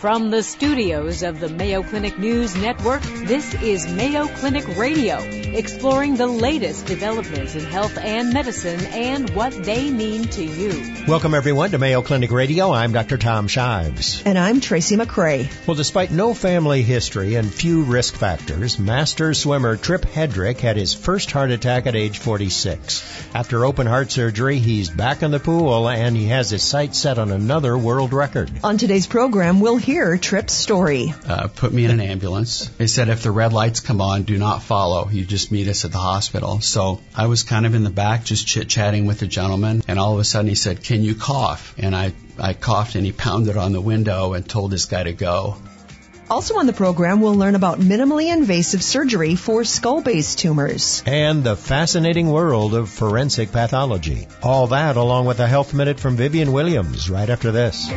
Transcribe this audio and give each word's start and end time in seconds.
From 0.00 0.30
the 0.30 0.42
studios 0.42 1.22
of 1.22 1.40
the 1.40 1.48
Mayo 1.48 1.82
Clinic 1.82 2.18
News 2.18 2.54
Network, 2.54 3.02
this 3.02 3.54
is 3.54 3.90
Mayo 3.90 4.26
Clinic 4.26 4.76
Radio, 4.76 5.18
exploring 5.54 6.16
the 6.16 6.26
latest 6.26 6.86
developments 6.86 7.54
in 7.54 7.64
health 7.64 7.96
and 7.98 8.32
medicine 8.32 8.80
and 8.86 9.30
what 9.30 9.52
they 9.64 9.90
mean 9.90 10.24
to 10.24 10.44
you. 10.44 10.94
Welcome 11.06 11.34
everyone 11.34 11.70
to 11.70 11.78
Mayo 11.78 12.02
Clinic 12.02 12.30
Radio. 12.30 12.72
I'm 12.72 12.92
Dr. 12.92 13.16
Tom 13.16 13.46
Shives. 13.48 14.22
And 14.24 14.38
I'm 14.38 14.60
Tracy 14.60 14.96
McCray. 14.96 15.48
Well, 15.66 15.76
despite 15.76 16.10
no 16.10 16.34
family 16.34 16.82
history 16.82 17.34
and 17.36 17.52
few 17.52 17.82
risk 17.84 18.14
factors, 18.14 18.78
master 18.78 19.34
swimmer 19.34 19.76
Trip 19.76 20.02
Hedrick 20.02 20.58
had 20.58 20.76
his 20.76 20.94
first 20.94 21.30
heart 21.30 21.50
attack 21.50 21.86
at 21.86 21.94
age 21.94 22.18
46. 22.18 23.34
After 23.34 23.64
open 23.64 23.86
heart 23.86 24.10
surgery, 24.10 24.58
he's 24.58 24.90
back 24.90 25.22
in 25.22 25.30
the 25.30 25.40
pool 25.40 25.88
and 25.88 26.16
he 26.16 26.26
has 26.28 26.50
his 26.50 26.62
sights 26.62 26.98
set 26.98 27.18
on 27.18 27.30
another 27.30 27.76
world 27.76 28.12
record. 28.12 28.50
On 28.64 28.78
today's 28.78 29.06
program, 29.06 29.60
we'll 29.60 29.76
hear 29.76 30.16
Trip's 30.18 30.54
story. 30.54 31.14
Uh, 31.28 31.48
put 31.48 31.72
me 31.72 31.84
in 31.84 31.90
an 31.90 32.00
ambulance. 32.00 32.68
They 32.78 32.86
said 32.86 33.08
if 33.08 33.22
the 33.22 33.30
red 33.30 33.52
lights 33.52 33.80
come 33.80 34.00
on, 34.00 34.22
do 34.22 34.38
not 34.38 34.62
follow. 34.62 35.08
You 35.10 35.24
just 35.24 35.35
meet 35.50 35.68
us 35.68 35.84
at 35.84 35.92
the 35.92 35.98
hospital. 35.98 36.60
So 36.60 37.00
I 37.14 37.26
was 37.26 37.42
kind 37.42 37.66
of 37.66 37.74
in 37.74 37.84
the 37.84 37.90
back, 37.90 38.24
just 38.24 38.46
chit 38.46 38.68
chatting 38.68 39.06
with 39.06 39.20
the 39.20 39.26
gentleman, 39.26 39.82
and 39.88 39.98
all 39.98 40.14
of 40.14 40.20
a 40.20 40.24
sudden 40.24 40.48
he 40.48 40.54
said, 40.54 40.82
"Can 40.82 41.02
you 41.02 41.14
cough?" 41.14 41.74
And 41.78 41.94
I 41.94 42.12
I 42.38 42.52
coughed, 42.54 42.96
and 42.96 43.04
he 43.04 43.12
pounded 43.12 43.56
on 43.56 43.72
the 43.72 43.80
window 43.80 44.34
and 44.34 44.48
told 44.48 44.70
this 44.70 44.86
guy 44.86 45.02
to 45.02 45.12
go. 45.12 45.56
Also 46.28 46.58
on 46.58 46.66
the 46.66 46.72
program, 46.72 47.20
we'll 47.20 47.36
learn 47.36 47.54
about 47.54 47.78
minimally 47.78 48.32
invasive 48.32 48.82
surgery 48.82 49.36
for 49.36 49.62
skull-base 49.62 50.34
tumors. 50.34 51.02
And 51.06 51.44
the 51.44 51.54
fascinating 51.54 52.28
world 52.28 52.74
of 52.74 52.88
forensic 52.88 53.52
pathology. 53.52 54.26
All 54.42 54.66
that 54.68 54.96
along 54.96 55.26
with 55.26 55.38
a 55.38 55.46
health 55.46 55.72
minute 55.72 56.00
from 56.00 56.16
Vivian 56.16 56.52
Williams 56.52 57.08
right 57.08 57.30
after 57.30 57.52
this. 57.52 57.88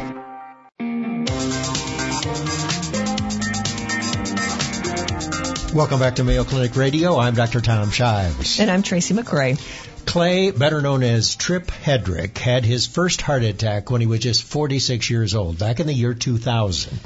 Welcome 5.74 6.00
back 6.00 6.16
to 6.16 6.24
Mayo 6.24 6.46
Clinic 6.46 6.76
Radio. 6.76 7.20
I'm 7.20 7.36
Dr. 7.36 7.62
Tom 7.62 7.92
Shives. 7.92 8.60
And 8.60 8.72
I'm 8.72 8.82
Tracy 8.82 9.14
McCray. 9.14 9.62
Clay, 10.04 10.50
better 10.50 10.82
known 10.82 11.04
as 11.04 11.36
Trip 11.36 11.68
Hedrick, 11.68 12.40
had 12.40 12.66
his 12.66 12.88
first 12.88 13.22
heart 13.22 13.44
attack 13.44 13.92
when 13.92 14.02
he 14.02 14.08
was 14.08 14.22
just 14.22 14.42
46 14.42 15.12
years 15.12 15.36
old, 15.36 15.60
back 15.60 15.80
in 15.80 15.86
the 15.86 15.94
year 15.94 16.16
2000. 16.16 17.00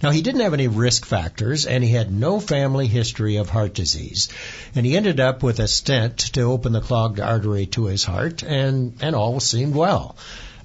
Now, 0.00 0.10
he 0.10 0.22
didn't 0.22 0.42
have 0.42 0.54
any 0.54 0.68
risk 0.68 1.04
factors, 1.06 1.66
and 1.66 1.82
he 1.82 1.90
had 1.90 2.12
no 2.12 2.38
family 2.38 2.86
history 2.86 3.34
of 3.34 3.50
heart 3.50 3.74
disease. 3.74 4.28
And 4.76 4.86
he 4.86 4.96
ended 4.96 5.18
up 5.18 5.42
with 5.42 5.58
a 5.58 5.66
stent 5.66 6.18
to 6.34 6.42
open 6.42 6.72
the 6.72 6.80
clogged 6.80 7.18
artery 7.18 7.66
to 7.66 7.86
his 7.86 8.04
heart, 8.04 8.44
and, 8.44 8.94
and 9.00 9.16
all 9.16 9.40
seemed 9.40 9.74
well. 9.74 10.14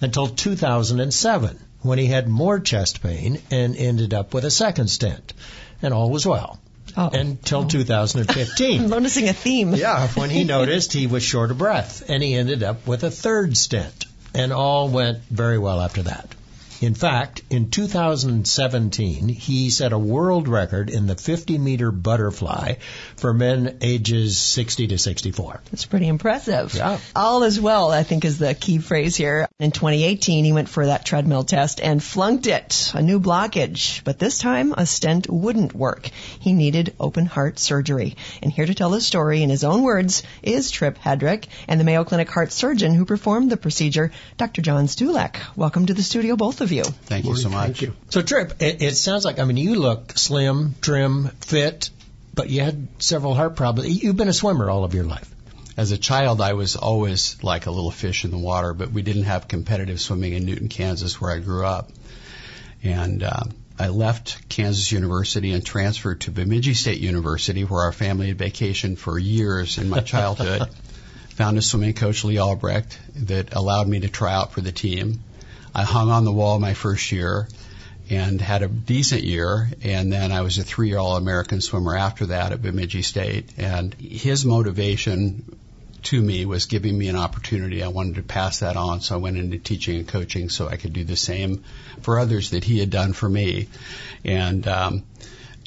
Until 0.02 0.28
2007, 0.28 1.60
when 1.82 1.98
he 1.98 2.06
had 2.06 2.28
more 2.28 2.60
chest 2.60 3.02
pain 3.02 3.42
and 3.50 3.76
ended 3.76 4.14
up 4.14 4.36
with 4.36 4.46
a 4.46 4.52
second 4.52 4.90
stent. 4.90 5.34
And 5.82 5.96
all 5.96 6.12
was 6.12 6.28
well. 6.28 6.60
Oh. 6.98 7.10
Until 7.10 7.66
2015. 7.66 8.82
I'm 8.84 8.90
noticing 8.90 9.30
a 9.30 9.34
theme. 9.34 9.74
Yeah, 9.76 10.08
when 10.10 10.30
he 10.30 10.44
noticed 10.44 10.94
he 10.94 11.08
was 11.08 11.24
short 11.24 11.52
of 11.52 11.58
breath, 11.58 12.10
and 12.10 12.22
he 12.22 12.36
ended 12.36 12.64
up 12.64 12.88
with 12.88 13.04
a 13.04 13.12
third 13.12 13.58
stent, 13.58 14.06
and 14.34 14.52
all 14.52 14.90
went 14.90 15.20
very 15.30 15.58
well 15.58 15.82
after 15.82 16.04
that. 16.04 16.34
In 16.82 16.94
fact, 16.94 17.42
in 17.50 17.72
2017, 17.72 19.28
he 19.28 19.70
set 19.70 19.92
a 19.92 20.00
world 20.00 20.48
record 20.48 20.90
in 20.90 21.08
the 21.08 21.16
50 21.16 21.58
meter 21.58 21.92
butterfly 21.92 22.76
for 23.18 23.34
men 23.34 23.80
ages 23.82 24.38
60 24.38 24.88
to 24.88 24.98
64. 24.98 25.60
That's 25.72 25.86
pretty 25.86 26.08
impressive. 26.08 26.74
Yeah. 26.74 27.00
All 27.14 27.44
is 27.44 27.60
well, 27.60 27.92
I 27.92 28.04
think 28.04 28.24
is 28.24 28.40
the 28.40 28.54
key 28.54 28.78
phrase 28.78 29.18
here. 29.18 29.50
In 29.60 29.72
2018, 29.72 30.46
he 30.46 30.54
went 30.54 30.70
for 30.70 30.86
that 30.86 31.06
treadmill 31.06 31.44
test 31.44 31.82
and 31.82 32.02
flunked 32.02 32.48
it. 32.48 32.94
A 32.96 33.02
new 33.02 33.20
blockage. 33.20 34.02
But 34.06 34.18
this 34.18 34.38
time, 34.38 34.74
a 34.78 34.86
stent 34.86 35.30
wouldn't 35.30 35.76
work. 35.76 36.08
He 36.40 36.54
needed 36.54 36.96
open 36.98 37.26
heart 37.26 37.60
surgery. 37.60 38.16
And 38.42 38.54
here 38.54 38.66
to 38.66 38.74
tell 38.74 38.94
his 38.94 39.06
story 39.06 39.44
in 39.44 39.50
his 39.50 39.66
own 39.66 39.84
words 39.84 40.24
is 40.42 40.72
Trip 40.72 40.98
Hedrick 40.98 41.44
and 41.68 41.78
the 41.78 41.84
Mayo 41.84 42.06
Clinic 42.06 42.30
heart 42.30 42.54
surgeon 42.54 42.94
who 42.94 43.04
performed 43.04 43.52
the 43.52 43.58
procedure, 43.58 44.14
Dr. 44.38 44.62
John 44.62 44.88
Stulak. 44.88 45.36
Welcome 45.58 45.88
to 45.88 45.94
the 45.94 46.04
studio, 46.04 46.38
both 46.38 46.62
of 46.62 46.69
you. 46.72 46.84
Thank 46.84 47.26
you 47.26 47.36
so 47.36 47.50
much. 47.50 47.66
Thank 47.66 47.82
you. 47.82 47.96
So, 48.10 48.22
Trip, 48.22 48.62
it, 48.62 48.82
it 48.82 48.96
sounds 48.96 49.26
like, 49.26 49.40
I 49.40 49.46
mean, 49.46 49.58
you 49.58 49.76
look 49.76 50.18
slim, 50.18 50.76
trim, 50.82 51.28
fit, 51.42 51.90
but 52.34 52.50
you 52.50 52.62
had 52.62 52.88
several 53.00 53.34
heart 53.34 53.56
problems. 53.56 54.04
You've 54.04 54.18
been 54.18 54.28
a 54.28 54.34
swimmer 54.34 54.70
all 54.70 54.84
of 54.84 54.94
your 54.94 55.04
life. 55.04 55.30
As 55.76 55.92
a 55.92 55.98
child, 55.98 56.42
I 56.42 56.54
was 56.54 56.76
always 56.76 57.42
like 57.44 57.66
a 57.66 57.72
little 57.72 57.92
fish 57.92 58.26
in 58.26 58.32
the 58.32 58.38
water, 58.38 58.74
but 58.74 58.92
we 58.92 59.02
didn't 59.02 59.24
have 59.24 59.48
competitive 59.48 60.02
swimming 60.02 60.34
in 60.34 60.46
Newton, 60.46 60.68
Kansas, 60.68 61.22
where 61.22 61.32
I 61.32 61.40
grew 61.40 61.66
up. 61.66 61.92
And 62.84 63.24
uh, 63.24 63.44
I 63.78 63.88
left 63.88 64.50
Kansas 64.50 64.92
University 64.92 65.54
and 65.54 65.66
transferred 65.66 66.22
to 66.22 66.32
Bemidji 66.32 66.74
State 66.74 67.00
University, 67.00 67.64
where 67.64 67.84
our 67.84 67.94
family 67.94 68.28
had 68.28 68.38
vacationed 68.38 68.98
for 68.98 69.18
years 69.18 69.78
in 69.78 69.90
my 69.90 70.02
childhood. 70.02 70.70
Found 71.36 71.58
a 71.58 71.62
swimming 71.62 71.94
coach, 71.94 72.26
Lee 72.26 72.40
Albrecht, 72.40 73.00
that 73.16 73.54
allowed 73.54 73.88
me 73.88 74.02
to 74.02 74.10
try 74.10 74.34
out 74.34 74.52
for 74.52 74.60
the 74.60 74.74
team. 74.74 75.22
I 75.74 75.84
hung 75.84 76.10
on 76.10 76.26
the 76.26 76.32
wall 76.32 76.60
my 76.60 76.74
first 76.74 77.12
year 77.12 77.48
and 78.10 78.42
had 78.42 78.64
a 78.64 78.68
decent 78.68 79.24
year. 79.24 79.70
And 79.84 80.12
then 80.12 80.32
I 80.32 80.42
was 80.42 80.58
a 80.58 80.64
three 80.64 80.90
year 80.90 80.98
All 80.98 81.16
American 81.16 81.62
swimmer 81.62 81.96
after 81.96 82.28
that 82.28 82.52
at 82.52 82.62
Bemidji 82.62 83.04
State. 83.04 83.50
And 83.58 83.94
his 83.94 84.46
motivation 84.46 85.58
to 86.04 86.22
me 86.22 86.46
was 86.46 86.66
giving 86.66 86.98
me 86.98 87.10
an 87.10 87.16
opportunity. 87.16 87.84
I 87.84 87.90
wanted 87.90 88.16
to 88.16 88.24
pass 88.24 88.60
that 88.60 88.78
on. 88.78 89.02
So 89.02 89.16
I 89.16 89.18
went 89.18 89.38
into 89.38 89.58
teaching 89.58 89.98
and 89.98 90.08
coaching 90.08 90.50
so 90.50 90.68
I 90.68 90.78
could 90.78 90.94
do 90.94 91.04
the 91.04 91.18
same 91.18 91.64
for 92.02 92.20
others 92.20 92.52
that 92.52 92.64
he 92.64 92.80
had 92.80 92.90
done 92.90 93.14
for 93.14 93.30
me. 93.30 93.68
And, 94.24 94.68
um, 94.68 95.04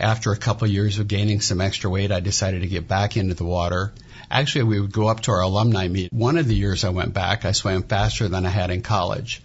after 0.00 0.32
a 0.32 0.36
couple 0.36 0.66
of 0.66 0.72
years 0.72 0.98
of 0.98 1.06
gaining 1.06 1.40
some 1.40 1.60
extra 1.60 1.88
weight, 1.88 2.10
I 2.10 2.20
decided 2.20 2.62
to 2.62 2.66
get 2.66 2.88
back 2.88 3.16
into 3.16 3.34
the 3.34 3.44
water. 3.44 3.92
Actually, 4.30 4.64
we 4.64 4.80
would 4.80 4.90
go 4.90 5.06
up 5.06 5.20
to 5.20 5.30
our 5.30 5.42
alumni 5.42 5.86
meet. 5.86 6.12
One 6.12 6.38
of 6.38 6.48
the 6.48 6.56
years 6.56 6.82
I 6.82 6.88
went 6.88 7.12
back, 7.12 7.44
I 7.44 7.52
swam 7.52 7.82
faster 7.82 8.26
than 8.26 8.46
I 8.46 8.48
had 8.48 8.70
in 8.70 8.82
college 8.82 9.42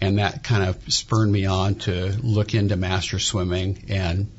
and 0.00 0.18
that 0.18 0.42
kind 0.42 0.68
of 0.68 0.92
spurred 0.92 1.28
me 1.28 1.46
on 1.46 1.76
to 1.76 2.08
look 2.22 2.54
into 2.54 2.76
master 2.76 3.18
swimming 3.18 3.84
and 3.88 4.30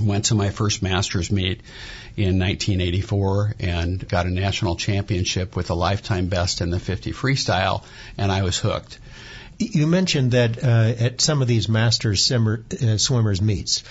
went 0.00 0.26
to 0.26 0.34
my 0.34 0.50
first 0.50 0.82
masters 0.82 1.30
meet 1.30 1.60
in 2.16 2.38
1984 2.38 3.54
and 3.60 4.08
got 4.08 4.26
a 4.26 4.30
national 4.30 4.76
championship 4.76 5.54
with 5.56 5.70
a 5.70 5.74
lifetime 5.74 6.28
best 6.28 6.60
in 6.60 6.70
the 6.70 6.80
50 6.80 7.12
freestyle 7.12 7.84
and 8.18 8.30
I 8.30 8.42
was 8.42 8.58
hooked. 8.58 8.98
You 9.64 9.86
mentioned 9.86 10.32
that 10.32 10.62
uh, 10.62 10.94
at 11.04 11.20
some 11.20 11.42
of 11.42 11.48
these 11.48 11.68
masters 11.68 12.22
simmer, 12.22 12.64
uh, 12.82 12.96
swimmers 12.96 13.40
meets, 13.40 13.82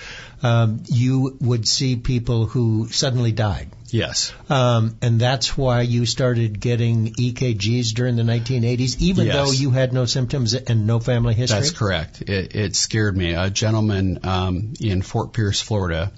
um, 0.43 0.83
you 0.87 1.37
would 1.39 1.67
see 1.67 1.95
people 1.95 2.45
who 2.45 2.87
suddenly 2.89 3.31
died. 3.31 3.69
Yes. 3.89 4.33
Um, 4.49 4.97
and 5.01 5.19
that's 5.19 5.57
why 5.57 5.81
you 5.81 6.05
started 6.05 6.59
getting 6.59 7.13
EKGs 7.13 7.93
during 7.93 8.15
the 8.15 8.23
1980s, 8.23 8.99
even 9.01 9.27
Yes. 9.27 9.35
though 9.35 9.51
you 9.51 9.71
had 9.71 9.91
no 9.93 10.05
symptoms 10.05 10.53
and 10.53 10.87
no 10.87 10.99
family 10.99 11.33
history. 11.33 11.59
That's 11.59 11.71
correct. 11.71 12.21
It, 12.21 12.55
it 12.55 12.75
scared 12.75 13.17
me. 13.17 13.33
A 13.33 13.49
gentleman 13.49 14.19
um, 14.23 14.73
in 14.79 15.01
Fort 15.01 15.33
Pierce, 15.33 15.59
Florida, 15.61 16.11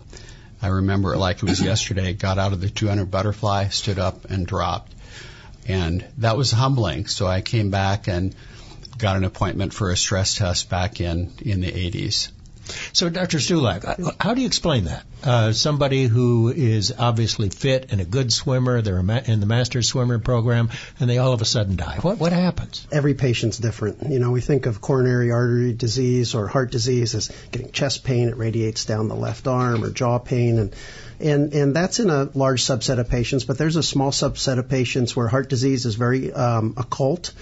I 0.62 0.68
remember 0.68 1.14
it 1.14 1.18
like 1.18 1.38
it 1.38 1.44
was 1.44 1.62
yesterday, 1.62 2.14
got 2.14 2.38
out 2.38 2.54
of 2.54 2.62
the 2.62 2.70
200 2.70 3.12
butterfly, 3.12 3.68
stood 3.70 4.00
up, 4.00 4.26
and 4.30 4.48
dropped. 4.48 4.94
And 5.68 6.06
that 6.20 6.38
was 6.38 6.52
humbling. 6.52 7.08
So 7.08 7.26
I 7.28 7.42
came 7.42 7.70
back 7.70 8.08
and 8.08 8.36
got 9.04 9.18
an 9.18 9.26
appointment 9.26 9.74
for 9.74 9.92
a 9.92 9.98
stress 9.98 10.36
test 10.36 10.70
back 10.70 11.02
in, 11.02 11.30
in 11.42 11.60
the 11.60 11.72
80s. 11.72 12.32
So, 12.94 13.10
Dr. 13.10 13.40
Stulak, 13.40 13.84
uh, 13.84 14.12
how 14.18 14.34
do 14.34 14.40
you 14.40 14.48
explain 14.48 14.86
that? 14.86 15.04
Uh, 15.22 15.52
somebody 15.52 16.06
who 16.06 16.50
is 16.50 16.94
obviously 16.98 17.50
fit 17.50 17.92
and 17.92 18.00
a 18.00 18.06
good 18.06 18.32
swimmer, 18.32 18.82
they're 18.82 19.00
in 19.00 19.40
the 19.42 19.46
master 19.46 19.82
swimmer 19.82 20.20
program, 20.20 20.70
and 21.00 21.10
they 21.10 21.18
all 21.18 21.34
of 21.34 21.42
a 21.42 21.46
sudden 21.46 21.76
die. 21.76 21.98
What 22.02 22.20
what 22.20 22.32
happens? 22.32 22.88
every 22.92 23.16
patient's 23.16 23.58
different. 23.58 24.10
You 24.10 24.20
know, 24.20 24.32
we 24.32 24.40
think 24.40 24.66
of 24.66 24.80
coronary 24.80 25.32
artery 25.32 25.74
disease 25.74 26.36
or 26.36 26.48
heart 26.48 26.72
disease 26.72 27.16
as 27.16 27.30
getting 27.52 27.72
chest 27.72 28.06
pain, 28.06 28.30
it 28.30 28.38
radiates 28.38 28.86
down 28.86 29.10
the 29.10 29.16
left 29.16 29.48
arm, 29.48 29.84
or 29.84 29.90
jaw 29.90 30.20
pain, 30.20 30.60
and 30.60 30.76
and 31.20 31.54
and 31.54 31.76
that's 31.76 32.00
in 32.00 32.10
a 32.10 32.30
large 32.34 32.64
subset 32.64 33.00
of 33.00 33.10
patients. 33.10 33.44
But 33.44 33.58
there's 33.58 33.76
a 33.76 33.84
small 33.84 34.12
subset 34.12 34.58
of 34.58 34.70
patients 34.70 35.16
where 35.16 35.28
heart 35.28 35.50
disease 35.50 35.86
is 35.86 35.96
very 35.96 36.32
um, 36.32 36.76
occult. 36.78 37.34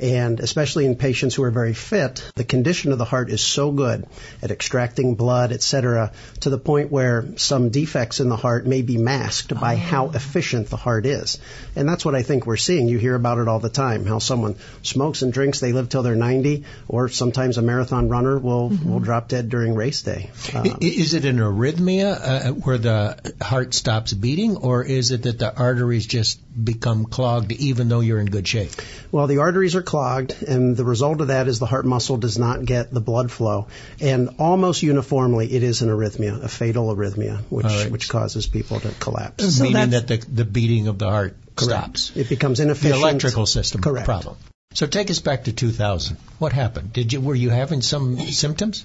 And 0.00 0.38
especially 0.40 0.86
in 0.86 0.94
patients 0.96 1.34
who 1.34 1.42
are 1.42 1.50
very 1.50 1.74
fit, 1.74 2.22
the 2.36 2.44
condition 2.44 2.92
of 2.92 2.98
the 2.98 3.04
heart 3.04 3.30
is 3.30 3.40
so 3.40 3.72
good 3.72 4.06
at 4.42 4.50
extracting 4.50 5.14
blood, 5.16 5.50
et 5.52 5.62
cetera, 5.62 6.12
to 6.40 6.50
the 6.50 6.58
point 6.58 6.92
where 6.92 7.26
some 7.36 7.70
defects 7.70 8.20
in 8.20 8.28
the 8.28 8.36
heart 8.36 8.66
may 8.66 8.82
be 8.82 8.96
masked 8.96 9.58
by 9.58 9.74
how 9.76 10.10
efficient 10.10 10.68
the 10.70 10.76
heart 10.76 11.04
is. 11.04 11.38
And 11.74 11.88
that's 11.88 12.04
what 12.04 12.14
I 12.14 12.22
think 12.22 12.46
we're 12.46 12.56
seeing. 12.56 12.88
You 12.88 12.98
hear 12.98 13.14
about 13.16 13.38
it 13.38 13.48
all 13.48 13.58
the 13.58 13.68
time, 13.68 14.06
how 14.06 14.18
someone 14.20 14.54
smokes 14.82 15.22
and 15.22 15.32
drinks, 15.32 15.58
they 15.60 15.72
live 15.72 15.88
till 15.88 16.02
they're 16.04 16.14
90, 16.14 16.64
or 16.86 17.08
sometimes 17.08 17.58
a 17.58 17.62
marathon 17.62 18.08
runner 18.08 18.38
will, 18.38 18.68
will 18.68 19.00
drop 19.00 19.28
dead 19.28 19.48
during 19.48 19.74
race 19.74 20.02
day. 20.02 20.30
I- 20.54 20.76
Is 20.80 21.14
it 21.14 21.24
an 21.24 21.38
arrhythmia 21.38 22.20
uh, 22.48 22.52
where 22.52 22.78
the 22.78 23.34
heart 23.40 23.74
stops 23.74 24.12
beating, 24.12 24.56
or 24.56 24.84
is 24.84 25.10
it 25.10 25.24
that 25.24 25.38
the 25.38 25.52
arteries 25.54 26.06
just 26.06 26.38
become 26.64 27.04
clogged 27.04 27.52
even 27.52 27.88
though 27.88 28.00
you're 28.00 28.20
in 28.20 28.26
good 28.26 28.46
shape? 28.46 28.70
Well, 29.10 29.26
the 29.26 29.38
arteries 29.38 29.74
are 29.74 29.82
clogged, 29.88 30.42
and 30.42 30.76
the 30.76 30.84
result 30.84 31.22
of 31.22 31.28
that 31.28 31.48
is 31.48 31.58
the 31.58 31.66
heart 31.66 31.86
muscle 31.86 32.18
does 32.18 32.38
not 32.38 32.62
get 32.62 32.92
the 32.92 33.00
blood 33.00 33.32
flow, 33.32 33.68
and 34.00 34.28
almost 34.38 34.82
uniformly 34.82 35.50
it 35.50 35.62
is 35.62 35.80
an 35.80 35.88
arrhythmia, 35.88 36.44
a 36.44 36.48
fatal 36.48 36.94
arrhythmia, 36.94 37.38
which 37.48 37.64
right. 37.64 37.90
which 37.90 38.10
causes 38.10 38.46
people 38.46 38.78
to 38.80 38.90
collapse. 39.00 39.56
So 39.56 39.62
Meaning 39.62 39.90
that 39.90 40.06
the, 40.06 40.18
the 40.18 40.44
beating 40.44 40.88
of 40.88 40.98
the 40.98 41.08
heart 41.08 41.36
stops. 41.56 42.12
It 42.14 42.28
becomes 42.28 42.60
inefficient. 42.60 43.00
The 43.00 43.08
electrical 43.08 43.46
system 43.46 43.80
Correct. 43.80 44.04
problem. 44.04 44.36
So 44.74 44.86
take 44.86 45.10
us 45.10 45.20
back 45.20 45.44
to 45.44 45.52
2000. 45.52 46.18
What 46.38 46.52
happened? 46.52 46.92
Did 46.92 47.14
you 47.14 47.22
were 47.22 47.34
you 47.34 47.48
having 47.48 47.80
some 47.80 48.18
symptoms? 48.18 48.84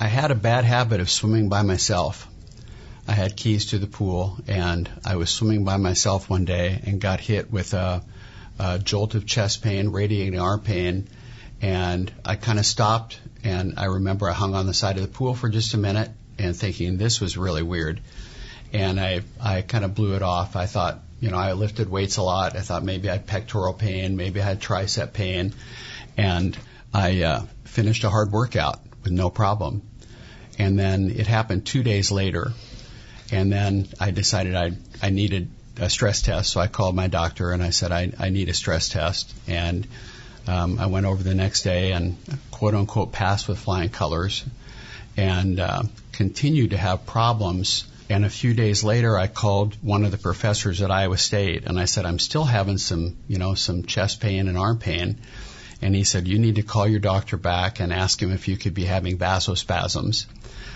I 0.00 0.06
had 0.06 0.30
a 0.30 0.36
bad 0.36 0.64
habit 0.64 1.00
of 1.00 1.10
swimming 1.10 1.48
by 1.48 1.62
myself. 1.62 2.28
I 3.08 3.12
had 3.12 3.36
keys 3.36 3.66
to 3.66 3.78
the 3.78 3.88
pool, 3.88 4.38
and 4.46 4.88
I 5.04 5.16
was 5.16 5.30
swimming 5.30 5.64
by 5.64 5.76
myself 5.76 6.30
one 6.30 6.44
day 6.44 6.80
and 6.84 7.00
got 7.00 7.18
hit 7.18 7.50
with 7.50 7.74
a, 7.74 8.02
a 8.58 8.78
jolt 8.78 9.14
of 9.14 9.26
chest 9.26 9.62
pain, 9.62 9.88
radiating 9.88 10.40
arm 10.40 10.60
pain, 10.60 11.08
and 11.60 12.12
I 12.24 12.36
kind 12.36 12.58
of 12.58 12.66
stopped. 12.66 13.18
And 13.44 13.74
I 13.78 13.86
remember 13.86 14.28
I 14.28 14.32
hung 14.32 14.54
on 14.54 14.66
the 14.66 14.74
side 14.74 14.96
of 14.96 15.02
the 15.02 15.08
pool 15.08 15.34
for 15.34 15.48
just 15.48 15.74
a 15.74 15.78
minute 15.78 16.10
and 16.38 16.56
thinking 16.56 16.96
this 16.96 17.20
was 17.20 17.36
really 17.36 17.62
weird. 17.62 18.00
And 18.72 19.00
I 19.00 19.22
I 19.40 19.62
kind 19.62 19.84
of 19.84 19.94
blew 19.94 20.14
it 20.14 20.22
off. 20.22 20.56
I 20.56 20.66
thought, 20.66 21.00
you 21.20 21.30
know, 21.30 21.38
I 21.38 21.52
lifted 21.52 21.88
weights 21.88 22.16
a 22.16 22.22
lot. 22.22 22.56
I 22.56 22.60
thought 22.60 22.82
maybe 22.82 23.08
I 23.08 23.12
had 23.12 23.26
pectoral 23.26 23.72
pain, 23.72 24.16
maybe 24.16 24.40
I 24.40 24.44
had 24.44 24.60
tricep 24.60 25.12
pain, 25.12 25.54
and 26.16 26.56
I 26.92 27.22
uh, 27.22 27.42
finished 27.64 28.04
a 28.04 28.10
hard 28.10 28.32
workout 28.32 28.80
with 29.02 29.12
no 29.12 29.30
problem. 29.30 29.82
And 30.58 30.78
then 30.78 31.10
it 31.10 31.26
happened 31.26 31.66
two 31.66 31.82
days 31.82 32.10
later. 32.10 32.52
And 33.30 33.52
then 33.52 33.88
I 34.00 34.10
decided 34.10 34.54
I 34.54 34.72
I 35.02 35.10
needed 35.10 35.50
a 35.78 35.90
stress 35.90 36.22
test, 36.22 36.50
so 36.50 36.60
I 36.60 36.66
called 36.66 36.94
my 36.94 37.08
doctor 37.08 37.52
and 37.52 37.62
I 37.62 37.70
said 37.70 37.92
I 37.92 38.12
I 38.18 38.30
need 38.30 38.48
a 38.48 38.54
stress 38.54 38.88
test. 38.88 39.32
And 39.46 39.86
um, 40.46 40.78
I 40.78 40.86
went 40.86 41.06
over 41.06 41.22
the 41.22 41.34
next 41.34 41.62
day 41.62 41.92
and 41.92 42.16
quote 42.50 42.74
unquote 42.74 43.12
passed 43.12 43.48
with 43.48 43.58
flying 43.58 43.90
colors, 43.90 44.44
and 45.16 45.60
uh, 45.60 45.82
continued 46.12 46.70
to 46.70 46.76
have 46.76 47.06
problems. 47.06 47.84
And 48.08 48.24
a 48.24 48.30
few 48.30 48.54
days 48.54 48.84
later, 48.84 49.18
I 49.18 49.26
called 49.26 49.76
one 49.82 50.04
of 50.04 50.12
the 50.12 50.18
professors 50.18 50.80
at 50.80 50.92
Iowa 50.92 51.16
State 51.16 51.64
and 51.66 51.78
I 51.78 51.86
said 51.86 52.06
I'm 52.06 52.20
still 52.20 52.44
having 52.44 52.78
some 52.78 53.16
you 53.28 53.38
know 53.38 53.54
some 53.54 53.84
chest 53.84 54.20
pain 54.20 54.48
and 54.48 54.56
arm 54.56 54.78
pain. 54.78 55.18
And 55.82 55.94
he 55.94 56.04
said, 56.04 56.26
You 56.26 56.38
need 56.38 56.56
to 56.56 56.62
call 56.62 56.88
your 56.88 57.00
doctor 57.00 57.36
back 57.36 57.80
and 57.80 57.92
ask 57.92 58.20
him 58.20 58.32
if 58.32 58.48
you 58.48 58.56
could 58.56 58.74
be 58.74 58.84
having 58.84 59.18
vasospasms. 59.18 60.26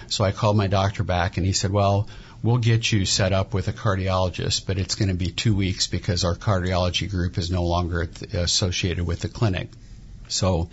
So 0.09 0.25
I 0.25 0.33
called 0.33 0.57
my 0.57 0.67
doctor 0.67 1.05
back 1.05 1.37
and 1.37 1.47
he 1.47 1.53
said, 1.53 1.73
Well, 1.73 2.09
we'll 2.43 2.59
get 2.59 2.91
you 2.91 3.07
set 3.07 3.33
up 3.33 3.55
with 3.55 3.69
a 3.69 3.73
cardiologist, 3.73 4.67
but 4.67 4.79
it's 4.79 4.95
going 4.95 5.09
to 5.09 5.15
be 5.15 5.31
two 5.31 5.55
weeks 5.55 5.87
because 5.87 6.25
our 6.25 6.35
cardiology 6.35 7.11
group 7.11 7.39
is 7.39 7.51
no 7.51 7.65
longer 7.65 8.09
associated 8.33 9.07
with 9.07 9.21
the 9.21 9.29
clinic. 9.29 9.69
So 10.29 10.71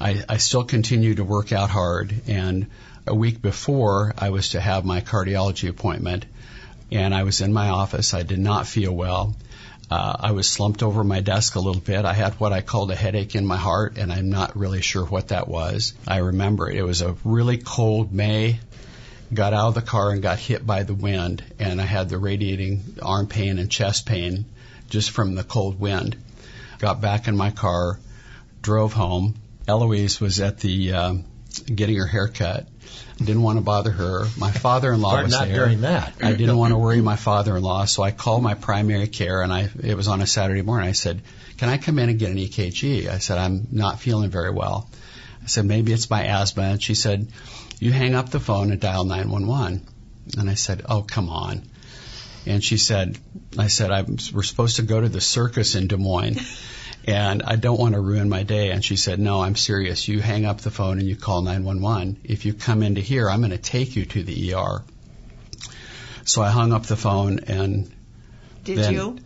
I, 0.00 0.24
I 0.28 0.36
still 0.38 0.64
continue 0.64 1.14
to 1.14 1.24
work 1.24 1.52
out 1.52 1.70
hard. 1.70 2.14
And 2.26 2.68
a 3.06 3.14
week 3.14 3.40
before 3.40 4.14
I 4.18 4.30
was 4.30 4.50
to 4.50 4.60
have 4.60 4.84
my 4.84 5.00
cardiology 5.00 5.68
appointment, 5.68 6.26
and 6.90 7.14
I 7.14 7.22
was 7.22 7.40
in 7.40 7.52
my 7.52 7.68
office. 7.68 8.14
I 8.14 8.22
did 8.22 8.38
not 8.38 8.66
feel 8.66 8.92
well. 8.92 9.34
Uh, 9.90 10.16
I 10.20 10.32
was 10.32 10.48
slumped 10.48 10.82
over 10.82 11.02
my 11.02 11.20
desk 11.20 11.54
a 11.54 11.60
little 11.60 11.80
bit. 11.80 12.04
I 12.04 12.12
had 12.12 12.34
what 12.34 12.52
I 12.52 12.60
called 12.60 12.90
a 12.90 12.94
headache 12.94 13.34
in 13.34 13.46
my 13.46 13.56
heart, 13.56 13.96
and 13.96 14.12
I'm 14.12 14.28
not 14.28 14.56
really 14.56 14.82
sure 14.82 15.04
what 15.04 15.28
that 15.28 15.48
was. 15.48 15.94
I 16.06 16.18
remember 16.18 16.70
it. 16.70 16.82
Was 16.82 17.00
a 17.00 17.16
really 17.24 17.56
cold 17.56 18.12
May. 18.12 18.60
Got 19.32 19.54
out 19.54 19.68
of 19.68 19.74
the 19.74 19.82
car 19.82 20.10
and 20.10 20.22
got 20.22 20.38
hit 20.38 20.66
by 20.66 20.82
the 20.82 20.94
wind, 20.94 21.42
and 21.58 21.80
I 21.80 21.84
had 21.84 22.08
the 22.08 22.18
radiating 22.18 22.96
arm 23.02 23.26
pain 23.28 23.58
and 23.58 23.70
chest 23.70 24.06
pain 24.06 24.44
just 24.90 25.10
from 25.10 25.34
the 25.34 25.44
cold 25.44 25.78
wind. 25.80 26.16
Got 26.78 27.00
back 27.00 27.28
in 27.28 27.36
my 27.36 27.50
car, 27.50 27.98
drove 28.62 28.92
home. 28.92 29.34
Eloise 29.66 30.20
was 30.20 30.40
at 30.40 30.60
the 30.60 30.92
um, 30.92 31.24
getting 31.60 31.96
her 31.96 32.06
hair 32.06 32.28
cut. 32.28 32.68
Didn't 33.18 33.42
want 33.42 33.58
to 33.58 33.62
bother 33.62 33.90
her. 33.90 34.26
My 34.36 34.52
father-in-law 34.52 35.22
was 35.22 35.32
not 35.32 35.48
there. 35.48 35.64
during 35.64 35.80
that. 35.80 36.14
I 36.22 36.32
didn't 36.32 36.56
want 36.56 36.72
to 36.72 36.78
worry 36.78 37.00
my 37.00 37.16
father-in-law, 37.16 37.86
so 37.86 38.02
I 38.02 38.12
called 38.12 38.42
my 38.42 38.54
primary 38.54 39.08
care, 39.08 39.42
and 39.42 39.52
I 39.52 39.68
it 39.82 39.96
was 39.96 40.06
on 40.06 40.20
a 40.20 40.26
Saturday 40.26 40.62
morning. 40.62 40.88
I 40.88 40.92
said, 40.92 41.22
"Can 41.56 41.68
I 41.68 41.78
come 41.78 41.98
in 41.98 42.08
and 42.08 42.18
get 42.18 42.30
an 42.30 42.36
EKG?" 42.36 43.08
I 43.08 43.18
said, 43.18 43.38
"I'm 43.38 43.66
not 43.72 43.98
feeling 43.98 44.30
very 44.30 44.50
well." 44.50 44.88
I 45.42 45.46
said, 45.46 45.64
"Maybe 45.64 45.92
it's 45.92 46.08
my 46.08 46.26
asthma," 46.26 46.62
and 46.62 46.82
she 46.82 46.94
said, 46.94 47.28
"You 47.80 47.92
hang 47.92 48.14
up 48.14 48.30
the 48.30 48.40
phone 48.40 48.70
and 48.70 48.80
dial 48.80 49.04
911." 49.04 49.86
And 50.38 50.48
I 50.48 50.54
said, 50.54 50.82
"Oh, 50.88 51.02
come 51.02 51.28
on." 51.28 51.68
And 52.46 52.62
she 52.62 52.76
said, 52.76 53.18
"I 53.58 53.66
said 53.66 53.90
I'm, 53.90 54.16
we're 54.32 54.42
supposed 54.42 54.76
to 54.76 54.82
go 54.82 55.00
to 55.00 55.08
the 55.08 55.20
circus 55.20 55.74
in 55.74 55.88
Des 55.88 55.96
Moines." 55.96 56.38
And 57.06 57.42
I 57.42 57.56
don't 57.56 57.78
want 57.78 57.94
to 57.94 58.00
ruin 58.00 58.28
my 58.28 58.42
day. 58.42 58.70
And 58.70 58.84
she 58.84 58.96
said, 58.96 59.18
No, 59.18 59.40
I'm 59.40 59.56
serious. 59.56 60.08
You 60.08 60.20
hang 60.20 60.44
up 60.44 60.60
the 60.60 60.70
phone 60.70 60.98
and 60.98 61.08
you 61.08 61.16
call 61.16 61.42
911. 61.42 62.20
If 62.24 62.44
you 62.44 62.52
come 62.52 62.82
into 62.82 63.00
here, 63.00 63.30
I'm 63.30 63.40
going 63.40 63.50
to 63.50 63.58
take 63.58 63.96
you 63.96 64.04
to 64.06 64.22
the 64.22 64.54
ER. 64.54 64.82
So 66.24 66.42
I 66.42 66.50
hung 66.50 66.72
up 66.72 66.84
the 66.84 66.96
phone 66.96 67.40
and 67.46 67.90
Did 68.64 68.78
then 68.78 68.92
you? 68.92 69.18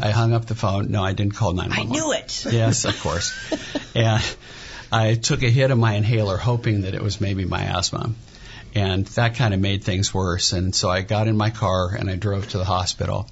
I 0.00 0.10
hung 0.10 0.32
up 0.32 0.46
the 0.46 0.54
phone. 0.54 0.90
No, 0.90 1.02
I 1.02 1.12
didn't 1.12 1.34
call 1.34 1.52
911. 1.52 1.90
I 1.90 1.98
knew 1.98 2.12
it. 2.12 2.46
Yes, 2.52 2.84
of 2.84 2.98
course. 3.00 3.34
and 3.94 4.22
I 4.92 5.14
took 5.14 5.42
a 5.42 5.50
hit 5.50 5.70
of 5.70 5.78
my 5.78 5.94
inhaler, 5.94 6.36
hoping 6.36 6.82
that 6.82 6.94
it 6.94 7.02
was 7.02 7.20
maybe 7.20 7.44
my 7.44 7.62
asthma. 7.62 8.12
And 8.74 9.06
that 9.08 9.36
kind 9.36 9.54
of 9.54 9.60
made 9.60 9.84
things 9.84 10.12
worse. 10.12 10.52
And 10.52 10.74
so 10.74 10.90
I 10.90 11.00
got 11.02 11.28
in 11.28 11.36
my 11.36 11.50
car 11.50 11.94
and 11.94 12.10
I 12.10 12.16
drove 12.16 12.48
to 12.50 12.58
the 12.58 12.64
hospital. 12.64 13.28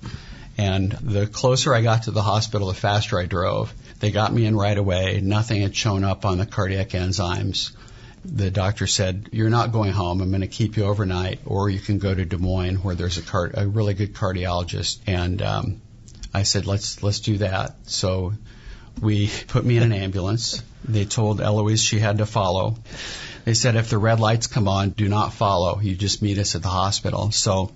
And 0.56 0.92
the 0.92 1.26
closer 1.26 1.74
I 1.74 1.82
got 1.82 2.04
to 2.04 2.12
the 2.12 2.22
hospital, 2.22 2.68
the 2.68 2.74
faster 2.74 3.18
I 3.18 3.26
drove. 3.26 3.72
They 4.04 4.10
got 4.10 4.34
me 4.34 4.44
in 4.44 4.54
right 4.54 4.76
away. 4.76 5.22
Nothing 5.22 5.62
had 5.62 5.74
shown 5.74 6.04
up 6.04 6.26
on 6.26 6.36
the 6.36 6.44
cardiac 6.44 6.90
enzymes. 6.90 7.70
The 8.22 8.50
doctor 8.50 8.86
said, 8.86 9.30
"You're 9.32 9.48
not 9.48 9.72
going 9.72 9.92
home. 9.92 10.20
I'm 10.20 10.28
going 10.28 10.42
to 10.42 10.46
keep 10.46 10.76
you 10.76 10.84
overnight, 10.84 11.40
or 11.46 11.70
you 11.70 11.80
can 11.80 11.98
go 11.98 12.14
to 12.14 12.22
Des 12.22 12.36
Moines, 12.36 12.84
where 12.84 12.94
there's 12.94 13.16
a, 13.16 13.22
car- 13.22 13.50
a 13.54 13.66
really 13.66 13.94
good 13.94 14.12
cardiologist." 14.12 14.98
And 15.06 15.40
um, 15.40 15.80
I 16.34 16.42
said, 16.42 16.66
"Let's 16.66 17.02
let's 17.02 17.20
do 17.20 17.38
that." 17.38 17.76
So 17.88 18.34
we 19.00 19.30
put 19.48 19.64
me 19.64 19.78
in 19.78 19.82
an 19.82 19.94
ambulance. 19.94 20.62
They 20.84 21.06
told 21.06 21.40
Eloise 21.40 21.82
she 21.82 21.98
had 21.98 22.18
to 22.18 22.26
follow. 22.26 22.76
They 23.46 23.54
said 23.54 23.74
if 23.74 23.88
the 23.88 23.96
red 23.96 24.20
lights 24.20 24.48
come 24.48 24.68
on, 24.68 24.90
do 24.90 25.08
not 25.08 25.32
follow. 25.32 25.80
You 25.80 25.94
just 25.94 26.20
meet 26.20 26.36
us 26.36 26.54
at 26.54 26.62
the 26.62 26.68
hospital. 26.68 27.30
So 27.30 27.72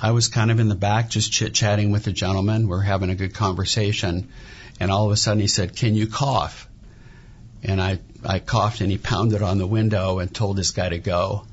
I 0.00 0.12
was 0.12 0.28
kind 0.28 0.50
of 0.50 0.60
in 0.60 0.70
the 0.70 0.74
back, 0.74 1.10
just 1.10 1.30
chit 1.30 1.52
chatting 1.52 1.90
with 1.90 2.04
the 2.04 2.12
gentleman. 2.12 2.68
We're 2.68 2.80
having 2.80 3.10
a 3.10 3.14
good 3.14 3.34
conversation, 3.34 4.30
and 4.80 4.90
all 4.90 5.06
of 5.06 5.12
a 5.12 5.16
sudden 5.16 5.40
he 5.40 5.46
said, 5.46 5.76
"Can 5.76 5.94
you 5.94 6.06
cough?" 6.06 6.68
And 7.62 7.80
I 7.80 8.00
I 8.24 8.38
coughed, 8.38 8.80
and 8.80 8.90
he 8.90 8.98
pounded 8.98 9.42
on 9.42 9.58
the 9.58 9.66
window 9.66 10.18
and 10.18 10.32
told 10.32 10.56
this 10.56 10.70
guy 10.70 10.88
to 10.88 10.98
go. 10.98 11.46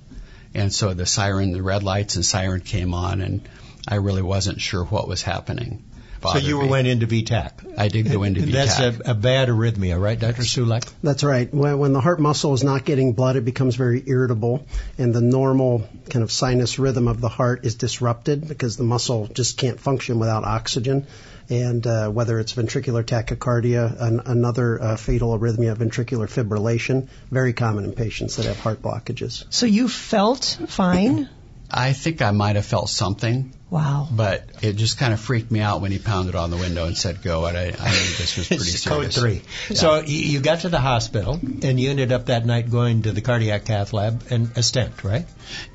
And 0.53 0.73
so 0.73 0.93
the 0.93 1.05
siren, 1.05 1.51
the 1.51 1.61
red 1.61 1.83
lights 1.83 2.15
and 2.15 2.25
siren 2.25 2.61
came 2.61 2.93
on, 2.93 3.21
and 3.21 3.47
I 3.87 3.95
really 3.95 4.21
wasn't 4.21 4.61
sure 4.61 4.83
what 4.83 5.07
was 5.07 5.21
happening. 5.21 5.83
So 6.21 6.37
you 6.37 6.61
me. 6.61 6.67
went 6.67 6.87
into 6.87 7.05
V-tach. 7.05 7.61
I 7.77 7.87
did 7.87 8.11
go 8.11 8.23
into 8.23 8.41
That's 8.41 8.77
V-tach. 8.77 9.07
a, 9.07 9.11
a 9.11 9.13
bad 9.13 9.47
arrhythmia, 9.49 9.99
right, 10.01 10.19
Dr. 10.19 10.41
Stulak? 10.41 10.91
That's 11.01 11.23
right. 11.23 11.53
When, 11.53 11.77
when 11.79 11.93
the 11.93 12.01
heart 12.01 12.19
muscle 12.19 12.53
is 12.53 12.63
not 12.63 12.85
getting 12.85 13.13
blood, 13.13 13.35
it 13.35 13.45
becomes 13.45 13.75
very 13.75 14.03
irritable, 14.05 14.65
and 14.97 15.13
the 15.13 15.21
normal 15.21 15.87
kind 16.09 16.23
of 16.23 16.31
sinus 16.31 16.79
rhythm 16.79 17.07
of 17.07 17.21
the 17.21 17.29
heart 17.29 17.65
is 17.65 17.75
disrupted 17.75 18.47
because 18.47 18.77
the 18.77 18.83
muscle 18.83 19.27
just 19.27 19.57
can't 19.57 19.79
function 19.79 20.19
without 20.19 20.43
oxygen. 20.43 21.07
And 21.49 21.87
uh, 21.87 22.09
whether 22.09 22.39
it's 22.39 22.53
ventricular 22.53 23.03
tachycardia, 23.03 23.99
an, 23.99 24.21
another 24.25 24.79
uh, 24.79 24.97
fatal 24.97 25.37
arrhythmia, 25.37 25.75
ventricular 25.75 26.27
fibrillation, 26.29 27.07
very 27.31 27.53
common 27.53 27.85
in 27.85 27.93
patients 27.93 28.35
that 28.35 28.45
have 28.45 28.59
heart 28.59 28.83
blockages. 28.83 29.45
So 29.49 29.65
you 29.65 29.87
felt 29.87 30.59
fine? 30.67 31.27
I 31.71 31.93
think 31.93 32.21
I 32.21 32.31
might 32.31 32.55
have 32.55 32.65
felt 32.65 32.89
something, 32.89 33.53
Wow. 33.69 34.07
but 34.11 34.43
it 34.63 34.73
just 34.73 34.97
kind 34.97 35.13
of 35.13 35.19
freaked 35.19 35.51
me 35.51 35.59
out 35.59 35.81
when 35.81 35.91
he 35.91 35.99
pounded 35.99 36.33
on 36.35 36.49
the 36.49 36.57
window 36.57 36.85
and 36.87 36.97
said 36.97 37.21
go. 37.21 37.45
And 37.45 37.55
I, 37.57 37.61
I 37.61 37.65
knew 37.67 37.73
this 38.17 38.37
was 38.37 38.47
pretty 38.47 38.63
It's 38.63 38.81
serious. 38.83 38.85
code 38.85 39.13
three. 39.13 39.75
So 39.75 39.91
y- 39.99 40.05
you 40.07 40.39
got 40.39 40.61
to 40.61 40.69
the 40.69 40.79
hospital, 40.79 41.33
and 41.41 41.79
you 41.79 41.89
ended 41.91 42.11
up 42.11 42.25
that 42.25 42.45
night 42.45 42.71
going 42.71 43.03
to 43.03 43.11
the 43.11 43.21
cardiac 43.21 43.65
cath 43.65 43.93
lab 43.93 44.23
and 44.31 44.49
a 44.57 44.63
stent, 44.63 45.03
right? 45.03 45.27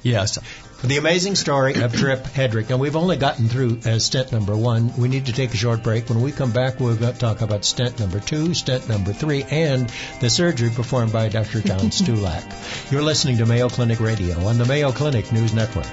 Yes. 0.02 0.38
The 0.84 0.98
amazing 0.98 1.36
story 1.36 1.80
of 1.80 1.96
Trip 1.96 2.22
Hedrick, 2.24 2.68
and 2.68 2.78
we've 2.78 2.94
only 2.94 3.16
gotten 3.16 3.48
through 3.48 3.80
uh, 3.86 3.98
stent 3.98 4.32
number 4.32 4.54
one. 4.54 4.94
We 4.98 5.08
need 5.08 5.24
to 5.26 5.32
take 5.32 5.54
a 5.54 5.56
short 5.56 5.82
break. 5.82 6.10
When 6.10 6.20
we 6.20 6.30
come 6.30 6.52
back, 6.52 6.78
we'll 6.78 6.94
go 6.94 7.10
talk 7.10 7.40
about 7.40 7.64
stent 7.64 7.98
number 8.00 8.20
two, 8.20 8.52
stent 8.52 8.86
number 8.86 9.14
three, 9.14 9.44
and 9.44 9.90
the 10.20 10.28
surgery 10.28 10.68
performed 10.68 11.10
by 11.10 11.30
Dr. 11.30 11.62
John 11.62 11.78
Stulak. 11.90 12.92
You're 12.92 13.00
listening 13.00 13.38
to 13.38 13.46
Mayo 13.46 13.70
Clinic 13.70 13.98
Radio 13.98 14.38
on 14.46 14.58
the 14.58 14.66
Mayo 14.66 14.92
Clinic 14.92 15.32
News 15.32 15.54
Network. 15.54 15.86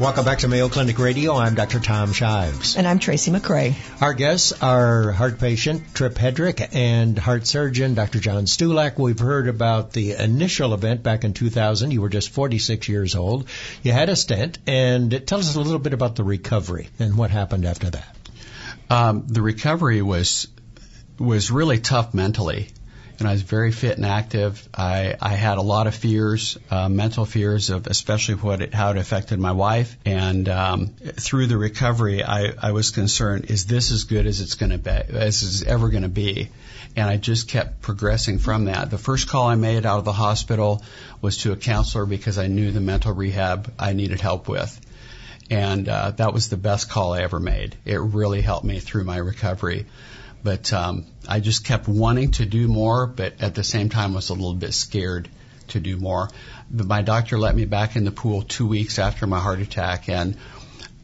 Welcome 0.00 0.24
back 0.24 0.38
to 0.38 0.48
Mayo 0.48 0.68
Clinic 0.68 0.96
Radio. 1.00 1.34
I'm 1.34 1.56
Dr. 1.56 1.80
Tom 1.80 2.12
Shives. 2.12 2.76
And 2.76 2.86
I'm 2.86 3.00
Tracy 3.00 3.32
McCray. 3.32 3.74
Our 4.00 4.14
guests 4.14 4.52
are 4.62 5.10
heart 5.10 5.40
patient 5.40 5.92
Trip 5.92 6.14
Hedrick 6.14 6.72
and 6.72 7.18
heart 7.18 7.48
surgeon 7.48 7.94
Dr. 7.94 8.20
John 8.20 8.44
Stulak. 8.44 8.96
We've 8.96 9.18
heard 9.18 9.48
about 9.48 9.92
the 9.92 10.12
initial 10.12 10.72
event 10.72 11.02
back 11.02 11.24
in 11.24 11.32
2000. 11.32 11.90
You 11.90 12.00
were 12.00 12.10
just 12.10 12.30
46 12.30 12.88
years 12.88 13.16
old. 13.16 13.48
You 13.82 13.90
had 13.90 14.08
a 14.08 14.14
stent, 14.14 14.60
and 14.68 15.26
tell 15.26 15.40
us 15.40 15.56
a 15.56 15.60
little 15.60 15.80
bit 15.80 15.94
about 15.94 16.14
the 16.14 16.22
recovery 16.22 16.90
and 17.00 17.18
what 17.18 17.32
happened 17.32 17.64
after 17.64 17.90
that. 17.90 18.16
Um, 18.90 19.24
the 19.26 19.42
recovery 19.42 20.00
was 20.00 20.46
was 21.18 21.50
really 21.50 21.80
tough 21.80 22.14
mentally 22.14 22.68
and 23.18 23.26
I 23.26 23.32
was 23.32 23.42
very 23.42 23.72
fit 23.72 23.96
and 23.96 24.06
active. 24.06 24.68
I, 24.72 25.16
I 25.20 25.30
had 25.30 25.58
a 25.58 25.62
lot 25.62 25.86
of 25.88 25.94
fears, 25.94 26.56
uh, 26.70 26.88
mental 26.88 27.24
fears 27.24 27.70
of 27.70 27.86
especially 27.88 28.36
what 28.36 28.62
it, 28.62 28.72
how 28.72 28.90
it 28.90 28.96
affected 28.96 29.40
my 29.40 29.52
wife. 29.52 29.96
And 30.04 30.48
um, 30.48 30.86
through 30.88 31.46
the 31.46 31.56
recovery, 31.56 32.22
I, 32.22 32.52
I 32.62 32.72
was 32.72 32.90
concerned: 32.90 33.46
is 33.46 33.66
this 33.66 33.90
as 33.90 34.04
good 34.04 34.26
as 34.26 34.40
it's 34.40 34.54
going 34.54 34.70
to 34.70 34.78
be, 34.78 34.90
as 34.90 35.42
it's 35.42 35.62
ever 35.62 35.88
going 35.88 36.04
to 36.04 36.08
be? 36.08 36.48
And 36.96 37.08
I 37.08 37.16
just 37.16 37.48
kept 37.48 37.82
progressing 37.82 38.38
from 38.38 38.66
that. 38.66 38.90
The 38.90 38.98
first 38.98 39.28
call 39.28 39.48
I 39.48 39.56
made 39.56 39.84
out 39.84 39.98
of 39.98 40.04
the 40.04 40.12
hospital 40.12 40.82
was 41.20 41.38
to 41.38 41.52
a 41.52 41.56
counselor 41.56 42.06
because 42.06 42.38
I 42.38 42.46
knew 42.46 42.70
the 42.70 42.80
mental 42.80 43.12
rehab 43.12 43.72
I 43.78 43.92
needed 43.92 44.20
help 44.20 44.48
with. 44.48 44.80
And 45.50 45.88
uh, 45.88 46.10
that 46.12 46.32
was 46.32 46.48
the 46.48 46.56
best 46.56 46.90
call 46.90 47.14
I 47.14 47.22
ever 47.22 47.40
made. 47.40 47.76
It 47.84 47.96
really 47.96 48.40
helped 48.40 48.64
me 48.64 48.80
through 48.80 49.04
my 49.04 49.16
recovery. 49.16 49.86
But 50.42 50.72
um, 50.72 51.06
I 51.28 51.40
just 51.40 51.64
kept 51.64 51.88
wanting 51.88 52.32
to 52.32 52.46
do 52.46 52.68
more, 52.68 53.06
but 53.06 53.40
at 53.40 53.54
the 53.54 53.64
same 53.64 53.88
time 53.88 54.14
was 54.14 54.30
a 54.30 54.34
little 54.34 54.54
bit 54.54 54.72
scared 54.72 55.28
to 55.68 55.80
do 55.80 55.96
more. 55.96 56.30
My 56.70 57.02
doctor 57.02 57.38
let 57.38 57.54
me 57.54 57.64
back 57.64 57.96
in 57.96 58.04
the 58.04 58.10
pool 58.10 58.42
two 58.42 58.66
weeks 58.66 58.98
after 58.98 59.26
my 59.26 59.40
heart 59.40 59.60
attack, 59.60 60.08
and 60.08 60.36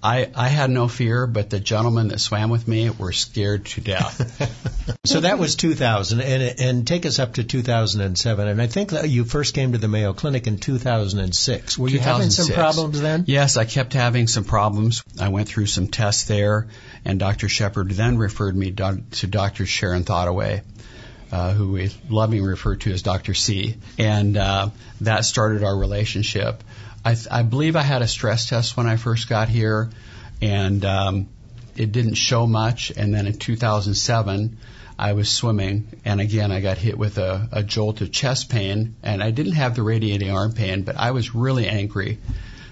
I, 0.04 0.30
I 0.34 0.49
had 0.49 0.68
no 0.68 0.87
fear, 0.87 1.26
but 1.26 1.49
the 1.49 1.58
gentlemen 1.58 2.08
that 2.08 2.20
swam 2.20 2.50
with 2.50 2.68
me 2.68 2.90
were 2.90 3.12
scared 3.12 3.64
to 3.64 3.80
death. 3.80 4.99
so 5.06 5.20
that 5.20 5.38
was 5.38 5.56
2000, 5.56 6.20
and 6.20 6.61
and 6.61 6.87
take 6.87 7.06
us 7.06 7.18
up 7.18 7.34
to 7.34 7.44
2007. 7.44 8.46
And 8.46 8.61
I 8.61 8.66
think 8.66 8.90
that 8.90 9.08
you 9.08 9.25
first 9.25 9.54
came 9.54 9.73
to 9.73 9.78
the 9.78 9.88
Mayo 9.88 10.12
Clinic 10.12 10.46
in 10.46 10.58
2006. 10.58 11.78
Were 11.78 11.88
you 11.88 12.00
having 12.00 12.28
some 12.28 12.54
problems 12.54 13.00
then? 13.00 13.25
Yes, 13.26 13.56
I 13.56 13.64
kept 13.64 13.94
having 13.94 14.26
some 14.26 14.44
problems. 14.44 15.02
I 15.18 15.30
went 15.30 15.49
through 15.49 15.66
some 15.66 15.88
tests 15.88 16.25
there, 16.25 16.68
and 17.06 17.18
Dr. 17.18 17.49
Shepard 17.49 17.90
then 17.92 18.18
referred 18.18 18.54
me 18.54 18.73
to 18.73 19.26
Dr. 19.26 19.64
Sharon 19.64 20.04
Thottaway. 20.04 20.62
Uh, 21.32 21.52
who 21.52 21.73
we 21.73 21.90
lovingly 22.08 22.46
refer 22.46 22.76
to 22.76 22.92
as 22.92 23.02
Dr. 23.02 23.34
C. 23.34 23.76
And 23.99 24.37
uh, 24.37 24.68
that 25.00 25.25
started 25.25 25.64
our 25.64 25.76
relationship. 25.76 26.62
I, 27.04 27.16
I 27.30 27.42
believe 27.42 27.76
I 27.76 27.82
had 27.82 28.00
a 28.00 28.08
stress 28.08 28.49
test 28.49 28.76
when 28.76 28.87
I 28.87 28.96
first 28.96 29.28
got 29.28 29.49
here, 29.49 29.90
and 30.40 30.84
um, 30.84 31.28
it 31.76 31.92
didn't 31.92 32.14
show 32.14 32.46
much. 32.46 32.90
And 32.96 33.12
then 33.12 33.26
in 33.26 33.34
2007, 33.38 34.56
I 34.99 35.12
was 35.12 35.30
swimming, 35.30 35.88
and 36.04 36.20
again 36.20 36.50
I 36.50 36.61
got 36.61 36.78
hit 36.78 36.96
with 36.96 37.18
a, 37.18 37.49
a 37.52 37.62
jolt 37.62 38.00
of 38.00 38.11
chest 38.11 38.49
pain, 38.49 38.94
and 39.02 39.23
I 39.23 39.32
didn't 39.32 39.52
have 39.52 39.75
the 39.75 39.82
radiating 39.82 40.30
arm 40.30 40.52
pain, 40.52 40.82
but 40.82 40.96
I 40.96 41.11
was 41.11 41.34
really 41.34 41.66
angry. 41.66 42.18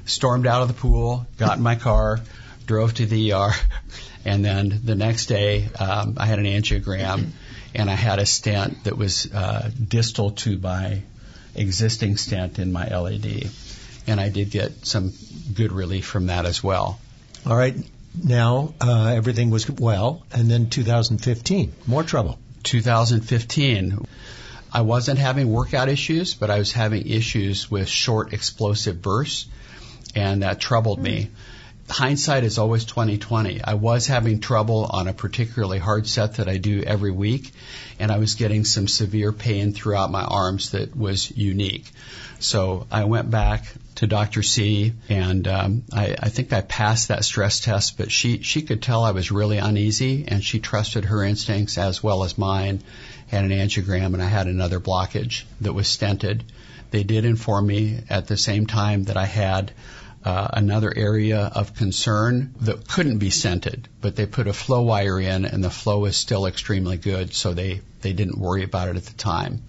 Stormed 0.07 0.47
out 0.47 0.63
of 0.63 0.69
the 0.69 0.75
pool, 0.75 1.27
got 1.37 1.59
in 1.59 1.63
my 1.63 1.75
car, 1.75 2.21
drove 2.67 2.95
to 2.95 3.07
the 3.07 3.33
ER, 3.33 3.51
and 4.25 4.45
then 4.45 4.81
the 4.85 4.95
next 4.95 5.27
day 5.27 5.69
um, 5.79 6.15
I 6.17 6.27
had 6.27 6.39
an 6.39 6.47
angiogram, 6.47 7.31
and 7.75 7.91
I 7.91 7.95
had 7.95 8.19
a 8.19 8.27
stent 8.27 8.85
that 8.85 8.97
was 8.97 9.31
uh, 9.33 9.71
distal 9.89 10.31
to 10.31 10.59
my 10.59 11.03
existing 11.55 12.17
stent 12.17 12.59
in 12.59 12.73
my 12.73 12.87
LAD 12.87 13.51
and 14.07 14.21
I 14.21 14.29
did 14.29 14.51
get 14.51 14.87
some 14.87 15.13
good 15.55 15.73
relief 15.73 16.05
from 16.05 16.27
that 16.27 16.47
as 16.47 16.63
well. 16.63 16.99
All 17.47 17.57
right. 17.57 17.77
Now 18.23 18.75
uh, 18.81 19.13
everything 19.17 19.51
was 19.51 19.69
well, 19.71 20.23
and 20.33 20.51
then 20.51 20.69
2015, 20.69 21.73
more 21.87 22.03
trouble. 22.03 22.39
2015. 22.63 24.07
I 24.75 24.83
wasn't 24.83 25.19
having 25.19 25.51
workout 25.51 25.89
issues, 25.89 26.35
but 26.35 26.51
I 26.51 26.59
was 26.59 26.73
having 26.73 27.07
issues 27.07 27.71
with 27.71 27.89
short 27.89 28.33
explosive 28.33 29.03
bursts, 29.03 29.47
and 30.15 30.43
that 30.43 30.61
troubled 30.61 30.99
me. 30.99 31.31
Hindsight 31.91 32.45
is 32.45 32.57
always 32.57 32.87
2020. 32.87 33.63
I 33.63 33.75
was 33.75 34.07
having 34.07 34.41
trouble 34.41 34.87
on 34.89 35.09
a 35.09 35.13
particularly 35.13 35.79
hard 35.79 36.07
set 36.07 36.37
that 36.37 36.49
I 36.49 36.57
do 36.57 36.83
every 36.83 37.11
week, 37.11 37.53
and 37.99 38.11
I 38.11 38.19
was 38.19 38.35
getting 38.35 38.65
some 38.65 38.89
severe 38.89 39.33
pain 39.33 39.73
throughout 39.73 40.11
my 40.11 40.25
arms 40.25 40.71
that 40.71 40.97
was 40.97 41.31
unique. 41.37 41.91
So 42.39 42.87
I 42.91 43.05
went 43.05 43.31
back 43.31 43.67
to 43.97 44.07
Dr. 44.07 44.43
C, 44.43 44.93
and 45.09 45.47
um, 45.47 45.85
I, 45.93 46.17
I 46.19 46.29
think 46.29 46.53
I 46.53 46.61
passed 46.61 47.09
that 47.09 47.25
stress 47.25 47.61
test. 47.61 47.99
But 47.99 48.11
she 48.11 48.43
she 48.43 48.63
could 48.63 48.83
tell 48.83 49.05
I 49.05 49.11
was 49.11 49.31
really 49.31 49.59
uneasy, 49.59 50.25
and 50.29 50.43
she 50.43 50.61
trusted 50.61 51.07
her 51.07 51.23
instincts 51.23 51.79
as 51.79 52.03
well 52.03 52.25
as 52.25 52.39
mine. 52.39 52.83
Had 53.29 53.45
an 53.45 53.51
angiogram, 53.51 54.15
and 54.15 54.23
I 54.23 54.29
had 54.29 54.47
another 54.47 54.81
blockage 54.81 55.45
that 55.61 55.73
was 55.73 55.87
stented. 55.87 56.43
They 56.91 57.03
did 57.03 57.25
inform 57.25 57.67
me 57.67 58.01
at 58.11 58.27
the 58.27 58.37
same 58.37 58.67
time 58.67 59.05
that 59.05 59.17
I 59.17 59.25
had 59.25 59.73
uh, 60.25 60.49
another 60.53 60.93
area 60.95 61.51
of 61.55 61.75
concern 61.75 62.55
that 62.61 62.87
couldn't 62.87 63.19
be 63.19 63.31
stented, 63.31 63.87
but 64.01 64.15
they 64.15 64.27
put 64.27 64.47
a 64.47 64.53
flow 64.53 64.83
wire 64.83 65.19
in, 65.19 65.45
and 65.45 65.65
the 65.65 65.71
flow 65.71 66.05
is 66.05 66.17
still 66.17 66.47
extremely 66.47 66.97
good, 66.97 67.35
so 67.35 67.55
they 67.55 67.81
they 68.03 68.13
didn't 68.13 68.39
worry 68.39 68.63
about 68.63 68.89
it 68.89 68.97
at 68.97 69.05
the 69.05 69.15
time. 69.15 69.63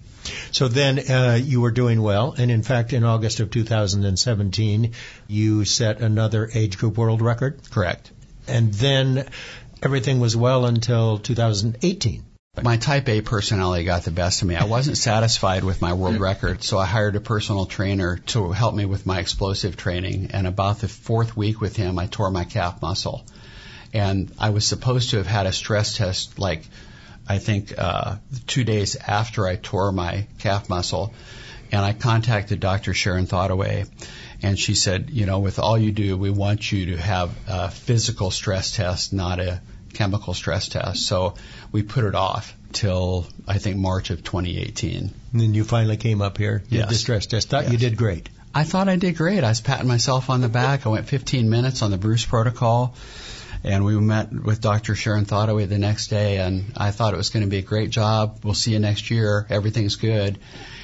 So 0.52 0.68
then 0.68 0.98
uh, 1.10 1.38
you 1.42 1.60
were 1.60 1.70
doing 1.70 2.00
well, 2.00 2.34
and 2.36 2.50
in 2.50 2.62
fact, 2.62 2.92
in 2.92 3.04
August 3.04 3.40
of 3.40 3.50
2017, 3.50 4.92
you 5.28 5.64
set 5.64 6.00
another 6.00 6.48
age 6.52 6.78
group 6.78 6.96
world 6.96 7.22
record. 7.22 7.60
Correct. 7.70 8.10
And 8.46 8.72
then 8.72 9.28
everything 9.82 10.20
was 10.20 10.36
well 10.36 10.66
until 10.66 11.18
2018. 11.18 12.24
My 12.62 12.76
type 12.76 13.08
A 13.08 13.20
personality 13.20 13.84
got 13.84 14.04
the 14.04 14.12
best 14.12 14.42
of 14.42 14.48
me. 14.48 14.54
I 14.54 14.64
wasn't 14.64 14.96
satisfied 14.96 15.64
with 15.64 15.82
my 15.82 15.92
world 15.92 16.20
record, 16.20 16.62
so 16.62 16.78
I 16.78 16.86
hired 16.86 17.16
a 17.16 17.20
personal 17.20 17.66
trainer 17.66 18.18
to 18.26 18.52
help 18.52 18.76
me 18.76 18.84
with 18.84 19.06
my 19.06 19.18
explosive 19.18 19.76
training. 19.76 20.30
And 20.32 20.46
about 20.46 20.78
the 20.78 20.86
fourth 20.86 21.36
week 21.36 21.60
with 21.60 21.74
him, 21.74 21.98
I 21.98 22.06
tore 22.06 22.30
my 22.30 22.44
calf 22.44 22.80
muscle. 22.80 23.26
And 23.92 24.30
I 24.38 24.50
was 24.50 24.66
supposed 24.66 25.10
to 25.10 25.16
have 25.16 25.26
had 25.26 25.46
a 25.46 25.52
stress 25.52 25.96
test 25.96 26.38
like 26.38 26.62
I 27.28 27.38
think 27.38 27.72
uh, 27.76 28.16
two 28.46 28.64
days 28.64 28.96
after 28.96 29.46
I 29.46 29.56
tore 29.56 29.92
my 29.92 30.26
calf 30.38 30.68
muscle, 30.68 31.14
and 31.72 31.84
I 31.84 31.92
contacted 31.92 32.60
Dr. 32.60 32.94
Sharon 32.94 33.26
Thottaway, 33.26 33.88
and 34.42 34.58
she 34.58 34.74
said, 34.74 35.10
you 35.10 35.26
know, 35.26 35.40
with 35.40 35.58
all 35.58 35.78
you 35.78 35.90
do, 35.90 36.16
we 36.16 36.30
want 36.30 36.70
you 36.70 36.86
to 36.86 36.96
have 36.96 37.30
a 37.48 37.70
physical 37.70 38.30
stress 38.30 38.76
test, 38.76 39.12
not 39.12 39.40
a 39.40 39.60
chemical 39.94 40.34
stress 40.34 40.68
test. 40.68 41.06
So 41.06 41.34
we 41.72 41.82
put 41.82 42.04
it 42.04 42.14
off 42.14 42.54
till 42.72 43.26
I 43.48 43.58
think 43.58 43.76
March 43.76 44.10
of 44.10 44.22
2018. 44.22 45.14
And 45.32 45.40
then 45.40 45.54
you 45.54 45.64
finally 45.64 45.96
came 45.96 46.20
up 46.20 46.36
here, 46.36 46.58
did 46.58 46.72
yes. 46.72 46.88
the 46.88 46.94
stress 46.94 47.26
test. 47.26 47.48
Thought 47.48 47.64
yes. 47.64 47.72
you 47.72 47.78
did 47.78 47.96
great. 47.96 48.28
I 48.54 48.64
thought 48.64 48.88
I 48.88 48.96
did 48.96 49.16
great. 49.16 49.42
I 49.42 49.48
was 49.48 49.60
patting 49.60 49.88
myself 49.88 50.30
on 50.30 50.40
the 50.40 50.48
back. 50.48 50.86
I 50.86 50.90
went 50.90 51.08
15 51.08 51.50
minutes 51.50 51.82
on 51.82 51.90
the 51.90 51.98
Bruce 51.98 52.24
protocol. 52.24 52.94
And 53.64 53.82
we 53.86 53.98
met 53.98 54.30
with 54.30 54.60
Dr. 54.60 54.94
Sharon 54.94 55.24
Thottaway 55.24 55.66
the 55.66 55.78
next 55.78 56.08
day, 56.08 56.36
and 56.36 56.74
I 56.76 56.90
thought 56.90 57.14
it 57.14 57.16
was 57.16 57.30
going 57.30 57.44
to 57.44 57.50
be 57.50 57.58
a 57.58 57.62
great 57.62 57.88
job. 57.88 58.40
We'll 58.44 58.52
see 58.52 58.72
you 58.72 58.78
next 58.78 59.10
year. 59.10 59.46
Everything's 59.48 59.96
good. 59.96 60.38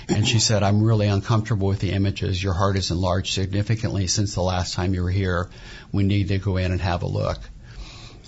And 0.08 0.26
she 0.26 0.38
said, 0.38 0.62
I'm 0.62 0.82
really 0.82 1.06
uncomfortable 1.06 1.68
with 1.68 1.80
the 1.80 1.92
images. 1.92 2.42
Your 2.42 2.54
heart 2.54 2.78
is 2.78 2.90
enlarged 2.90 3.34
significantly 3.34 4.06
since 4.06 4.34
the 4.34 4.40
last 4.40 4.72
time 4.72 4.94
you 4.94 5.02
were 5.02 5.10
here. 5.10 5.50
We 5.92 6.04
need 6.04 6.28
to 6.28 6.38
go 6.38 6.56
in 6.56 6.72
and 6.72 6.80
have 6.80 7.02
a 7.02 7.06
look. 7.06 7.38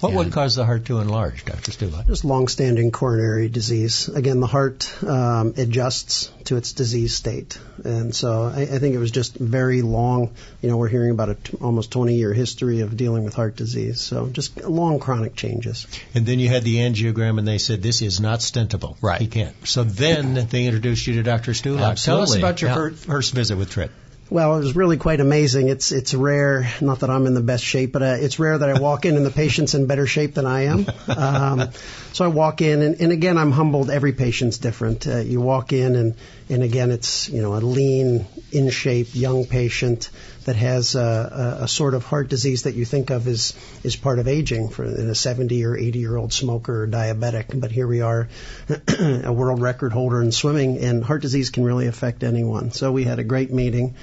What 0.02 0.14
would 0.14 0.32
cause 0.32 0.56
the 0.56 0.64
heart 0.64 0.87
to 0.87 0.99
enlarge, 0.99 1.44
Dr. 1.44 1.71
Stulak? 1.71 2.06
Just 2.09 2.25
long-standing 2.25 2.90
coronary 2.90 3.49
disease. 3.49 4.09
Again, 4.09 4.40
the 4.40 4.49
heart 4.49 4.92
um, 5.04 5.54
adjusts 5.56 6.32
to 6.44 6.56
its 6.56 6.73
disease 6.73 7.14
state, 7.14 7.59
and 7.85 8.14
so 8.14 8.42
I, 8.42 8.62
I, 8.62 8.78
think 8.78 8.97
it 8.97 8.99
was 8.99 9.12
just 9.12 9.37
very 9.37 9.80
long. 9.82 10.35
You 10.61 10.71
know, 10.71 10.76
we're 10.76 10.88
hearing 10.88 11.12
about 11.12 11.28
a 11.28 11.35
t- 11.37 11.56
almost 11.61 11.92
20-year 11.92 12.32
history 12.32 12.80
of 12.80 12.97
dealing 12.97 13.23
with 13.23 13.35
heart 13.35 13.54
disease, 13.54 14.00
so 14.00 14.26
just 14.26 14.64
long 14.64 14.99
chronic 14.99 15.37
changes. 15.37 15.87
And 16.14 16.26
then 16.26 16.40
you 16.40 16.49
had 16.49 16.64
the 16.64 16.78
angiogram, 16.78 17.38
and 17.38 17.47
they 17.47 17.59
said 17.59 17.80
this 17.80 18.02
is 18.02 18.21
not 18.21 18.40
stentable. 18.40 18.97
Right. 19.00 19.21
He 19.21 19.28
can't. 19.28 19.54
So 19.68 19.85
then 19.85 20.35
they 20.35 20.66
introduced 20.66 21.06
you 21.06 21.14
to 21.14 21.23
Dr. 21.23 21.52
Stulak. 21.52 22.04
Tell 22.04 22.23
us 22.23 22.35
about 22.35 22.61
your 22.61 22.71
yeah. 22.71 22.97
first 22.97 23.35
visit 23.35 23.56
with 23.56 23.71
Trip. 23.71 23.92
Well, 24.33 24.57
it 24.57 24.61
was 24.61 24.75
really 24.75 24.97
quite 24.97 25.21
amazing. 25.21 25.69
It's 25.69 25.93
it's 25.93 26.15
rare, 26.15 26.67
not 26.81 27.01
that 27.01 27.11
I'm 27.11 27.27
in 27.27 27.35
the 27.35 27.43
best 27.43 27.62
shape, 27.62 27.93
but 27.93 28.03
uh, 28.03 28.17
it's 28.19 28.39
rare 28.39 28.57
that 28.57 28.67
I 28.67 28.81
walk 28.81 29.05
in 29.05 29.19
and 29.19 29.27
the 29.27 29.31
patient's 29.31 29.75
in 29.75 29.87
better 29.87 30.07
shape 30.07 30.33
than 30.33 30.47
I 30.47 30.62
am. 30.62 30.87
Um, 31.15 31.69
so 32.15 32.25
I 32.25 32.29
walk 32.29 32.62
in, 32.62 32.81
and, 32.81 33.01
and 33.01 33.12
again, 33.12 33.37
I'm 33.37 33.53
humbled. 33.53 33.91
Every 33.91 34.15
patient's 34.15 34.57
different. 34.57 35.07
Uh, 35.07 35.19
you 35.19 35.43
walk 35.43 35.75
in, 35.75 35.95
and 35.97 36.15
and 36.49 36.62
again, 36.62 36.91
it's 36.91 37.29
you 37.29 37.43
know 37.43 37.55
a 37.55 37.61
lean, 37.61 38.25
in 38.51 38.71
shape, 38.71 39.09
young 39.12 39.45
patient, 39.45 40.09
that 40.44 40.56
has 40.56 40.94
a, 40.94 41.58
a, 41.61 41.64
a 41.64 41.68
sort 41.68 41.94
of 41.94 42.04
heart 42.04 42.28
disease 42.28 42.64
that 42.64 42.75
you 42.75 42.84
think 42.84 43.11
of 43.11 43.26
as 43.28 43.54
is 43.82 43.96
part 43.96 44.18
of 44.18 44.28
aging 44.28 44.68
for 44.68 44.84
in 44.84 45.08
a 45.08 45.14
70 45.14 45.64
or 45.64 45.76
80 45.76 45.99
year 45.99 46.16
old 46.16 46.32
smoker 46.32 46.82
or 46.82 46.87
diabetic. 46.87 47.58
But 47.58 47.70
here 47.70 47.87
we 47.87 48.00
are, 48.00 48.28
a 48.99 49.32
world 49.32 49.61
record 49.61 49.92
holder 49.92 50.22
in 50.22 50.32
swimming, 50.32 50.78
and 50.78 51.04
heart 51.04 51.22
disease 51.22 51.50
can 51.50 51.64
really 51.64 51.87
affect 51.87 52.25
anyone. 52.25 52.70
So 52.72 52.92
we 52.92 53.04
had 53.04 53.18
a 53.18 53.25
great 53.25 53.52
meeting. 53.52 53.94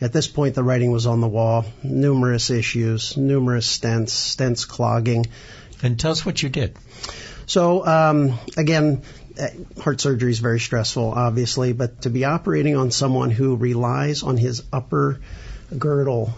At 0.00 0.12
this 0.12 0.28
point, 0.28 0.54
the 0.54 0.62
writing 0.62 0.92
was 0.92 1.06
on 1.06 1.20
the 1.20 1.28
wall. 1.28 1.64
Numerous 1.82 2.50
issues, 2.50 3.16
numerous 3.16 3.78
stents, 3.78 4.10
stents 4.10 4.66
clogging. 4.66 5.26
And 5.82 5.98
tell 5.98 6.12
us 6.12 6.24
what 6.24 6.42
you 6.42 6.48
did. 6.48 6.76
So 7.46 7.86
um, 7.86 8.38
again, 8.56 9.02
uh, 9.40 9.48
heart 9.80 10.00
surgery 10.00 10.30
is 10.30 10.38
very 10.38 10.60
stressful, 10.60 11.12
obviously, 11.12 11.72
but 11.72 12.02
to 12.02 12.10
be 12.10 12.24
operating 12.24 12.76
on 12.76 12.90
someone 12.90 13.30
who 13.30 13.56
relies 13.56 14.22
on 14.22 14.36
his 14.36 14.62
upper 14.72 15.20
girdle 15.76 16.32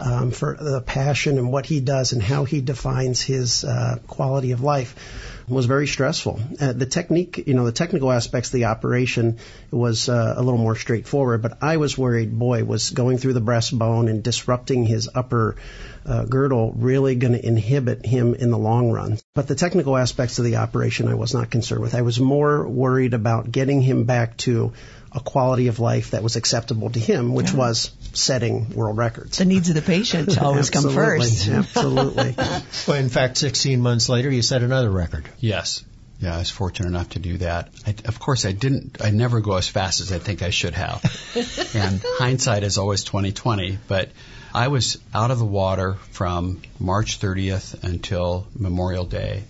um, 0.00 0.30
for 0.30 0.56
the 0.58 0.80
passion 0.80 1.38
and 1.38 1.52
what 1.52 1.66
he 1.66 1.80
does 1.80 2.12
and 2.12 2.22
how 2.22 2.44
he 2.44 2.60
defines 2.60 3.20
his 3.20 3.64
uh, 3.64 3.98
quality 4.06 4.52
of 4.52 4.62
life 4.62 5.41
was 5.48 5.66
very 5.66 5.86
stressful. 5.86 6.40
Uh, 6.60 6.72
the 6.72 6.86
technique, 6.86 7.44
you 7.46 7.54
know, 7.54 7.64
the 7.64 7.72
technical 7.72 8.10
aspects 8.10 8.48
of 8.48 8.54
the 8.54 8.66
operation 8.66 9.38
was 9.70 10.08
uh, 10.08 10.34
a 10.36 10.42
little 10.42 10.58
more 10.58 10.76
straightforward, 10.76 11.42
but 11.42 11.62
I 11.62 11.76
was 11.76 11.96
worried, 11.96 12.36
boy, 12.38 12.64
was 12.64 12.90
going 12.90 13.18
through 13.18 13.34
the 13.34 13.40
breastbone 13.40 14.08
and 14.08 14.22
disrupting 14.22 14.84
his 14.84 15.08
upper 15.14 15.56
uh, 16.04 16.24
girdle 16.24 16.72
really 16.76 17.14
going 17.14 17.32
to 17.32 17.46
inhibit 17.46 18.04
him 18.04 18.34
in 18.34 18.50
the 18.50 18.58
long 18.58 18.90
run. 18.90 19.18
But 19.34 19.46
the 19.46 19.54
technical 19.54 19.96
aspects 19.96 20.38
of 20.38 20.44
the 20.44 20.56
operation 20.56 21.08
I 21.08 21.14
was 21.14 21.34
not 21.34 21.50
concerned 21.50 21.80
with. 21.80 21.94
I 21.94 22.02
was 22.02 22.18
more 22.18 22.66
worried 22.66 23.14
about 23.14 23.50
getting 23.50 23.80
him 23.80 24.04
back 24.04 24.36
to 24.38 24.72
a 25.14 25.20
quality 25.20 25.68
of 25.68 25.78
life 25.78 26.12
that 26.12 26.22
was 26.22 26.36
acceptable 26.36 26.88
to 26.90 26.98
him, 26.98 27.34
which 27.34 27.50
yeah. 27.50 27.58
was 27.58 27.90
setting 28.14 28.70
world 28.70 28.96
records. 28.96 29.38
The 29.38 29.44
needs 29.44 29.68
of 29.68 29.74
the 29.74 29.82
patient 29.82 30.40
always 30.40 30.70
come 30.70 30.90
first. 30.94 31.48
Absolutely. 31.48 32.34
well, 32.88 32.96
in 32.96 33.10
fact, 33.10 33.36
16 33.36 33.80
months 33.80 34.08
later, 34.08 34.30
you 34.30 34.42
set 34.42 34.62
another 34.62 34.90
record. 34.90 35.28
Yes. 35.42 35.84
Yeah, 36.20 36.36
I 36.36 36.38
was 36.38 36.50
fortunate 36.50 36.86
enough 36.86 37.10
to 37.10 37.18
do 37.18 37.38
that. 37.38 37.70
I, 37.84 37.96
of 38.04 38.20
course, 38.20 38.44
I 38.44 38.52
didn't. 38.52 39.02
I 39.02 39.10
never 39.10 39.40
go 39.40 39.56
as 39.56 39.66
fast 39.66 40.00
as 40.00 40.12
I 40.12 40.20
think 40.20 40.40
I 40.40 40.50
should 40.50 40.74
have. 40.74 41.02
and 41.74 42.00
hindsight 42.20 42.62
is 42.62 42.78
always 42.78 43.02
2020. 43.02 43.78
But 43.88 44.10
I 44.54 44.68
was 44.68 44.98
out 45.12 45.32
of 45.32 45.40
the 45.40 45.44
water 45.44 45.94
from 46.12 46.62
March 46.78 47.18
30th 47.18 47.82
until 47.82 48.46
Memorial 48.56 49.04
Day, 49.04 49.42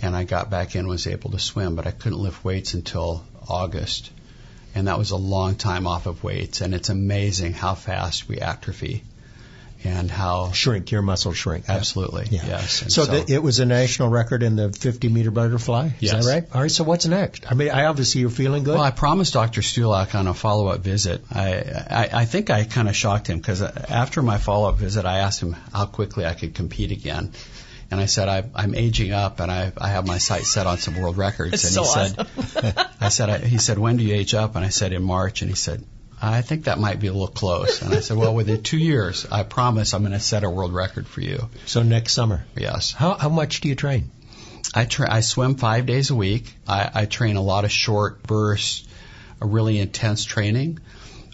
and 0.00 0.16
I 0.16 0.24
got 0.24 0.48
back 0.48 0.74
in, 0.74 0.88
was 0.88 1.06
able 1.06 1.32
to 1.32 1.38
swim, 1.38 1.76
but 1.76 1.86
I 1.86 1.90
couldn't 1.90 2.18
lift 2.18 2.42
weights 2.42 2.72
until 2.72 3.22
August 3.46 4.10
and 4.74 4.86
that 4.86 4.98
was 4.98 5.10
a 5.10 5.16
long 5.16 5.56
time 5.56 5.86
off 5.86 6.06
of 6.06 6.22
weights. 6.22 6.60
And 6.60 6.74
it's 6.74 6.88
amazing 6.88 7.52
how 7.52 7.74
fast 7.74 8.28
we 8.28 8.38
atrophy 8.38 9.02
and 9.84 10.10
how 10.10 10.52
shrink 10.52 10.90
your 10.90 11.02
muscles 11.02 11.36
shrink. 11.36 11.64
Absolutely, 11.68 12.26
yeah. 12.30 12.46
yes. 12.46 12.92
So, 12.92 13.04
so 13.04 13.12
the, 13.12 13.32
it 13.32 13.42
was 13.42 13.60
a 13.60 13.66
national 13.66 14.08
record 14.08 14.42
in 14.42 14.56
the 14.56 14.72
50 14.72 15.08
meter 15.08 15.30
butterfly. 15.30 15.86
Is 15.86 15.92
yes. 16.12 16.24
that 16.24 16.30
right? 16.30 16.44
All 16.54 16.60
right. 16.60 16.70
So 16.70 16.84
what's 16.84 17.06
next? 17.06 17.50
I 17.50 17.54
mean, 17.54 17.70
I 17.70 17.86
obviously 17.86 18.20
you're 18.20 18.30
feeling 18.30 18.64
good. 18.64 18.74
Well, 18.74 18.82
I 18.82 18.90
promised 18.90 19.32
Dr. 19.32 19.60
Stulak 19.60 20.14
on 20.14 20.26
a 20.26 20.34
follow 20.34 20.68
up 20.68 20.80
visit. 20.80 21.22
I 21.30 21.54
I, 21.90 22.08
I 22.12 22.24
think 22.24 22.50
I 22.50 22.64
kind 22.64 22.88
of 22.88 22.96
shocked 22.96 23.28
him 23.28 23.38
because 23.38 23.62
after 23.62 24.22
my 24.22 24.38
follow 24.38 24.68
up 24.68 24.78
visit, 24.78 25.04
I 25.04 25.18
asked 25.18 25.42
him 25.42 25.52
how 25.52 25.86
quickly 25.86 26.26
I 26.26 26.34
could 26.34 26.54
compete 26.54 26.92
again. 26.92 27.32
And 27.90 28.00
I 28.00 28.06
said, 28.06 28.28
I, 28.28 28.44
I'm 28.54 28.74
aging 28.74 29.12
up 29.12 29.40
and 29.40 29.50
I, 29.50 29.72
I 29.76 29.88
have 29.88 30.06
my 30.06 30.18
sights 30.18 30.52
set 30.52 30.66
on 30.66 30.78
some 30.78 31.00
world 31.00 31.16
records. 31.16 31.54
It's 31.54 31.64
and 31.64 31.72
so 31.74 31.82
he 31.82 31.88
awesome. 31.88 32.44
said, 32.44 32.86
I 33.00 33.08
said, 33.08 33.30
I, 33.30 33.38
he 33.38 33.58
said, 33.58 33.78
when 33.78 33.96
do 33.96 34.04
you 34.04 34.14
age 34.14 34.32
up? 34.32 34.54
And 34.54 34.64
I 34.64 34.68
said, 34.68 34.92
in 34.92 35.02
March. 35.02 35.42
And 35.42 35.50
he 35.50 35.56
said, 35.56 35.84
I 36.22 36.42
think 36.42 36.64
that 36.64 36.78
might 36.78 37.00
be 37.00 37.06
a 37.06 37.12
little 37.12 37.28
close. 37.28 37.80
And 37.82 37.94
I 37.94 38.00
said, 38.00 38.16
well, 38.16 38.34
within 38.34 38.62
two 38.62 38.78
years, 38.78 39.26
I 39.30 39.42
promise 39.42 39.94
I'm 39.94 40.02
going 40.02 40.12
to 40.12 40.20
set 40.20 40.44
a 40.44 40.50
world 40.50 40.74
record 40.74 41.06
for 41.06 41.20
you. 41.20 41.48
So 41.66 41.82
next 41.82 42.12
summer? 42.12 42.44
Yes. 42.56 42.92
How, 42.92 43.14
how 43.14 43.30
much 43.30 43.60
do 43.60 43.68
you 43.68 43.74
train? 43.74 44.10
I, 44.74 44.84
tra- 44.84 45.12
I 45.12 45.20
swim 45.20 45.56
five 45.56 45.86
days 45.86 46.10
a 46.10 46.14
week. 46.14 46.54
I, 46.68 46.90
I 46.94 47.06
train 47.06 47.36
a 47.36 47.42
lot 47.42 47.64
of 47.64 47.72
short 47.72 48.22
bursts, 48.22 48.86
a 49.40 49.46
really 49.46 49.78
intense 49.78 50.24
training. 50.24 50.78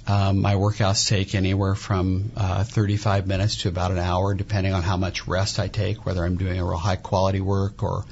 Um, 0.06 0.40
my 0.40 0.54
workouts 0.54 1.08
take 1.08 1.34
anywhere 1.34 1.74
from 1.74 2.30
uh, 2.36 2.62
35 2.62 3.26
minutes 3.26 3.62
to 3.62 3.68
about 3.68 3.90
an 3.90 3.98
hour, 3.98 4.34
depending 4.34 4.72
on 4.72 4.82
how 4.82 4.96
much 4.96 5.26
rest 5.26 5.58
I 5.58 5.66
take, 5.66 6.06
whether 6.06 6.24
I'm 6.24 6.36
doing 6.36 6.60
a 6.60 6.64
real 6.64 6.76
high 6.76 6.96
quality 6.96 7.40
work 7.40 7.82
or 7.82 8.04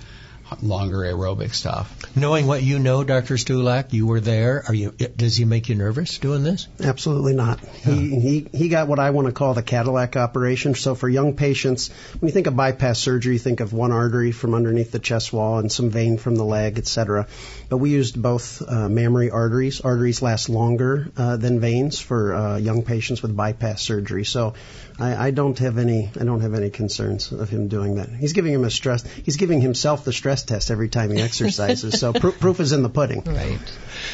longer 0.62 0.98
aerobic 0.98 1.54
stuff. 1.54 1.94
Knowing 2.16 2.46
what 2.46 2.62
you 2.62 2.78
know, 2.78 3.04
Dr. 3.04 3.34
Stulak, 3.34 3.92
you 3.92 4.06
were 4.06 4.20
there. 4.20 4.64
Are 4.68 4.74
you? 4.74 4.90
Does 4.92 5.36
he 5.36 5.44
make 5.44 5.68
you 5.68 5.74
nervous 5.74 6.18
doing 6.18 6.42
this? 6.42 6.68
Absolutely 6.82 7.34
not. 7.34 7.60
He 7.60 8.20
he 8.20 8.48
he 8.52 8.68
got 8.68 8.88
what 8.88 8.98
I 8.98 9.10
want 9.10 9.26
to 9.26 9.32
call 9.32 9.54
the 9.54 9.62
Cadillac 9.62 10.16
operation. 10.16 10.74
So 10.74 10.94
for 10.94 11.08
young 11.08 11.34
patients, 11.34 11.90
when 12.18 12.28
you 12.28 12.32
think 12.32 12.46
of 12.46 12.56
bypass 12.56 12.98
surgery, 12.98 13.34
you 13.34 13.38
think 13.38 13.60
of 13.60 13.72
one 13.72 13.92
artery 13.92 14.32
from 14.32 14.54
underneath 14.54 14.92
the 14.92 14.98
chest 14.98 15.32
wall 15.32 15.58
and 15.58 15.70
some 15.70 15.90
vein 15.90 16.18
from 16.18 16.36
the 16.36 16.44
leg, 16.44 16.78
etc. 16.78 17.26
But 17.68 17.78
we 17.78 17.90
used 17.90 18.20
both 18.20 18.62
uh, 18.66 18.88
mammary 18.88 19.30
arteries. 19.30 19.80
Arteries 19.80 20.22
last 20.22 20.48
longer 20.48 21.10
uh, 21.16 21.36
than 21.36 21.60
veins 21.60 21.98
for 21.98 22.34
uh, 22.34 22.56
young 22.56 22.82
patients 22.82 23.22
with 23.22 23.36
bypass 23.36 23.82
surgery. 23.82 24.24
So 24.24 24.54
I, 24.98 25.26
I 25.26 25.30
don't 25.32 25.58
have 25.58 25.78
any 25.78 26.10
I 26.18 26.24
don't 26.24 26.40
have 26.40 26.54
any 26.54 26.70
concerns 26.70 27.32
of 27.32 27.48
him 27.48 27.68
doing 27.68 27.96
that. 27.96 28.08
He's 28.08 28.32
giving 28.32 28.52
him 28.52 28.64
a 28.64 28.70
stress. 28.70 29.02
He's 29.02 29.36
giving 29.36 29.60
himself 29.60 30.04
the 30.04 30.12
stress 30.12 30.44
test 30.44 30.70
every 30.70 30.88
time 30.88 31.10
he 31.10 31.20
exercises. 31.20 31.98
so 31.98 32.12
pr- 32.20 32.28
proof 32.30 32.60
is 32.60 32.72
in 32.72 32.82
the 32.82 32.88
pudding. 32.88 33.22
Right. 33.24 33.58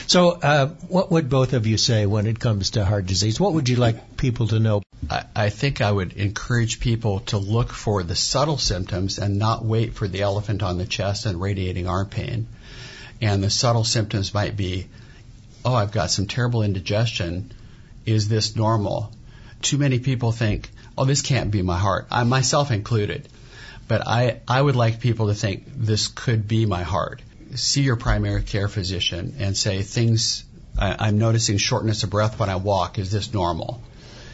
So, 0.06 0.30
uh, 0.30 0.68
what 0.88 1.10
would 1.10 1.28
both 1.28 1.52
of 1.52 1.66
you 1.66 1.76
say 1.76 2.06
when 2.06 2.26
it 2.26 2.38
comes 2.38 2.70
to 2.72 2.84
heart 2.84 3.06
disease? 3.06 3.38
What 3.38 3.52
would 3.54 3.68
you 3.68 3.76
like 3.76 4.16
people 4.16 4.48
to 4.48 4.58
know? 4.58 4.82
I, 5.08 5.24
I 5.36 5.50
think 5.50 5.80
I 5.80 5.92
would 5.92 6.14
encourage 6.14 6.80
people 6.80 7.20
to 7.20 7.38
look 7.38 7.72
for 7.72 8.02
the 8.02 8.16
subtle 8.16 8.58
symptoms 8.58 9.18
and 9.18 9.38
not 9.38 9.64
wait 9.64 9.94
for 9.94 10.08
the 10.08 10.22
elephant 10.22 10.62
on 10.62 10.78
the 10.78 10.86
chest 10.86 11.26
and 11.26 11.40
radiating 11.40 11.88
arm 11.88 12.08
pain. 12.08 12.46
And 13.20 13.42
the 13.42 13.50
subtle 13.50 13.84
symptoms 13.84 14.32
might 14.32 14.56
be, 14.56 14.86
oh, 15.64 15.74
I've 15.74 15.92
got 15.92 16.10
some 16.10 16.26
terrible 16.26 16.62
indigestion. 16.62 17.52
Is 18.06 18.28
this 18.28 18.56
normal? 18.56 19.12
Too 19.62 19.78
many 19.78 19.98
people 19.98 20.32
think, 20.32 20.70
oh, 20.96 21.04
this 21.04 21.22
can't 21.22 21.50
be 21.50 21.62
my 21.62 21.78
heart. 21.78 22.06
I 22.10 22.24
myself 22.24 22.70
included. 22.70 23.28
But 23.88 24.06
I, 24.06 24.40
I 24.46 24.62
would 24.62 24.76
like 24.76 25.00
people 25.00 25.26
to 25.26 25.34
think 25.34 25.64
this 25.66 26.06
could 26.06 26.46
be 26.46 26.64
my 26.64 26.84
heart. 26.84 27.22
See 27.56 27.82
your 27.82 27.96
primary 27.96 28.42
care 28.42 28.68
physician 28.68 29.34
and 29.40 29.56
say 29.56 29.82
things, 29.82 30.44
I, 30.78 31.08
I'm 31.08 31.18
noticing 31.18 31.58
shortness 31.58 32.04
of 32.04 32.10
breath 32.10 32.38
when 32.38 32.48
I 32.48 32.56
walk. 32.56 32.98
Is 32.98 33.10
this 33.10 33.34
normal? 33.34 33.82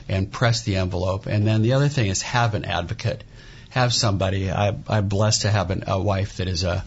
And 0.08 0.30
press 0.30 0.62
the 0.62 0.76
envelope. 0.76 1.24
And 1.26 1.46
then 1.46 1.62
the 1.62 1.72
other 1.72 1.88
thing 1.88 2.08
is 2.08 2.20
have 2.22 2.54
an 2.54 2.66
advocate. 2.66 3.24
Have 3.70 3.94
somebody. 3.94 4.50
I, 4.50 4.76
I'm 4.88 5.08
blessed 5.08 5.42
to 5.42 5.50
have 5.50 5.70
an, 5.70 5.84
a 5.86 5.98
wife 6.00 6.36
that 6.36 6.48
is 6.48 6.62
a, 6.62 6.84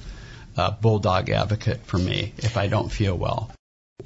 a 0.55 0.71
bulldog 0.71 1.29
advocate 1.31 1.85
for 1.85 1.97
me 1.97 2.33
if 2.37 2.55
I 2.55 2.67
don't 2.67 2.89
feel 2.89 3.17
well. 3.17 3.51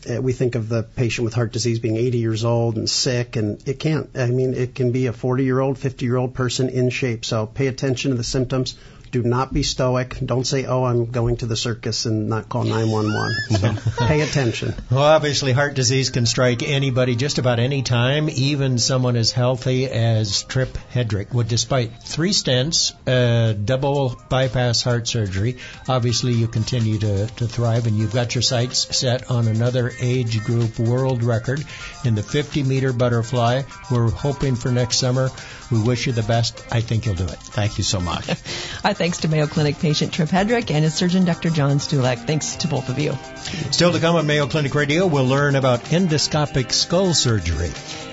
Uh, 0.10 0.22
we 0.22 0.34
think 0.34 0.56
of 0.56 0.70
the 0.70 0.84
patient 0.84 1.26
with 1.26 1.34
heart 1.34 1.52
disease 1.54 1.80
being 1.80 1.98
80 1.98 2.18
years 2.18 2.44
old 2.44 2.78
and 2.78 2.90
sick, 2.90 3.36
and 3.36 3.66
it 3.68 3.80
can't. 3.80 4.10
I 4.16 4.28
mean, 4.28 4.54
it 4.54 4.76
can 4.76 4.92
be 4.92 5.08
a 5.08 5.14
40 5.14 5.44
year 5.44 5.60
old, 5.60 5.78
50 5.78 6.06
year 6.06 6.18
old 6.18 6.34
person 6.34 6.70
in 6.70 6.90
shape. 6.90 7.26
So 7.26 7.46
pay 7.46 7.68
attention 7.68 8.12
to 8.12 8.18
the 8.18 8.24
symptoms. 8.24 8.76
Do 9.14 9.22
not 9.22 9.54
be 9.54 9.62
stoic. 9.62 10.18
Don't 10.26 10.44
say, 10.44 10.66
"Oh, 10.66 10.86
I'm 10.86 11.06
going 11.06 11.38
to 11.38 11.46
the 11.46 11.56
circus," 11.56 12.08
and 12.08 12.30
not 12.30 12.50
call 12.50 12.64
911. 12.64 13.78
So 13.78 14.06
pay 14.08 14.22
attention. 14.22 14.74
Well, 14.90 15.04
obviously, 15.04 15.52
heart 15.52 15.76
disease 15.76 16.10
can 16.10 16.26
strike 16.26 16.64
anybody 16.64 17.16
just 17.16 17.38
about 17.38 17.60
any 17.60 17.84
time, 17.84 18.28
even 18.28 18.80
someone 18.80 19.16
as 19.16 19.32
healthy 19.32 19.86
as 19.86 20.42
Trip 20.42 20.76
Hedrick. 20.92 21.32
Well, 21.32 21.46
despite 21.48 22.02
three 22.02 22.32
stents, 22.32 22.92
uh, 23.06 23.54
double 23.54 24.20
bypass 24.30 24.82
heart 24.82 25.08
surgery, 25.08 25.58
obviously 25.88 26.34
you 26.34 26.48
continue 26.48 26.98
to, 26.98 27.28
to 27.28 27.48
thrive, 27.48 27.86
and 27.86 27.96
you've 27.96 28.14
got 28.14 28.34
your 28.34 28.42
sights 28.42 28.98
set 28.98 29.30
on 29.30 29.48
another 29.48 29.92
age 30.00 30.44
group 30.44 30.80
world 30.80 31.22
record 31.22 31.64
in 32.04 32.16
the 32.16 32.24
50 32.24 32.64
meter 32.64 32.92
butterfly. 32.92 33.62
We're 33.92 34.10
hoping 34.10 34.56
for 34.56 34.72
next 34.72 34.98
summer. 34.98 35.30
We 35.72 35.82
wish 35.82 36.06
you 36.06 36.14
the 36.14 36.24
best. 36.24 36.64
I 36.72 36.82
think 36.82 37.06
you'll 37.06 37.16
do 37.16 37.26
it. 37.26 37.40
Thank 37.40 37.78
you 37.78 37.84
so 37.84 38.00
much. 38.00 38.28
Our 38.84 38.94
thanks 39.04 39.18
to 39.18 39.28
Mayo 39.28 39.48
Clinic 39.48 39.80
patient 39.80 40.14
Trip 40.14 40.30
Hedrick 40.30 40.72
and 40.72 40.82
his 40.82 40.94
surgeon 40.94 41.26
Dr. 41.26 41.50
John 41.50 41.78
Stulak. 41.80 42.26
Thanks 42.26 42.56
to 42.56 42.70
both 42.70 42.88
of 42.88 42.98
you. 43.00 43.18
Still 43.70 43.92
to 43.92 44.00
come 44.00 44.16
on 44.16 44.26
Mayo 44.26 44.48
Clinic 44.48 44.74
Radio, 44.74 45.08
we'll 45.08 45.26
learn 45.26 45.56
about 45.56 45.82
endoscopic 45.92 46.72
skull 46.72 47.14
surgery. 47.14 47.70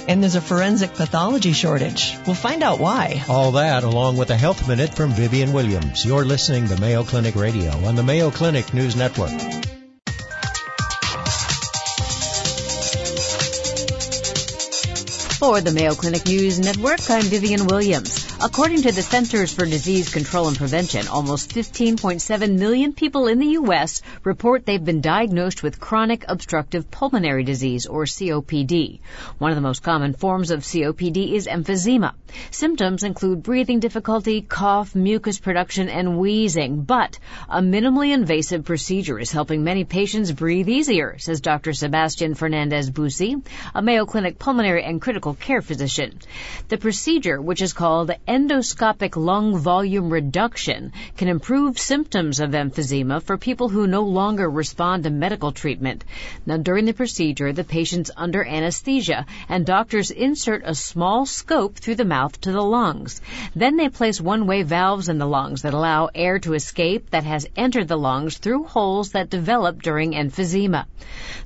And 0.09 0.21
there's 0.21 0.35
a 0.35 0.41
forensic 0.41 0.95
pathology 0.95 1.53
shortage. 1.53 2.17
We'll 2.27 2.35
find 2.35 2.65
out 2.65 2.81
why. 2.81 3.23
All 3.29 3.53
that 3.53 3.85
along 3.85 4.17
with 4.17 4.31
a 4.31 4.37
health 4.37 4.67
minute 4.67 4.93
from 4.93 5.13
Vivian 5.13 5.53
Williams. 5.53 6.05
You're 6.05 6.25
listening 6.25 6.67
to 6.67 6.81
Mayo 6.81 7.05
Clinic 7.05 7.37
Radio 7.37 7.71
on 7.87 7.95
the 7.95 8.03
Mayo 8.03 8.33
Clinic 8.33 8.75
News 8.75 8.97
Network. 8.97 9.31
For 15.39 15.61
the 15.61 15.71
Mayo 15.73 15.95
Clinic 15.95 16.27
News 16.27 16.59
Network, 16.59 17.09
I'm 17.09 17.23
Vivian 17.23 17.69
Williams. 17.69 18.20
According 18.43 18.81
to 18.83 18.93
the 18.93 19.03
Centers 19.03 19.53
for 19.53 19.67
Disease 19.67 20.09
Control 20.15 20.49
and 20.49 20.57
Prevention, 20.57 21.09
almost 21.09 21.51
15.7 21.51 22.59
million 22.59 22.95
people 22.95 23.27
in 23.27 23.39
the 23.39 23.49
U.S. 23.49 24.01
report 24.25 24.65
they've 24.65 24.83
been 24.83 25.03
diagnosed 25.03 25.63
with 25.63 25.79
chronic 25.79 26.25
obstructive 26.27 26.91
pulmonary 26.91 27.45
disease, 27.45 27.85
or 27.85 28.05
COPD. 28.05 29.01
One 29.37 29.51
of 29.51 29.57
the 29.57 29.61
most 29.61 29.83
common 29.83 30.15
forms 30.15 30.51
of 30.51 30.61
COPD 30.61 31.35
is 31.35 31.47
emphysema. 31.47 32.15
Symptoms 32.51 33.03
include 33.03 33.43
breathing 33.43 33.79
difficulty, 33.79 34.41
cough, 34.41 34.95
mucus 34.95 35.39
production, 35.39 35.91
and 35.91 36.17
wheezing, 36.17 36.85
but 36.85 37.19
a 37.47 37.61
minimally 37.61 38.15
invasive 38.15 38.65
procedure 38.65 39.19
is 39.19 39.31
helping 39.31 39.65
many 39.65 39.85
patients 39.85 40.33
breathe 40.33 40.71
easier, 40.71 41.19
says 41.19 41.43
Dr. 41.43 41.75
Sebastian 41.75 42.35
Fernandez 42.35 42.89
Bussy, 42.89 43.37
a 43.75 43.83
Mayo 43.83 44.07
Clinic 44.07 44.39
pulmonary 44.39 44.83
and 44.83 44.99
critical 44.99 45.35
care 45.35 45.61
physician. 45.61 46.19
The 46.69 46.79
procedure, 46.79 47.39
which 47.39 47.61
is 47.61 47.75
called 47.75 48.13
endoscopic 48.31 49.17
lung 49.17 49.59
volume 49.59 50.09
reduction 50.09 50.93
can 51.17 51.27
improve 51.27 51.81
symptoms 51.81 52.39
of 52.39 52.51
emphysema 52.51 53.21
for 53.21 53.37
people 53.37 53.69
who 53.69 53.89
no 53.89 54.03
longer 54.03 54.49
respond 54.49 55.03
to 55.03 55.11
medical 55.11 55.51
treatment. 55.51 56.05
Now, 56.47 56.57
during 56.57 56.85
the 56.85 56.93
procedure, 56.93 57.53
the 57.53 57.65
patient's 57.65 58.13
under 58.17 58.45
anesthesia 58.45 59.27
and 59.49 59.67
doctors 59.67 60.13
insert 60.13 60.63
a 60.65 60.77
small 60.77 61.27
scope 61.27 61.79
through 61.79 61.97
the 61.97 62.05
mouth 62.05 62.41
to 62.43 62.53
the 62.53 62.63
lungs. 62.63 63.21
Then 63.57 63.77
they 63.77 63.89
place 63.89 64.21
one-way 64.21 64.63
valves 64.63 65.09
in 65.09 65.19
the 65.19 65.27
lungs 65.27 65.63
that 65.63 65.75
allow 65.75 66.09
air 66.15 66.39
to 66.39 66.55
escape 66.55 67.11
that 67.11 67.25
has 67.25 67.49
entered 67.57 67.89
the 67.89 67.99
lungs 67.99 68.39
through 68.39 68.63
holes 68.63 69.11
that 69.11 69.29
develop 69.29 69.83
during 69.83 70.13
emphysema. 70.13 70.87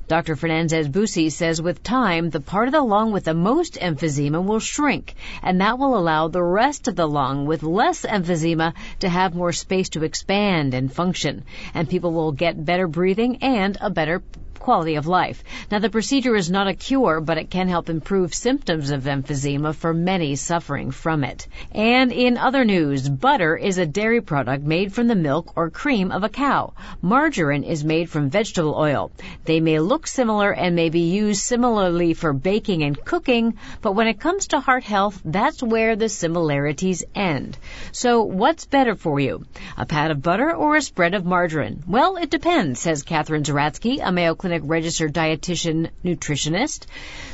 Dr. 0.07 0.35
Fernandez 0.35 0.87
Bussy 0.87 1.31
says 1.31 1.59
with 1.59 1.81
time, 1.81 2.29
the 2.29 2.39
part 2.39 2.67
of 2.67 2.73
the 2.73 2.81
lung 2.81 3.11
with 3.11 3.23
the 3.23 3.33
most 3.33 3.73
emphysema 3.73 4.45
will 4.45 4.59
shrink, 4.59 5.15
and 5.41 5.61
that 5.61 5.79
will 5.79 5.97
allow 5.97 6.27
the 6.27 6.43
rest 6.43 6.74
of 6.87 6.95
the 6.95 7.07
lung 7.07 7.45
with 7.45 7.63
less 7.63 8.05
emphysema 8.05 8.73
to 8.99 9.09
have 9.09 9.33
more 9.33 9.51
space 9.51 9.89
to 9.89 10.03
expand 10.03 10.73
and 10.73 10.91
function, 10.93 11.45
and 11.73 11.89
people 11.89 12.11
will 12.11 12.31
get 12.31 12.63
better 12.65 12.87
breathing 12.87 13.37
and 13.41 13.77
a 13.81 13.89
better 13.89 14.21
quality 14.65 14.95
of 14.95 15.05
life. 15.05 15.43
Now, 15.69 15.77
the 15.77 15.91
procedure 15.91 16.35
is 16.35 16.49
not 16.49 16.67
a 16.67 16.73
cure, 16.73 17.21
but 17.21 17.37
it 17.37 17.51
can 17.51 17.67
help 17.67 17.87
improve 17.87 18.33
symptoms 18.33 18.89
of 18.89 19.03
emphysema 19.03 19.75
for 19.75 19.93
many 19.93 20.35
suffering 20.35 20.89
from 20.89 21.23
it. 21.23 21.47
And 21.71 22.11
in 22.11 22.39
other 22.39 22.65
news, 22.65 23.07
butter 23.07 23.55
is 23.55 23.77
a 23.77 23.85
dairy 23.85 24.21
product 24.21 24.63
made 24.63 24.91
from 24.91 25.07
the 25.07 25.21
milk 25.29 25.53
or 25.55 25.69
cream 25.69 26.11
of 26.11 26.23
a 26.23 26.29
cow. 26.29 26.73
Margarine 26.99 27.63
is 27.63 27.83
made 27.83 28.09
from 28.09 28.31
vegetable 28.31 28.73
oil. 28.75 29.11
They 29.43 29.59
may 29.59 29.77
look 29.77 30.07
similar 30.07 30.51
and 30.51 30.75
may 30.75 30.89
be 30.89 31.11
used 31.11 31.43
similarly 31.43 32.15
for 32.15 32.33
baking 32.33 32.81
and 32.81 32.99
cooking, 33.05 33.57
but 33.83 33.93
when 33.93 34.07
it 34.07 34.19
comes 34.19 34.47
to 34.47 34.59
heart 34.59 34.83
health, 34.83 35.21
that's 35.23 35.61
where 35.61 35.95
the 35.95 36.09
similarities 36.09 37.03
end. 37.13 37.55
So 37.91 38.23
what's 38.23 38.65
better 38.65 38.95
for 38.95 39.19
you? 39.19 39.45
A 39.77 39.85
pat 39.85 40.09
of 40.09 40.23
butter 40.23 40.51
or 40.55 40.75
a 40.75 40.81
spread 40.81 41.13
of 41.13 41.23
margarine? 41.23 41.83
Well, 41.87 42.17
it 42.17 42.31
depends, 42.31 42.79
says 42.79 43.03
Katherine 43.03 43.43
Zeratsky, 43.43 43.99
a 44.03 44.11
Mayo 44.11 44.33
Clinic 44.33 44.54
registered 44.63 45.13
dietitian 45.13 45.89
nutritionist. 46.03 46.85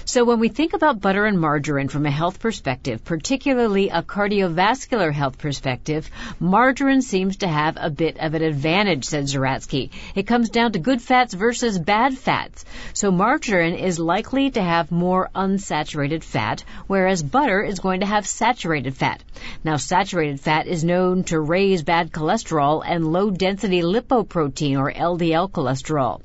So 0.05 0.25
when 0.25 0.39
we 0.39 0.49
think 0.49 0.73
about 0.73 0.99
butter 0.99 1.25
and 1.25 1.39
margarine 1.39 1.87
from 1.87 2.05
a 2.05 2.11
health 2.11 2.39
perspective, 2.39 3.05
particularly 3.05 3.89
a 3.89 4.01
cardiovascular 4.01 5.13
health 5.13 5.37
perspective, 5.37 6.09
margarine 6.39 7.03
seems 7.03 7.37
to 7.37 7.47
have 7.47 7.77
a 7.79 7.89
bit 7.89 8.17
of 8.17 8.33
an 8.33 8.41
advantage, 8.41 9.05
said 9.05 9.25
Zeratsky. 9.25 9.91
It 10.15 10.27
comes 10.27 10.49
down 10.49 10.71
to 10.71 10.79
good 10.79 11.01
fats 11.01 11.33
versus 11.33 11.77
bad 11.77 12.17
fats. 12.17 12.65
So 12.93 13.11
margarine 13.11 13.75
is 13.75 13.99
likely 13.99 14.49
to 14.51 14.61
have 14.61 14.91
more 14.91 15.29
unsaturated 15.35 16.23
fat, 16.23 16.63
whereas 16.87 17.21
butter 17.21 17.61
is 17.61 17.79
going 17.79 17.99
to 17.99 18.07
have 18.07 18.25
saturated 18.25 18.95
fat. 18.95 19.23
Now 19.63 19.77
saturated 19.77 20.39
fat 20.39 20.67
is 20.67 20.83
known 20.83 21.23
to 21.25 21.39
raise 21.39 21.83
bad 21.83 22.11
cholesterol 22.11 22.83
and 22.85 23.13
low 23.13 23.29
density 23.29 23.81
lipoprotein 23.81 24.77
or 24.77 24.91
LDL 24.91 25.51
cholesterol. 25.51 26.21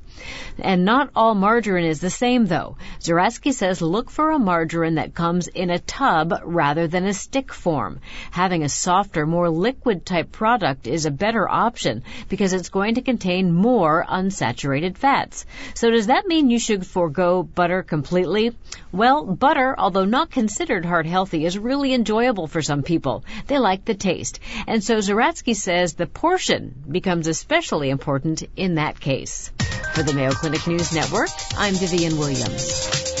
And 0.57 0.83
not 0.83 1.11
all 1.15 1.35
margarine 1.35 1.85
is 1.85 1.99
the 1.99 2.09
same 2.09 2.47
though. 2.47 2.77
Zeratsky 2.99 3.53
says 3.53 3.66
look 3.81 4.09
for 4.09 4.31
a 4.31 4.39
margarine 4.39 4.95
that 4.95 5.13
comes 5.13 5.47
in 5.47 5.69
a 5.69 5.79
tub 5.79 6.33
rather 6.43 6.87
than 6.87 7.05
a 7.05 7.13
stick 7.13 7.53
form. 7.53 7.99
Having 8.31 8.63
a 8.63 8.69
softer, 8.69 9.25
more 9.25 9.49
liquid 9.49 10.05
type 10.05 10.31
product 10.31 10.87
is 10.87 11.05
a 11.05 11.11
better 11.11 11.47
option 11.49 12.03
because 12.29 12.53
it's 12.53 12.69
going 12.69 12.95
to 12.95 13.01
contain 13.01 13.51
more 13.51 14.05
unsaturated 14.07 14.97
fats. 14.97 15.45
So 15.73 15.91
does 15.91 16.07
that 16.07 16.27
mean 16.27 16.49
you 16.49 16.59
should 16.59 16.85
forego 16.85 17.43
butter 17.43 17.83
completely? 17.83 18.55
Well, 18.91 19.25
butter, 19.25 19.75
although 19.77 20.05
not 20.05 20.31
considered 20.31 20.85
heart 20.85 21.05
healthy, 21.05 21.45
is 21.45 21.57
really 21.57 21.93
enjoyable 21.93 22.47
for 22.47 22.61
some 22.61 22.83
people. 22.83 23.25
They 23.47 23.57
like 23.57 23.85
the 23.85 23.95
taste. 23.95 24.39
And 24.65 24.83
so 24.83 24.97
Zeratsky 24.97 25.55
says 25.55 25.93
the 25.93 26.07
portion 26.07 26.83
becomes 26.89 27.27
especially 27.27 27.89
important 27.89 28.43
in 28.55 28.75
that 28.75 28.99
case. 28.99 29.51
For 29.93 30.03
the 30.03 30.13
Mayo 30.13 30.31
Clinic 30.31 30.67
News 30.67 30.93
Network, 30.93 31.29
I'm 31.57 31.73
Vivian 31.73 32.17
Williams. 32.17 33.16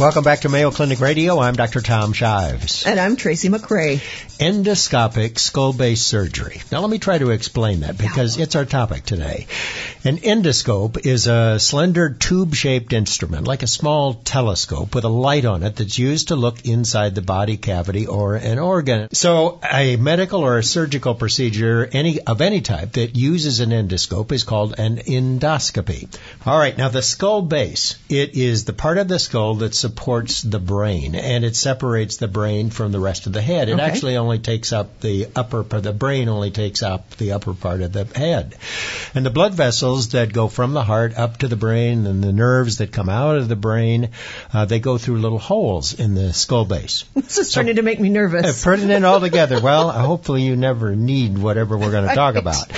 Welcome 0.00 0.24
back 0.24 0.40
to 0.40 0.48
Mayo 0.48 0.70
Clinic 0.70 0.98
Radio. 0.98 1.38
I'm 1.40 1.52
Dr. 1.52 1.82
Tom 1.82 2.14
Shives. 2.14 2.86
And 2.86 2.98
I'm 2.98 3.16
Tracy 3.16 3.50
McCray. 3.50 3.96
Endoscopic 4.38 5.38
skull 5.38 5.74
base 5.74 6.00
surgery. 6.00 6.62
Now 6.72 6.80
let 6.80 6.88
me 6.88 6.98
try 6.98 7.18
to 7.18 7.28
explain 7.28 7.80
that 7.80 7.98
because 7.98 8.38
it's 8.38 8.56
our 8.56 8.64
topic 8.64 9.04
today. 9.04 9.46
An 10.02 10.16
endoscope 10.16 11.04
is 11.04 11.26
a 11.26 11.60
slender 11.60 12.08
tube 12.08 12.54
shaped 12.54 12.94
instrument, 12.94 13.46
like 13.46 13.62
a 13.62 13.66
small 13.66 14.14
telescope 14.14 14.94
with 14.94 15.04
a 15.04 15.10
light 15.10 15.44
on 15.44 15.62
it 15.62 15.76
that's 15.76 15.98
used 15.98 16.28
to 16.28 16.36
look 16.36 16.64
inside 16.64 17.14
the 17.14 17.20
body 17.20 17.58
cavity 17.58 18.06
or 18.06 18.36
an 18.36 18.58
organ. 18.58 19.12
So 19.12 19.60
a 19.70 19.96
medical 19.96 20.40
or 20.40 20.56
a 20.56 20.62
surgical 20.62 21.14
procedure 21.14 21.86
any 21.92 22.18
of 22.22 22.40
any 22.40 22.62
type 22.62 22.92
that 22.92 23.16
uses 23.16 23.60
an 23.60 23.68
endoscope 23.68 24.32
is 24.32 24.44
called 24.44 24.76
an 24.78 24.96
endoscopy. 24.96 26.08
All 26.46 26.58
right, 26.58 26.78
now 26.78 26.88
the 26.88 27.02
skull 27.02 27.42
base, 27.42 27.98
it 28.08 28.34
is 28.34 28.64
the 28.64 28.72
part 28.72 28.96
of 28.96 29.06
the 29.06 29.18
skull 29.18 29.56
that 29.56 29.74
supports 29.90 30.42
the 30.42 30.58
brain 30.60 31.14
and 31.16 31.44
it 31.44 31.56
separates 31.56 32.16
the 32.18 32.28
brain 32.28 32.70
from 32.70 32.92
the 32.92 33.00
rest 33.00 33.26
of 33.26 33.32
the 33.32 33.42
head. 33.42 33.68
It 33.68 33.72
Okay. 33.74 33.82
actually 33.82 34.16
only 34.16 34.38
takes 34.38 34.72
up 34.72 35.00
the 35.00 35.26
upper 35.34 35.64
part, 35.64 35.82
the 35.82 35.92
brain 35.92 36.28
only 36.28 36.50
takes 36.52 36.82
up 36.82 37.16
the 37.16 37.32
upper 37.32 37.54
part 37.54 37.80
of 37.82 37.92
the 37.92 38.04
head. 38.14 38.54
And 39.14 39.26
the 39.26 39.30
blood 39.30 39.54
vessels 39.54 40.10
that 40.10 40.32
go 40.32 40.46
from 40.46 40.72
the 40.74 40.84
heart 40.84 41.18
up 41.18 41.38
to 41.38 41.48
the 41.48 41.56
brain 41.56 42.06
and 42.06 42.22
the 42.22 42.32
nerves 42.32 42.78
that 42.78 42.92
come 42.92 43.08
out 43.08 43.36
of 43.36 43.48
the 43.48 43.56
brain, 43.56 44.10
uh, 44.54 44.64
they 44.64 44.78
go 44.78 44.96
through 44.96 45.18
little 45.20 45.40
holes 45.40 45.92
in 45.94 46.14
the 46.14 46.32
skull 46.32 46.64
base. 46.64 47.04
This 47.30 47.38
is 47.38 47.50
starting 47.50 47.76
to 47.76 47.82
make 47.82 47.98
me 48.00 48.08
Uh, 48.10 48.12
nervous. 48.20 48.62
Putting 48.64 48.90
it 48.90 49.04
all 49.04 49.20
together. 49.20 49.60
Well, 49.60 49.90
hopefully 49.90 50.42
you 50.42 50.56
never 50.56 50.94
need 50.96 51.36
whatever 51.38 51.76
we're 51.78 51.90
going 51.90 52.08
to 52.08 52.14
talk 52.14 52.34
Right. 52.34 52.42
about. 52.42 52.68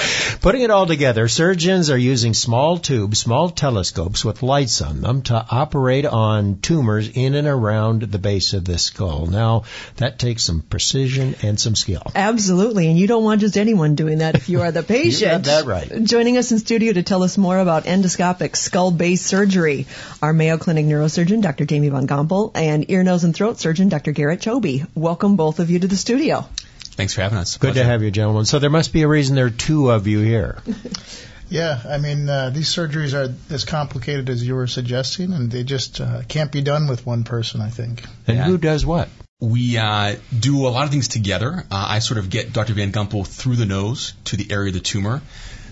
Putting 0.41 0.63
it 0.63 0.71
all 0.71 0.87
together, 0.87 1.29
surgeons 1.29 1.91
are 1.91 1.99
using 1.99 2.35
small 2.35 2.79
tubes, 2.79 3.19
small 3.19 3.51
telescopes 3.51 4.25
with 4.25 4.43
lights 4.43 4.81
on 4.83 5.01
them 5.03 5.23
to 5.23 5.45
operate 5.51 6.05
on 6.07 6.59
tumors 6.61 7.02
in 7.09 7.35
and 7.35 7.49
around 7.49 8.03
the 8.03 8.19
base 8.19 8.53
of 8.53 8.65
the 8.65 8.79
skull. 8.79 9.27
Now, 9.27 9.65
that 9.97 10.19
takes 10.19 10.45
some 10.45 10.61
precision 10.63 11.35
and 11.43 11.59
some 11.59 11.75
skill. 11.75 12.03
Absolutely, 12.15 12.89
and 12.89 12.99
you 12.99 13.07
don't 13.07 13.25
want 13.25 13.41
just 13.41 13.57
anyone 13.57 13.95
doing 13.95 14.19
that 14.19 14.35
if 14.35 14.49
you 14.49 14.61
are 14.63 14.73
the 14.73 14.83
patient. 14.95 15.45
that 15.45 15.65
right. 15.67 16.05
Joining 16.05 16.39
us 16.39 16.53
in 16.53 16.59
studio 16.59 16.93
to 16.93 17.03
tell 17.03 17.23
us 17.23 17.39
more 17.39 17.59
about 17.59 17.85
endoscopic 17.85 18.57
skull 18.57 18.91
base 18.91 19.23
surgery, 19.23 19.87
our 20.21 20.33
Mayo 20.33 20.59
Clinic 20.59 20.87
neurosurgeon, 20.87 21.43
Dr. 21.43 21.65
Jamie 21.65 21.89
Van 21.89 22.07
Gompel, 22.07 22.53
and 22.55 22.91
ear, 22.91 23.03
nose, 23.03 23.25
and 23.25 23.35
throat 23.35 23.59
surgeon, 23.61 23.89
Dr. 23.89 24.13
Garret 24.13 24.41
Choby. 24.41 24.87
Welcome 24.95 25.37
both 25.37 25.61
of 25.61 25.71
you 25.71 25.79
to 25.79 25.87
the 25.87 25.97
studio. 25.97 26.47
Thanks 26.95 27.15
for 27.15 27.23
having 27.23 27.39
us. 27.39 27.57
Good 27.57 27.75
to 27.75 27.85
have 27.85 28.03
you, 28.03 28.11
gentlemen. 28.11 28.45
So 28.45 28.59
there 28.59 28.69
must 28.71 28.93
be 28.93 29.03
a 29.03 29.09
reason 29.09 29.35
there 29.35 29.47
are 29.47 29.51
two 29.51 29.91
of 29.91 30.07
you 30.07 30.21
here. 30.21 30.59
Yeah, 31.53 31.83
I 31.87 31.99
mean, 31.99 32.31
uh, 32.31 32.49
these 32.49 32.75
surgeries 32.75 33.13
are 33.13 33.35
as 33.53 33.67
complicated 33.67 34.31
as 34.31 34.43
you 34.43 34.55
were 34.55 34.67
suggesting, 34.67 35.35
and 35.35 35.51
they 35.51 35.65
just 35.65 36.01
uh, 36.01 36.23
can't 36.27 36.51
be 36.51 36.63
done 36.63 36.89
with 36.89 37.05
one 37.05 37.25
person, 37.25 37.61
I 37.61 37.69
think. 37.69 38.03
And 38.27 38.39
Yeah. 38.39 38.45
who 38.45 38.57
does 38.57 38.87
what? 38.87 39.11
We 39.39 39.77
uh, 39.77 40.17
do 40.39 40.67
a 40.67 40.71
lot 40.71 40.85
of 40.85 40.91
things 40.91 41.09
together. 41.09 41.65
Uh, 41.71 41.87
I 41.91 41.99
sort 41.99 42.17
of 42.17 42.31
get 42.31 42.55
Dr. 42.55 42.73
Van 42.73 42.91
Gompel 42.91 43.27
through 43.27 43.57
the 43.57 43.67
nose 43.67 44.15
to 44.27 44.37
the 44.37 44.51
area 44.51 44.69
of 44.69 44.75
the 44.75 44.81
tumor. 44.81 45.21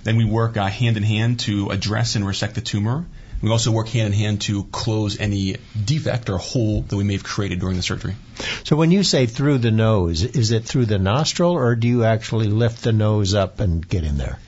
Then 0.02 0.18
we 0.18 0.26
work 0.26 0.58
uh, 0.58 0.66
hand 0.66 0.98
in 0.98 1.02
hand 1.02 1.40
to 1.40 1.70
address 1.70 2.14
and 2.14 2.26
resect 2.26 2.56
the 2.56 2.60
tumor. 2.60 3.06
We 3.40 3.50
also 3.50 3.70
work 3.70 3.88
hand 3.88 4.12
in 4.12 4.12
hand 4.12 4.42
to 4.42 4.64
close 4.64 5.18
any 5.18 5.56
defect 5.82 6.28
or 6.28 6.36
hole 6.36 6.82
that 6.82 6.94
we 6.96 7.04
may 7.04 7.14
have 7.14 7.24
created 7.24 7.60
during 7.60 7.76
the 7.76 7.82
surgery. 7.82 8.16
So 8.64 8.76
when 8.76 8.90
you 8.90 9.02
say 9.02 9.24
through 9.24 9.58
the 9.58 9.70
nose, 9.70 10.22
is 10.22 10.50
it 10.50 10.66
through 10.66 10.86
the 10.86 10.98
nostril 10.98 11.52
or 11.52 11.74
do 11.74 11.88
you 11.88 12.04
actually 12.04 12.48
lift 12.48 12.82
the 12.82 12.92
nose 12.92 13.32
up 13.32 13.60
and 13.60 13.86
get 13.88 14.04
in 14.04 14.18
there? 14.18 14.38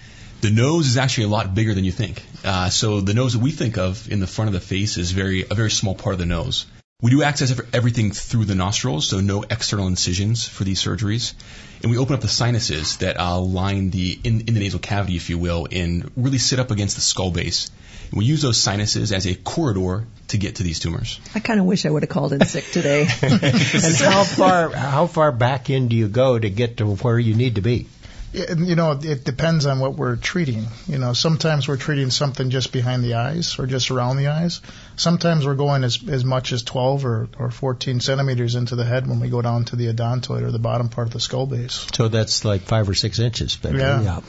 The 0.42 0.50
nose 0.50 0.88
is 0.88 0.96
actually 0.96 1.24
a 1.24 1.28
lot 1.28 1.55
bigger 1.55 1.72
than 1.72 1.85
you 1.85 1.92
think. 1.92 2.20
Uh, 2.44 2.68
so 2.68 3.00
the 3.00 3.14
nose 3.14 3.35
that 3.35 3.38
we 3.38 3.52
think 3.52 3.78
of 3.78 4.11
in 4.11 4.18
the 4.18 4.26
front 4.26 4.48
of 4.48 4.55
the 4.55 4.61
face 4.61 4.98
is 4.98 5.12
very 5.12 5.44
a 5.48 5.55
very 5.55 5.70
small 5.70 5.94
part 5.94 6.14
of 6.14 6.18
the 6.18 6.26
nose. 6.26 6.66
We 7.00 7.12
do 7.12 7.22
access 7.22 7.61
everything 7.72 8.11
through 8.11 8.46
the 8.46 8.57
nostrils, 8.57 9.07
so 9.09 9.20
no 9.20 9.44
external 9.44 9.87
incisions 9.87 10.48
for 10.48 10.64
these 10.64 10.83
surgeries, 10.83 11.35
and 11.81 11.92
we 11.92 11.98
open 11.98 12.14
up 12.14 12.22
the 12.22 12.28
sinuses 12.28 12.96
that 12.96 13.20
uh, 13.20 13.38
line 13.38 13.90
the 13.90 14.18
in, 14.24 14.40
in 14.40 14.55
the 14.55 14.61
nasal 14.61 14.81
cavity, 14.81 15.14
if 15.14 15.31
you 15.31 15.38
will, 15.38 15.68
and 15.70 16.11
really 16.16 16.38
sit 16.38 16.59
up 16.59 16.72
against 16.72 16.96
the 16.96 17.02
skull 17.02 17.31
base 17.31 17.70
And 18.11 18.18
we 18.18 18.24
use 18.24 18.42
those 18.42 18.61
sinuses 18.61 19.12
as 19.12 19.28
a 19.28 19.37
corridor 19.37 20.07
to 20.28 20.38
get 20.38 20.57
to 20.57 20.64
these 20.64 20.81
tumors. 20.81 21.20
I 21.37 21.40
kind 21.40 21.61
of 21.61 21.66
wish 21.66 21.87
I 21.87 21.90
would 21.90 22.02
have 22.02 22.11
called 22.11 22.33
in 22.33 22.44
sick 22.46 22.64
today. 22.72 23.02
and 23.22 23.96
how 23.96 24.24
far 24.24 24.70
how 24.70 25.07
far 25.07 25.31
back 25.31 25.70
in 25.70 25.87
do 25.87 25.94
you 25.94 26.09
go 26.09 26.37
to 26.37 26.50
get 26.50 26.78
to 26.78 26.96
where 26.96 27.18
you 27.18 27.37
need 27.37 27.55
to 27.55 27.62
be? 27.62 27.87
You 28.33 28.77
know, 28.77 28.99
it 29.03 29.25
depends 29.25 29.66
on 29.66 29.79
what 29.79 29.95
we're 29.95 30.16
treating. 30.16 30.66
You 30.87 30.99
know, 30.99 31.12
sometimes 31.12 31.68
we're 31.68 31.77
treating 31.77 32.11
something 32.11 32.51
just 32.51 32.73
behind 32.73 33.05
the 33.05 33.14
eyes 33.14 33.59
or 33.59 33.66
just 33.66 33.90
around 33.90 34.16
the 34.16 34.29
eyes. 34.29 34.61
Sometimes 34.97 35.47
we're 35.47 35.55
going 35.55 35.85
as 35.85 35.99
as 36.09 36.25
much 36.25 36.53
as 36.53 36.62
12 36.62 37.05
or, 37.05 37.29
or 37.38 37.51
14 37.51 38.01
centimeters 38.01 38.55
into 38.55 38.75
the 38.75 38.85
head 38.85 39.07
when 39.07 39.21
we 39.21 39.29
go 39.29 39.42
down 39.42 39.64
to 39.66 39.77
the 39.77 39.92
odontoid 39.92 40.42
or 40.42 40.51
the 40.51 40.59
bottom 40.59 40.88
part 40.88 41.09
of 41.09 41.12
the 41.12 41.21
skull 41.21 41.47
base. 41.47 41.87
So 41.95 42.09
that's 42.09 42.45
like 42.45 42.62
five 42.62 42.88
or 42.88 42.95
six 42.95 43.18
inches. 43.18 43.59
Yeah. 43.62 44.01
yeah. 44.01 44.21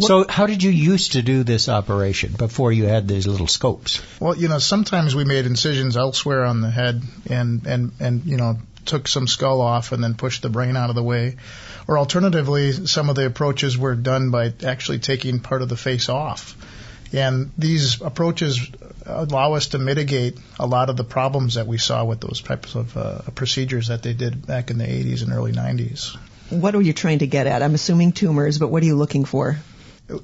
So 0.00 0.26
how 0.28 0.46
did 0.46 0.62
you 0.62 0.70
used 0.70 1.12
to 1.12 1.22
do 1.22 1.42
this 1.42 1.68
operation 1.68 2.32
before 2.36 2.72
you 2.72 2.84
had 2.84 3.08
these 3.08 3.26
little 3.26 3.48
scopes? 3.48 4.00
Well, 4.20 4.36
you 4.36 4.48
know, 4.48 4.58
sometimes 4.58 5.14
we 5.14 5.24
made 5.24 5.46
incisions 5.46 5.96
elsewhere 5.96 6.44
on 6.44 6.60
the 6.60 6.70
head 6.70 7.02
and 7.28 7.66
and 7.66 7.92
and 7.98 8.24
you 8.24 8.36
know 8.36 8.58
took 8.90 9.06
some 9.06 9.28
skull 9.28 9.60
off 9.60 9.92
and 9.92 10.02
then 10.02 10.14
pushed 10.14 10.42
the 10.42 10.48
brain 10.50 10.76
out 10.76 10.90
of 10.90 10.96
the 10.96 11.02
way. 11.02 11.36
Or 11.86 11.96
alternatively, 11.96 12.72
some 12.72 13.08
of 13.08 13.16
the 13.16 13.24
approaches 13.24 13.78
were 13.78 13.94
done 13.94 14.30
by 14.30 14.52
actually 14.66 14.98
taking 14.98 15.38
part 15.38 15.62
of 15.62 15.68
the 15.68 15.76
face 15.76 16.08
off. 16.08 16.56
And 17.12 17.52
these 17.56 18.02
approaches 18.02 18.60
allow 19.06 19.54
us 19.54 19.68
to 19.68 19.78
mitigate 19.78 20.38
a 20.58 20.66
lot 20.66 20.90
of 20.90 20.96
the 20.96 21.04
problems 21.04 21.54
that 21.54 21.66
we 21.66 21.78
saw 21.78 22.04
with 22.04 22.20
those 22.20 22.42
types 22.42 22.74
of 22.74 22.96
uh, 22.96 23.20
procedures 23.34 23.88
that 23.88 24.02
they 24.02 24.12
did 24.12 24.46
back 24.46 24.70
in 24.70 24.78
the 24.78 24.84
80s 24.84 25.22
and 25.22 25.32
early 25.32 25.52
90s. 25.52 26.16
what 26.50 26.74
are 26.74 26.82
you 26.82 26.92
trying 26.92 27.20
to 27.20 27.26
get 27.26 27.46
at? 27.46 27.62
I'm 27.62 27.74
assuming 27.74 28.12
tumors, 28.12 28.58
but 28.58 28.68
what 28.68 28.82
are 28.82 28.86
you 28.86 28.96
looking 28.96 29.24
for? 29.24 29.58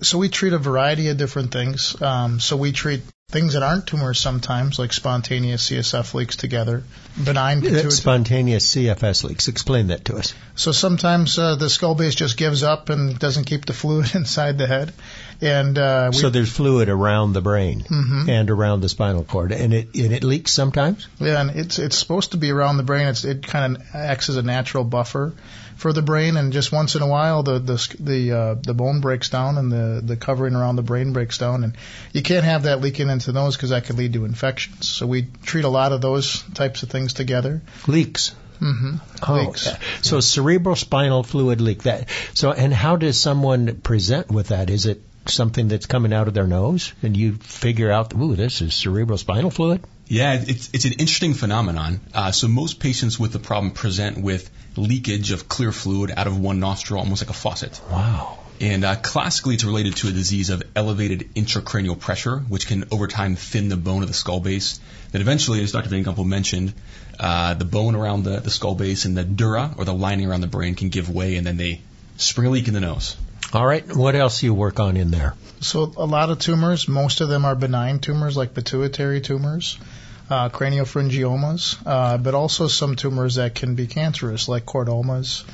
So 0.03 0.19
we 0.19 0.29
treat 0.29 0.53
a 0.53 0.59
variety 0.59 1.09
of 1.09 1.17
different 1.17 1.53
things. 1.53 2.01
Um, 2.03 2.41
so 2.41 2.57
we 2.57 2.73
treat 2.73 3.03
things 3.29 3.55
that 3.55 3.62
aren't 3.65 3.89
tumors 3.89 4.21
sometimes, 4.21 4.79
like 4.79 4.93
spontaneous 4.93 5.69
CSF 5.69 6.15
leaks 6.15 6.37
together, 6.37 6.85
benign 7.23 7.61
pituitary. 7.61 7.91
Spontaneous 7.91 8.73
CFS 8.73 9.25
leaks. 9.25 9.49
Explain 9.49 9.89
that 9.89 10.05
to 10.05 10.15
us. 10.17 10.33
So 10.55 10.71
sometimes 10.71 11.37
uh, 11.37 11.57
the 11.57 11.69
skull 11.69 11.97
base 11.97 12.15
just 12.15 12.37
gives 12.37 12.62
up 12.62 12.89
and 12.89 13.19
doesn't 13.19 13.45
keep 13.47 13.65
the 13.65 13.73
fluid 13.83 14.15
inside 14.15 14.59
the 14.59 14.69
head, 14.69 14.93
and 15.41 15.77
uh, 15.77 16.12
So 16.12 16.31
there's 16.31 16.53
fluid 16.53 16.89
around 16.89 17.33
the 17.33 17.41
brain 17.43 17.81
Mhm. 17.81 18.29
and 18.29 18.49
around 18.49 18.81
the 18.83 18.89
spinal 18.89 19.25
cord, 19.25 19.51
and 19.51 19.75
it 19.75 19.89
and 19.97 20.12
it 20.12 20.23
leaks 20.23 20.53
sometimes. 20.53 21.09
yeah, 21.19 21.41
and 21.41 21.51
it's 21.51 21.81
it's 21.81 21.99
supposed 21.99 22.31
to 22.31 22.37
be 22.37 22.53
around 22.53 22.77
the 22.77 22.85
brain. 22.85 23.09
It's, 23.09 23.25
it 23.25 23.45
kind 23.45 23.75
of 23.77 23.83
acts 23.93 24.29
as 24.29 24.37
a 24.37 24.43
natural 24.43 24.85
buffer 24.85 25.33
for 25.77 25.93
the 25.93 26.03
brain, 26.03 26.37
and 26.37 26.53
just 26.53 26.73
once 26.73 26.95
in 26.95 27.03
a 27.03 27.07
while 27.07 27.43
the 27.43 27.59
the 27.59 27.97
the 28.01 28.33
uh, 28.33 28.55
the 28.55 28.75
bone 28.75 29.01
breaks 29.01 29.29
down 29.29 29.59
and 29.59 29.71
the 29.71 30.01
the 30.03 30.17
covering 30.17 30.55
around 30.55 30.77
the 30.77 30.83
brain 30.83 31.12
breaks 31.12 31.39
down, 31.39 31.65
and 31.65 31.77
you 32.12 32.23
can't 32.23 32.45
have 32.45 32.65
that 32.65 32.81
leaking 32.81 33.09
into 33.09 33.33
the 33.33 33.41
nose 33.41 33.57
because 33.57 33.71
that 33.71 33.85
could 33.85 33.97
lead 33.97 34.12
to 34.15 34.25
infections. 34.25 34.89
So 34.89 35.07
we 35.07 35.29
treat 35.45 35.65
a 35.65 35.69
lot 35.69 35.93
of 35.93 36.01
those 36.01 36.43
types 36.55 36.83
of 36.83 36.91
things 36.91 37.12
together. 37.12 37.62
Leaks. 37.87 38.35
hmm 38.59 38.97
Oh, 39.27 39.35
Leaks. 39.35 39.69
So 40.03 40.21
cerebral 40.21 40.77
spinal 40.77 41.23
fluid 41.23 41.61
leak. 41.61 41.85
That. 41.85 42.09
So 42.35 42.53
and 42.53 42.73
how 42.73 42.97
does 42.97 43.21
someone 43.21 43.81
present 43.81 44.31
with 44.31 44.49
that? 44.49 44.71
Is 44.71 44.87
it 44.87 45.03
something 45.29 45.69
that's 45.69 45.87
coming 45.87 46.12
out 46.12 46.29
of 46.29 46.35
their 46.35 46.47
nose, 46.47 46.93
and 47.03 47.17
you 47.17 47.35
figure 47.35 47.91
out, 47.91 48.15
ooh, 48.15 48.37
this 48.37 48.61
is 48.61 48.75
cerebral 48.75 49.19
spinal 49.19 49.51
fluid? 49.51 49.85
Yeah, 50.09 50.35
it's, 50.35 50.71
it's 50.73 50.85
an 50.85 50.93
interesting 50.93 51.35
phenomenon. 51.35 52.01
Uh, 52.15 52.31
so 52.31 52.47
most 52.47 52.79
patients 52.79 53.19
with 53.19 53.33
the 53.33 53.41
problem 53.41 53.73
present 53.73 54.23
with 54.23 54.49
leakage 54.77 55.31
of 55.31 55.49
clear 55.49 55.73
fluid 55.73 56.12
out 56.17 56.27
of 56.27 56.39
one 56.39 56.61
nostril, 56.61 57.01
almost 57.01 57.23
like 57.23 57.31
a 57.31 57.39
faucet. 57.39 57.81
Wow. 57.91 58.39
And 58.61 58.85
uh, 58.85 58.97
classically, 58.97 59.55
it's 59.55 59.65
related 59.65 59.97
to 59.97 60.09
a 60.09 60.12
disease 60.12 60.51
of 60.51 60.62
elevated 60.75 61.35
intracranial 61.35 61.99
pressure, 61.99 62.39
which 62.39 62.67
can 62.67 62.85
over 62.91 63.07
time 63.07 63.37
thin 63.37 63.69
the 63.69 63.77
bone 63.77 64.03
of 64.03 64.09
the 64.09 64.15
skull 64.15 64.41
base. 64.41 64.81
Then 65.12 65.21
eventually, 65.21 65.62
as 65.62 65.73
Dr. 65.73 65.91
Van 65.91 66.05
Gompel 66.05 66.27
mentioned, 66.27 66.73
uh, 67.21 67.55
the 67.55 67.65
bone 67.67 67.95
around 67.95 68.25
the, 68.25 68.41
the 68.41 68.51
skull 68.51 68.75
base 68.75 69.05
and 69.05 69.17
the 69.17 69.25
dura, 69.25 69.75
or 69.77 69.85
the 69.85 69.93
lining 69.93 70.27
around 70.27 70.41
the 70.41 70.47
brain, 70.47 70.75
can 70.75 70.89
give 70.89 71.11
way, 71.11 71.37
and 71.37 71.47
then 71.47 71.59
they 71.59 71.81
spring 72.17 72.47
a 72.47 72.51
leak 72.51 72.69
in 72.69 72.75
the 72.75 72.81
nose. 72.81 73.17
All 73.53 73.67
right. 73.67 73.85
What 73.95 74.15
else 74.15 74.41
do 74.41 74.47
you 74.47 74.55
work 74.55 74.81
on 74.81 74.97
in 74.97 75.11
there? 75.11 75.35
So 75.61 75.93
a 75.97 76.07
lot 76.07 76.31
of 76.31 76.39
tumors, 76.39 76.89
most 76.89 77.21
of 77.21 77.29
them 77.29 77.45
are 77.45 77.55
benign 77.55 77.99
tumors 77.99 78.37
like 78.37 78.55
pituitary 78.55 79.21
tumors, 79.21 79.79
uh, 80.31 80.49
craniopharyngiomas, 80.49 81.79
uh, 81.87 82.19
but 82.19 82.35
also 82.35 82.67
some 82.67 82.97
tumors 82.97 83.37
that 83.37 83.55
can 83.55 83.75
be 83.75 83.87
cancerous 83.87 84.49
like 84.49 84.65
chordomas. 84.65 85.45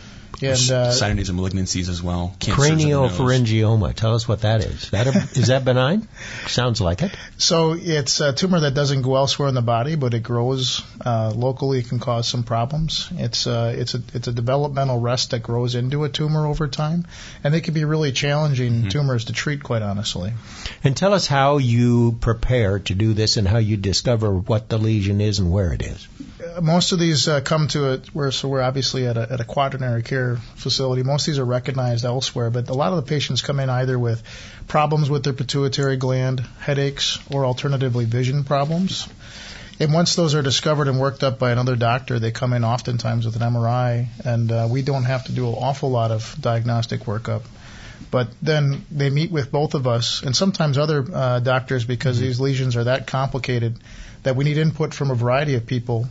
And 0.43 0.71
uh, 0.71 0.93
Sinus 0.93 1.29
and 1.29 1.39
malignancies 1.39 1.89
as 1.89 2.03
well. 2.03 2.35
cancers 2.39 2.69
of. 2.69 3.13
Craniopharyngioma. 3.13 3.95
Tell 3.95 4.15
us 4.15 4.27
what 4.27 4.43
that 4.43 4.61
is. 4.61 4.91
That 4.91 5.07
a, 5.07 5.11
is 5.39 5.49
that 5.49 5.65
benign? 5.65 6.09
Sounds 6.47 6.81
like 6.81 7.03
it. 7.03 7.13
so 7.39 7.75
it's 7.79 8.21
a 8.21 8.33
tumor 8.33 8.61
that 8.61 8.75
doesn't 8.75 9.03
go 9.03 9.17
elsewhere 9.17 9.49
in 9.49 9.55
the 9.55 9.63
body, 9.63 9.97
but 9.97 10.15
it 10.15 10.23
grows 10.23 10.83
uh, 11.05 11.33
locally. 11.35 11.79
It 11.79 11.89
can 11.89 12.01
cause 12.01 12.29
some 12.29 12.43
problems. 12.43 13.09
It's 13.13 13.47
uh, 13.47 13.75
it's 13.77 13.95
a 13.95 14.03
it's 14.15 14.29
a 14.29 14.33
developmental 14.33 15.01
rest 15.01 15.31
that 15.31 15.43
grows 15.43 15.75
into 15.75 16.05
a 16.05 16.09
tumor 16.09 16.47
over 16.47 16.69
time, 16.69 17.07
and 17.45 17.53
they 17.53 17.61
can 17.61 17.75
be 17.75 17.85
really 17.85 18.13
challenging 18.13 18.89
tumors 18.89 19.27
to 19.27 19.33
treat. 19.33 19.63
Quite 19.63 19.83
honestly. 19.83 20.33
And 20.83 20.97
tell 20.97 21.15
us 21.15 21.27
how 21.27 21.59
you 21.59 22.13
prepare 22.21 22.79
to 22.81 22.95
do 22.95 23.15
this 23.15 23.37
and 23.37 23.47
how 23.47 23.59
you 23.59 23.77
discover 23.77 24.33
what 24.33 24.69
the 24.69 24.79
lesion 24.79 25.21
is 25.21 25.39
and 25.39 25.53
where 25.53 25.73
it 25.73 25.83
is. 25.83 26.09
Uh, 26.43 26.61
most 26.61 26.93
of 26.93 26.99
these 26.99 27.29
uh, 27.29 27.41
come 27.41 27.69
to 27.69 27.93
it. 27.93 28.15
We're 28.15 28.31
so 28.31 28.49
we're 28.49 28.63
obviously 28.63 29.07
at 29.07 29.17
a, 29.17 29.33
at 29.33 29.41
a 29.41 29.45
quaternary 29.45 30.03
care 30.03 30.32
facility. 30.37 31.03
Most 31.03 31.29
of 31.29 31.35
these 31.35 31.39
are 31.39 31.45
recognized 31.45 32.05
elsewhere, 32.05 32.51
but 32.51 32.69
a 32.69 32.75
lot 32.75 32.93
of 32.93 32.97
the 32.97 33.09
patients 33.09 33.43
come 33.43 33.61
in 33.61 33.71
either 33.71 33.99
with 33.99 34.23
problems 34.69 35.11
with 35.11 35.25
their 35.25 35.33
pituitary 35.33 35.97
gland, 35.97 36.41
headaches, 36.61 37.19
or 37.31 37.45
alternatively 37.45 38.05
vision 38.05 38.45
problems. 38.45 39.09
And 39.81 39.93
once 39.93 40.15
those 40.15 40.35
are 40.35 40.43
discovered 40.43 40.89
and 40.89 41.01
worked 41.01 41.25
up 41.25 41.39
by 41.39 41.51
another 41.51 41.77
doctor, 41.77 42.19
they 42.19 42.31
come 42.31 42.53
in 42.53 42.65
oftentimes 42.65 43.27
with 43.27 43.37
an 43.37 43.43
MRI, 43.43 44.07
and 44.25 44.53
uh, 44.53 44.69
we 44.71 44.83
don't 44.83 45.05
have 45.05 45.25
to 45.25 45.33
do 45.33 45.49
an 45.49 45.55
awful 45.55 45.91
lot 45.91 46.11
of 46.11 46.37
diagnostic 46.41 47.01
workup. 47.01 47.43
But 48.11 48.29
then 48.43 48.85
they 48.91 49.11
meet 49.11 49.31
with 49.31 49.51
both 49.51 49.75
of 49.75 49.87
us 49.87 50.23
and 50.23 50.37
sometimes 50.37 50.77
other 50.77 51.05
uh, 51.13 51.41
doctors 51.41 51.85
because 51.85 52.21
these 52.21 52.39
lesions 52.39 52.77
are 52.77 52.85
that 52.85 53.07
complicated 53.07 53.79
that 54.23 54.37
we 54.37 54.45
need 54.45 54.59
input 54.59 54.95
from 54.95 55.11
a 55.11 55.15
variety 55.15 55.55
of 55.55 55.67
people. 55.67 56.07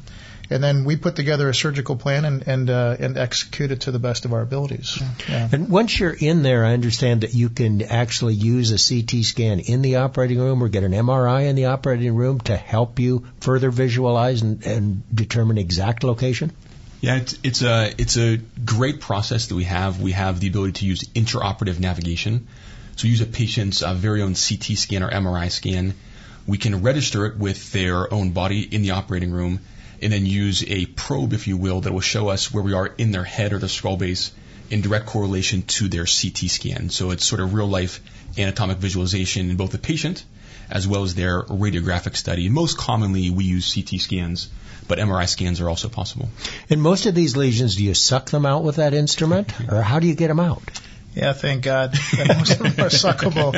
And 0.51 0.63
then 0.63 0.83
we 0.83 0.97
put 0.97 1.15
together 1.15 1.47
a 1.49 1.53
surgical 1.53 1.95
plan 1.95 2.25
and 2.25 2.47
and, 2.47 2.69
uh, 2.69 2.97
and 2.99 3.17
execute 3.17 3.71
it 3.71 3.81
to 3.81 3.91
the 3.91 3.99
best 3.99 4.25
of 4.25 4.33
our 4.33 4.41
abilities. 4.41 5.01
Yeah. 5.29 5.49
And 5.51 5.69
once 5.69 5.99
you're 5.99 6.13
in 6.13 6.43
there, 6.43 6.65
I 6.65 6.73
understand 6.73 7.21
that 7.21 7.33
you 7.33 7.49
can 7.49 7.81
actually 7.81 8.33
use 8.33 8.71
a 8.71 8.77
CT 8.77 9.23
scan 9.23 9.59
in 9.59 9.81
the 9.81 9.97
operating 9.97 10.39
room 10.39 10.61
or 10.61 10.67
get 10.67 10.83
an 10.83 10.91
MRI 10.91 11.47
in 11.47 11.55
the 11.55 11.65
operating 11.65 12.13
room 12.15 12.41
to 12.41 12.57
help 12.57 12.99
you 12.99 13.25
further 13.39 13.71
visualize 13.71 14.41
and, 14.41 14.65
and 14.65 15.15
determine 15.15 15.57
exact 15.57 16.03
location. 16.03 16.51
Yeah, 17.01 17.15
it's, 17.15 17.39
it's 17.43 17.61
a 17.63 17.93
it's 17.97 18.17
a 18.17 18.37
great 18.37 19.01
process 19.01 19.47
that 19.47 19.55
we 19.55 19.63
have. 19.63 19.99
We 19.99 20.11
have 20.11 20.39
the 20.39 20.47
ability 20.47 20.73
to 20.73 20.85
use 20.85 21.03
intraoperative 21.15 21.79
navigation. 21.79 22.47
So 22.95 23.07
use 23.07 23.21
a 23.21 23.25
patient's 23.25 23.81
uh, 23.81 23.95
very 23.95 24.21
own 24.21 24.35
CT 24.35 24.77
scan 24.77 25.01
or 25.01 25.09
MRI 25.09 25.49
scan. 25.49 25.95
We 26.45 26.59
can 26.59 26.83
register 26.83 27.25
it 27.25 27.37
with 27.37 27.71
their 27.71 28.13
own 28.13 28.31
body 28.31 28.61
in 28.61 28.83
the 28.83 28.91
operating 28.91 29.31
room, 29.31 29.61
and 30.01 30.11
then 30.11 30.25
use 30.25 30.63
a 30.67 30.85
probe, 30.85 31.33
if 31.33 31.47
you 31.47 31.57
will, 31.57 31.81
that 31.81 31.93
will 31.93 32.01
show 32.01 32.29
us 32.29 32.53
where 32.53 32.63
we 32.63 32.73
are 32.73 32.87
in 32.87 33.11
their 33.11 33.23
head 33.23 33.53
or 33.53 33.59
their 33.59 33.69
skull 33.69 33.97
base 33.97 34.31
in 34.69 34.81
direct 34.81 35.05
correlation 35.05 35.61
to 35.63 35.87
their 35.87 36.05
CT 36.05 36.49
scan. 36.49 36.89
So 36.89 37.11
it's 37.11 37.25
sort 37.25 37.41
of 37.41 37.53
real 37.53 37.67
life 37.67 38.01
anatomic 38.37 38.77
visualization 38.77 39.49
in 39.49 39.57
both 39.57 39.71
the 39.71 39.77
patient 39.77 40.23
as 40.71 40.87
well 40.87 41.03
as 41.03 41.13
their 41.13 41.43
radiographic 41.43 42.15
study. 42.15 42.49
Most 42.49 42.77
commonly, 42.77 43.29
we 43.29 43.43
use 43.43 43.75
CT 43.75 43.99
scans, 43.99 44.49
but 44.87 44.97
MRI 44.97 45.27
scans 45.27 45.59
are 45.59 45.69
also 45.69 45.89
possible. 45.89 46.29
In 46.69 46.79
most 46.79 47.05
of 47.05 47.13
these 47.13 47.35
lesions, 47.35 47.75
do 47.75 47.83
you 47.83 47.93
suck 47.93 48.29
them 48.29 48.45
out 48.45 48.63
with 48.63 48.77
that 48.77 48.93
instrument, 48.93 49.51
or 49.69 49.81
how 49.81 49.99
do 49.99 50.07
you 50.07 50.15
get 50.15 50.29
them 50.29 50.39
out? 50.39 50.63
Yeah, 51.13 51.33
thank 51.33 51.63
God. 51.63 51.93
that 52.17 52.37
most 52.37 52.51
of 52.51 52.59
them 52.59 52.85
are 52.85 52.89
suckable. 52.89 53.51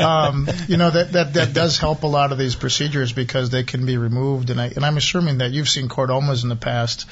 Um, 0.00 0.48
you 0.68 0.76
know 0.76 0.90
that, 0.90 1.12
that 1.12 1.34
that 1.34 1.52
does 1.52 1.78
help 1.78 2.02
a 2.02 2.06
lot 2.06 2.32
of 2.32 2.38
these 2.38 2.54
procedures 2.54 3.12
because 3.12 3.50
they 3.50 3.62
can 3.62 3.84
be 3.84 3.98
removed, 3.98 4.50
and 4.50 4.60
I 4.60 4.66
and 4.68 4.84
I'm 4.84 4.96
assuming 4.96 5.38
that 5.38 5.50
you've 5.50 5.68
seen 5.68 5.88
chordomas 5.88 6.42
in 6.42 6.48
the 6.48 6.56
past. 6.56 7.06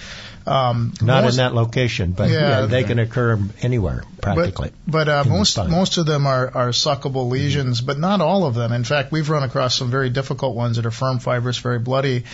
Um, 0.47 0.93
Not 1.01 1.25
most- 1.25 1.35
in 1.35 1.37
that 1.39 1.55
location, 1.55 2.13
but 2.13 2.31
Yeah. 2.31 2.61
yeah, 2.61 2.67
they 2.67 2.85
can 2.85 2.99
occur 2.99 3.39
anywhere 3.63 4.05
practically. 4.21 4.71
But, 4.87 5.07
but 5.07 5.09
uh, 5.09 5.25
most 5.29 5.57
most 5.69 5.99
of 5.99 6.07
them 6.07 6.27
are, 6.27 6.51
are 6.55 6.69
suckable 6.71 7.29
lesions, 7.31 7.81
but 7.81 7.99
not 7.99 8.21
all 8.21 8.45
of 8.45 8.55
them. 8.55 8.73
In 8.73 8.85
fact, 8.85 9.13
we've 9.13 9.29
run 9.29 9.43
across 9.43 9.77
some 9.77 9.91
very 9.91 10.11
difficult 10.11 10.55
ones 10.57 10.77
that 10.77 10.87
are 10.87 10.91
firm 10.91 11.19
fibrous, 11.19 11.59
very 11.59 11.79
bloody, 11.79 12.25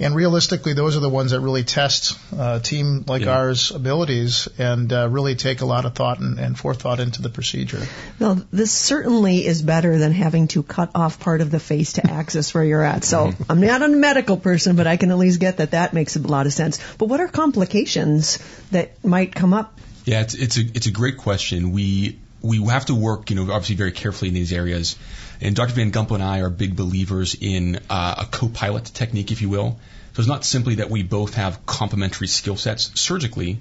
and 0.00 0.14
realistically, 0.16 0.72
those 0.72 0.96
are 0.96 1.00
the 1.00 1.08
ones 1.08 1.30
that 1.30 1.40
really 1.40 1.62
test 1.62 2.18
uh, 2.36 2.58
a 2.58 2.60
team 2.60 3.04
like 3.06 3.22
Yeah. 3.22 3.36
ours' 3.36 3.70
abilities 3.70 4.48
and 4.58 4.92
uh, 4.92 5.08
really 5.08 5.36
take 5.36 5.60
a 5.60 5.66
lot 5.66 5.84
of 5.84 5.94
thought 5.94 6.18
and, 6.18 6.38
and 6.40 6.58
forethought 6.58 6.98
into 6.98 7.22
the 7.22 7.28
procedure. 7.28 7.80
Well, 8.18 8.42
this 8.52 8.72
certainly 8.72 9.46
is 9.46 9.62
better 9.62 9.96
than 9.98 10.10
having 10.12 10.48
to 10.48 10.62
cut 10.64 10.90
off 10.96 11.20
part 11.20 11.40
of 11.40 11.50
the 11.52 11.60
face 11.60 11.92
to 11.94 12.10
access 12.10 12.52
where 12.52 12.64
you're 12.64 12.82
at. 12.82 13.04
So 13.04 13.32
I'm 13.48 13.60
not 13.60 13.82
a 13.82 13.88
medical 13.88 14.36
person, 14.36 14.74
but 14.74 14.86
I 14.88 14.96
can 14.96 15.10
at 15.12 15.18
least 15.18 15.38
get 15.38 15.58
that 15.58 15.70
that 15.72 15.92
makes 15.94 16.16
a 16.16 16.20
lot 16.20 16.46
of 16.46 16.52
sense. 16.52 16.78
But 16.98 17.06
what 17.06 17.20
are 17.20 17.28
complications 17.54 18.38
that 18.72 19.04
might 19.04 19.34
come 19.34 19.54
up? 19.54 19.78
Yeah, 20.04 20.20
it's 20.20 20.34
it's 20.34 20.58
a 20.58 20.60
it's 20.60 20.86
a 20.86 20.90
great 20.90 21.16
question. 21.16 21.72
We 21.72 22.18
we 22.42 22.58
have 22.66 22.86
to 22.86 22.94
work, 22.94 23.30
you 23.30 23.36
know, 23.36 23.42
obviously 23.52 23.76
very 23.76 23.92
carefully 23.92 24.28
in 24.28 24.34
these 24.34 24.52
areas. 24.52 24.96
And 25.40 25.56
Dr. 25.56 25.72
Van 25.74 25.90
Gompel 25.90 26.14
and 26.14 26.22
I 26.22 26.40
are 26.40 26.50
big 26.50 26.76
believers 26.76 27.34
in 27.40 27.80
uh, 27.88 28.16
a 28.18 28.26
co-pilot 28.26 28.84
technique, 28.84 29.32
if 29.32 29.40
you 29.40 29.48
will. 29.48 29.78
So 30.12 30.20
it's 30.20 30.28
not 30.28 30.44
simply 30.44 30.76
that 30.76 30.90
we 30.90 31.02
both 31.02 31.34
have 31.34 31.64
complementary 31.66 32.28
skill 32.28 32.56
sets 32.56 33.00
surgically, 33.00 33.58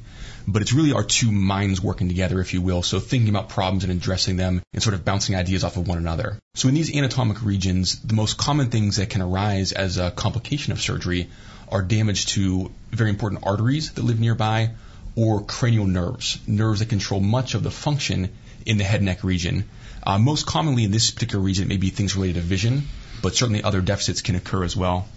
but 0.48 0.62
it's 0.62 0.74
really 0.74 0.92
our 0.92 1.04
two 1.04 1.32
minds 1.32 1.82
working 1.82 2.10
together, 2.10 2.42
if 2.42 2.54
you 2.54 2.62
will. 2.62 2.84
So 2.84 3.00
thinking 3.00 3.30
about 3.30 3.50
problems 3.50 3.86
and 3.86 3.92
addressing 3.92 4.38
them 4.38 4.62
and 4.74 4.84
sort 4.84 4.94
of 4.94 5.04
bouncing 5.04 5.36
ideas 5.36 5.64
off 5.64 5.78
of 5.78 5.88
one 5.88 5.98
another. 5.98 6.38
So 6.54 6.68
in 6.68 6.76
these 6.76 6.96
anatomic 6.96 7.42
regions, 7.42 8.00
the 8.02 8.14
most 8.14 8.38
common 8.38 8.70
things 8.70 8.98
that 8.98 9.10
can 9.10 9.22
arise 9.22 9.72
as 9.72 9.98
a 9.98 10.12
complication 10.12 10.74
of 10.74 10.82
surgery 10.82 11.30
are 11.70 11.82
damage 11.82 12.28
to 12.28 12.72
very 12.96 13.10
important 13.10 13.44
arteries 13.46 13.92
that 13.94 14.04
live 14.04 14.20
nearby 14.20 14.72
or 15.16 15.44
cranial 15.44 15.86
nerves, 15.86 16.40
nerves 16.48 16.80
that 16.80 16.90
control 16.90 17.20
much 17.20 17.56
of 17.56 17.64
the 17.64 17.72
function 17.72 18.30
in 18.66 18.78
the 18.78 18.84
head 18.84 19.02
and 19.02 19.06
neck 19.06 19.24
region. 19.24 19.66
Uh, 20.02 20.18
most 20.18 20.46
commonly 20.46 20.84
in 20.84 20.92
this 20.92 21.12
particular 21.12 21.44
region, 21.44 21.66
it 21.66 21.70
may 21.70 21.78
be 21.78 21.90
things 21.90 22.16
related 22.16 22.36
to 22.36 22.42
vision, 22.42 22.84
but 23.22 23.36
certainly 23.36 23.64
other 23.64 23.82
deficits 23.82 24.22
can 24.22 24.36
occur 24.36 24.64
as 24.64 24.76
well. 24.76 25.08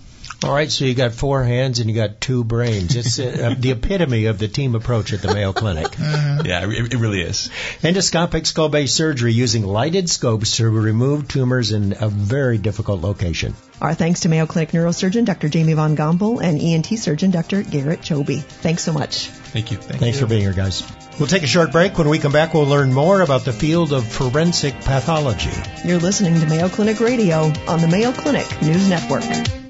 All 0.45 0.53
right, 0.53 0.71
so 0.71 0.85
you 0.85 0.95
got 0.95 1.13
four 1.13 1.43
hands 1.43 1.81
and 1.81 1.89
you 1.89 1.97
got 1.97 2.21
two 2.21 2.45
brains. 2.45 2.95
It's 2.95 3.19
uh, 3.19 3.55
the 3.59 3.71
epitome 3.71 4.27
of 4.27 4.39
the 4.39 4.49
team 4.49 4.75
approach 4.75 5.15
at 5.15 5.23
the 5.23 5.33
Mayo 5.33 5.53
Clinic. 5.53 5.97
Yeah, 6.47 6.65
it, 6.71 6.95
it 6.95 6.99
really 6.99 7.23
is. 7.23 7.51
Endoscopic 7.81 8.47
skull-base 8.47 8.93
surgery 8.93 9.33
using 9.33 9.65
lighted 9.65 10.09
scopes 10.09 10.59
to 10.59 10.69
remove 10.69 11.27
tumors 11.27 11.73
in 11.73 11.95
a 11.99 12.09
very 12.09 12.59
difficult 12.59 13.01
location. 13.01 13.55
Our 13.81 13.95
thanks 13.95 14.21
to 14.21 14.29
Mayo 14.29 14.47
Clinic 14.47 14.71
neurosurgeon 14.71 15.25
Dr. 15.25 15.49
Jamie 15.49 15.73
Van 15.73 15.97
Gompel 15.97 16.41
and 16.41 16.61
ENT 16.61 16.87
surgeon 17.01 17.33
Dr. 17.33 17.63
Garret 17.63 18.01
Choby. 18.01 18.43
Thanks 18.43 18.85
so 18.85 18.93
much. 18.93 19.29
Thank 19.29 19.73
you. 19.73 19.79
Thank 19.79 19.99
Thanks 19.99 20.21
for 20.21 20.27
being 20.27 20.43
here, 20.43 20.53
guys. 20.53 20.85
We'll 21.19 21.27
take 21.27 21.43
a 21.43 21.49
short 21.49 21.73
break. 21.73 21.99
When 21.99 22.09
we 22.09 22.19
come 22.21 22.33
back, 22.33 22.55
we'll 22.55 22.67
learn 22.67 22.93
more 22.93 23.23
about 23.23 23.45
the 23.45 23.53
field 23.53 23.93
of 23.93 24.07
forensic 24.07 24.75
pathology. 24.83 25.51
You're 25.85 25.99
listening 25.99 26.39
to 26.39 26.47
Mayo 26.47 26.69
Clinic 26.69 27.01
Radio 27.01 27.53
on 27.67 27.81
the 27.81 27.89
Mayo 27.89 28.13
Clinic 28.13 28.47
News 28.63 28.89
Network. 28.89 29.66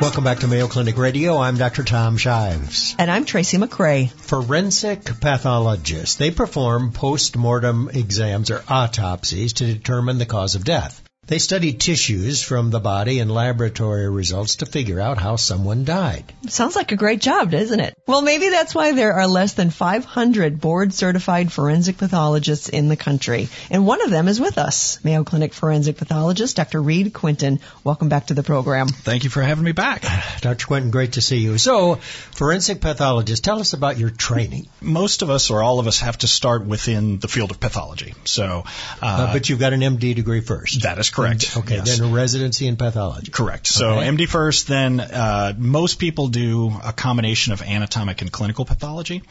Welcome 0.00 0.24
back 0.24 0.40
to 0.40 0.48
Mayo 0.48 0.66
Clinic 0.66 0.98
Radio. 0.98 1.38
I'm 1.38 1.56
Dr. 1.56 1.84
Tom 1.84 2.16
Shives. 2.16 2.94
And 2.98 3.10
I'm 3.10 3.24
Tracy 3.24 3.58
McCray. 3.58 4.10
Forensic 4.10 5.04
pathologists. 5.20 6.16
They 6.16 6.30
perform 6.30 6.92
post-mortem 6.92 7.90
exams 7.92 8.50
or 8.50 8.62
autopsies 8.68 9.54
to 9.54 9.66
determine 9.66 10.18
the 10.18 10.26
cause 10.26 10.56
of 10.56 10.64
death. 10.64 11.03
They 11.26 11.38
study 11.38 11.72
tissues 11.72 12.42
from 12.42 12.68
the 12.68 12.80
body 12.80 13.18
and 13.18 13.30
laboratory 13.30 14.10
results 14.10 14.56
to 14.56 14.66
figure 14.66 15.00
out 15.00 15.16
how 15.16 15.36
someone 15.36 15.84
died. 15.84 16.30
Sounds 16.48 16.76
like 16.76 16.92
a 16.92 16.96
great 16.96 17.22
job, 17.22 17.50
doesn't 17.50 17.80
it? 17.80 17.94
Well, 18.06 18.20
maybe 18.20 18.50
that's 18.50 18.74
why 18.74 18.92
there 18.92 19.14
are 19.14 19.26
less 19.26 19.54
than 19.54 19.70
500 19.70 20.60
board 20.60 20.92
certified 20.92 21.50
forensic 21.50 21.96
pathologists 21.96 22.68
in 22.68 22.90
the 22.90 22.96
country. 22.96 23.48
And 23.70 23.86
one 23.86 24.02
of 24.02 24.10
them 24.10 24.28
is 24.28 24.38
with 24.38 24.58
us, 24.58 25.02
Mayo 25.02 25.24
Clinic 25.24 25.54
forensic 25.54 25.96
pathologist 25.96 26.56
Dr. 26.56 26.82
Reade 26.82 27.14
Quinton. 27.14 27.60
Welcome 27.84 28.10
back 28.10 28.26
to 28.26 28.34
the 28.34 28.42
program. 28.42 28.88
Thank 28.88 29.24
you 29.24 29.30
for 29.30 29.40
having 29.40 29.64
me 29.64 29.72
back. 29.72 30.04
Dr. 30.42 30.66
Quinton, 30.66 30.90
great 30.90 31.12
to 31.14 31.22
see 31.22 31.38
you. 31.38 31.56
So, 31.56 31.94
forensic 31.94 32.82
pathologist, 32.82 33.42
tell 33.42 33.60
us 33.60 33.72
about 33.72 33.96
your 33.96 34.10
training. 34.10 34.68
Most 34.82 35.22
of 35.22 35.30
us 35.30 35.50
or 35.50 35.62
all 35.62 35.78
of 35.80 35.86
us 35.86 36.00
have 36.00 36.18
to 36.18 36.28
start 36.28 36.66
within 36.66 37.18
the 37.18 37.28
field 37.28 37.50
of 37.50 37.60
pathology. 37.60 38.12
So, 38.26 38.64
uh, 39.00 39.12
Uh, 39.24 39.32
but 39.32 39.48
you've 39.48 39.58
got 39.60 39.72
an 39.72 39.80
MD 39.80 40.14
degree 40.14 40.40
first. 40.42 40.82
that 40.82 40.98
is 40.98 41.13
correct. 41.14 41.56
Okay, 41.56 41.76
Yes. 41.76 41.98
then 41.98 42.08
a 42.08 42.12
residency 42.12 42.66
in 42.66 42.76
pathology. 42.76 43.30
Correct. 43.30 43.66
So 43.66 43.98
Okay. 43.98 44.08
MD 44.08 44.28
first, 44.28 44.66
then 44.66 45.00
uh, 45.00 45.52
most 45.56 45.98
people 45.98 46.28
do 46.28 46.72
a 46.84 46.92
combination 46.92 47.52
of 47.52 47.62
anatomic 47.62 48.20
and 48.22 48.30
clinical 48.32 48.64
pathology, 48.64 49.22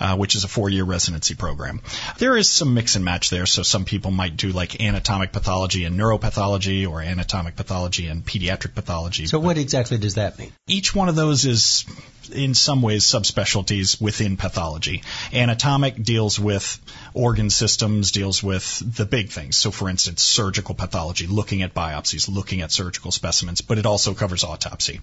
uh, 0.00 0.16
which 0.16 0.34
is 0.34 0.44
a 0.44 0.48
four-year 0.48 0.84
residency 0.84 1.34
program. 1.34 1.80
There 2.18 2.36
is 2.36 2.48
some 2.50 2.74
mix 2.74 2.96
and 2.96 3.04
match 3.04 3.30
there. 3.30 3.46
So 3.46 3.62
some 3.62 3.84
people 3.84 4.10
might 4.10 4.36
do 4.36 4.50
like 4.52 4.80
anatomic 4.80 5.32
pathology 5.32 5.84
and 5.84 5.98
neuropathology, 5.98 6.88
or 6.88 7.00
anatomic 7.00 7.56
pathology 7.56 8.06
and 8.06 8.24
pediatric 8.24 8.74
pathology. 8.74 9.26
So 9.26 9.38
what 9.38 9.58
exactly 9.58 9.98
does 9.98 10.14
that 10.14 10.38
mean? 10.38 10.52
each 10.66 10.94
one 10.94 11.08
of 11.08 11.16
those 11.16 11.44
is 11.46 11.84
in 12.30 12.54
some 12.54 12.82
ways 12.82 13.04
subspecialties 13.04 14.00
within 14.00 14.36
pathology. 14.36 15.02
Anatomic 15.32 16.02
deals 16.02 16.38
with 16.38 16.80
organ 17.14 17.50
systems, 17.50 18.12
deals 18.12 18.42
with 18.42 18.82
the 18.96 19.06
big 19.06 19.30
things. 19.30 19.56
So 19.56 19.70
for 19.70 19.88
instance, 19.88 20.22
surgical 20.22 20.74
pathology, 20.74 21.26
looking 21.26 21.62
at 21.62 21.74
biopsies, 21.74 22.28
looking 22.28 22.60
at 22.60 22.72
surgical 22.72 23.10
specimens, 23.12 23.60
but 23.60 23.78
it 23.78 23.86
also 23.86 24.14
covers 24.14 24.44
autopsy. 24.44 25.00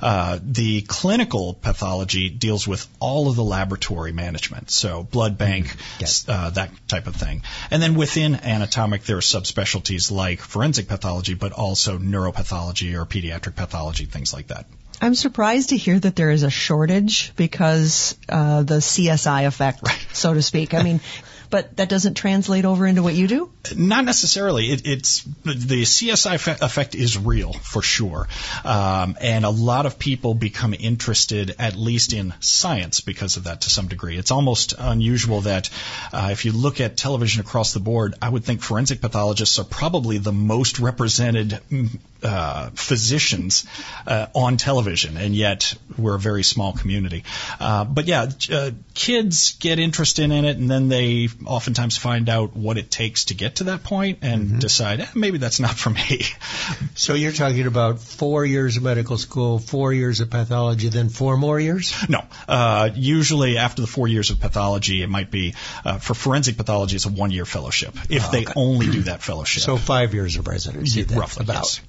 Uh, 0.00 0.38
the 0.42 0.82
clinical 0.82 1.54
pathology 1.54 2.30
deals 2.30 2.66
with 2.66 2.86
all 3.00 3.28
of 3.28 3.36
the 3.36 3.44
laboratory 3.44 4.12
management. 4.12 4.70
So 4.70 5.02
blood 5.02 5.38
bank, 5.38 5.76
Yes. 5.98 6.24
uh, 6.28 6.50
that 6.50 6.70
type 6.88 7.06
of 7.06 7.16
thing. 7.16 7.42
And 7.70 7.82
then 7.82 7.94
within 7.94 8.34
anatomic, 8.34 9.04
there 9.04 9.16
are 9.16 9.20
subspecialties 9.20 10.10
like 10.10 10.40
forensic 10.40 10.88
pathology, 10.88 11.34
but 11.34 11.52
also 11.52 11.98
neuropathology 11.98 12.94
or 12.94 13.06
pediatric 13.06 13.56
pathology, 13.56 14.04
things 14.06 14.32
like 14.32 14.48
that. 14.48 14.66
I'm 15.00 15.14
surprised 15.14 15.70
to 15.70 15.76
hear 15.76 15.98
that 15.98 16.14
there 16.14 16.30
is 16.30 16.42
a 16.42 16.50
shortage 16.50 17.34
because 17.36 18.16
uh, 18.28 18.62
the 18.62 18.76
CSI 18.76 19.46
effect, 19.46 19.82
so 20.14 20.34
to 20.34 20.42
speak. 20.42 20.74
I 20.74 20.82
mean, 20.82 21.00
but 21.50 21.76
that 21.78 21.88
doesn't 21.88 22.14
translate 22.14 22.64
over 22.64 22.86
into 22.86 23.02
what 23.02 23.14
you 23.14 23.26
do. 23.26 23.50
Not 23.74 24.04
necessarily. 24.04 24.66
It, 24.66 24.86
it's 24.86 25.22
the 25.44 25.82
CSI 25.82 26.38
fe- 26.38 26.56
effect 26.60 26.94
is 26.94 27.18
real 27.18 27.52
for 27.52 27.82
sure, 27.82 28.28
um, 28.64 29.16
and 29.20 29.44
a 29.44 29.50
lot 29.50 29.86
of 29.86 29.98
people 29.98 30.34
become 30.34 30.74
interested, 30.78 31.56
at 31.58 31.76
least 31.76 32.12
in 32.12 32.32
science, 32.40 33.00
because 33.00 33.36
of 33.36 33.44
that 33.44 33.62
to 33.62 33.70
some 33.70 33.88
degree. 33.88 34.16
It's 34.16 34.30
almost 34.30 34.74
unusual 34.78 35.42
that 35.42 35.70
uh, 36.12 36.28
if 36.30 36.44
you 36.44 36.52
look 36.52 36.80
at 36.80 36.96
television 36.96 37.40
across 37.40 37.72
the 37.72 37.80
board, 37.80 38.14
I 38.22 38.28
would 38.28 38.44
think 38.44 38.62
forensic 38.62 39.00
pathologists 39.00 39.58
are 39.58 39.64
probably 39.64 40.18
the 40.18 40.32
most 40.32 40.78
represented 40.78 41.60
mm, 41.70 41.98
uh, 42.22 42.70
physicians 42.74 43.66
uh, 44.06 44.26
on 44.34 44.56
television, 44.56 45.16
and 45.16 45.34
yet 45.34 45.74
we're 45.96 46.14
a 46.14 46.18
very 46.18 46.42
small 46.42 46.72
community. 46.72 47.24
Uh, 47.58 47.84
but 47.84 48.06
yeah, 48.06 48.26
uh, 48.52 48.70
kids 48.94 49.52
get 49.52 49.78
interested 49.78 50.24
in 50.24 50.44
it, 50.44 50.56
and 50.56 50.70
then 50.70 50.88
they 50.88 51.28
oftentimes 51.46 51.96
find 51.96 52.28
out 52.28 52.56
what 52.56 52.78
it 52.78 52.90
takes 52.90 53.26
to 53.26 53.34
get 53.34 53.56
to 53.56 53.64
that 53.64 53.82
point 53.82 54.18
and 54.22 54.60
decide 54.60 55.00
eh, 55.00 55.06
maybe 55.14 55.38
that's 55.38 55.60
not 55.60 55.74
for 55.74 55.90
me. 55.90 56.22
So 56.94 57.14
you're 57.14 57.32
talking 57.32 57.66
about 57.66 58.00
four 58.00 58.44
years 58.44 58.76
of 58.76 58.82
medical 58.82 59.16
school, 59.16 59.58
four 59.58 59.92
years 59.92 60.20
of 60.20 60.30
pathology, 60.30 60.88
then 60.88 61.08
four 61.08 61.36
more 61.36 61.58
years? 61.58 61.94
no, 62.08 62.24
uh, 62.48 62.90
usually 62.94 63.58
after 63.58 63.80
the 63.80 63.88
four 63.88 64.08
years 64.08 64.30
of 64.30 64.40
pathology, 64.40 65.02
it 65.02 65.08
might 65.08 65.30
be 65.30 65.54
uh, 65.84 65.98
for 65.98 66.14
forensic 66.14 66.56
pathology, 66.56 66.96
it's 66.96 67.06
a 67.06 67.10
one-year 67.10 67.46
fellowship 67.46 67.94
if 68.08 68.30
they 68.30 68.46
only 68.56 68.86
do 68.90 69.02
that 69.02 69.22
fellowship. 69.22 69.62
So 69.62 69.76
five 69.76 70.14
years 70.14 70.36
of 70.36 70.46
residency. 70.46 71.02
Yeah, 71.02 71.18
roughly, 71.18 71.44
about. 71.44 71.54
yes. 71.56 71.80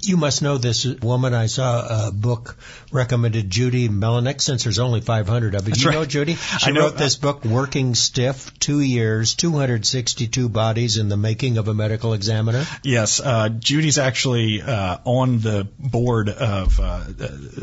You 0.00 0.16
must 0.16 0.42
know 0.42 0.58
this 0.58 0.84
woman. 0.86 1.34
I 1.34 1.46
saw 1.46 2.08
a 2.08 2.12
book 2.12 2.56
recommended, 2.92 3.50
Judy 3.50 3.88
Melinek, 3.88 4.40
since 4.40 4.62
there's 4.62 4.78
only 4.78 5.00
500 5.00 5.54
of 5.54 5.62
it. 5.62 5.70
That's 5.70 5.82
you 5.82 5.88
right. 5.88 5.94
know 5.94 6.04
Judy? 6.04 6.34
She 6.34 6.68
I 6.68 6.70
know- 6.70 6.82
wrote 6.82 6.96
this 6.96 7.16
book, 7.16 7.44
Working 7.44 7.94
Stiff, 7.96 8.56
two 8.60 8.80
years, 8.80 9.34
262 9.34 10.48
bodies 10.48 10.98
in 10.98 11.08
the 11.08 11.16
making 11.16 11.58
of 11.58 11.66
a 11.68 11.74
medical 11.74 12.12
examiner. 12.12 12.64
Yes, 12.84 13.18
uh, 13.20 13.48
Judy's 13.48 13.98
actually 13.98 14.62
uh, 14.62 14.98
on 15.04 15.40
the 15.40 15.66
board 15.78 16.28
of 16.28 16.78
uh, 16.80 17.04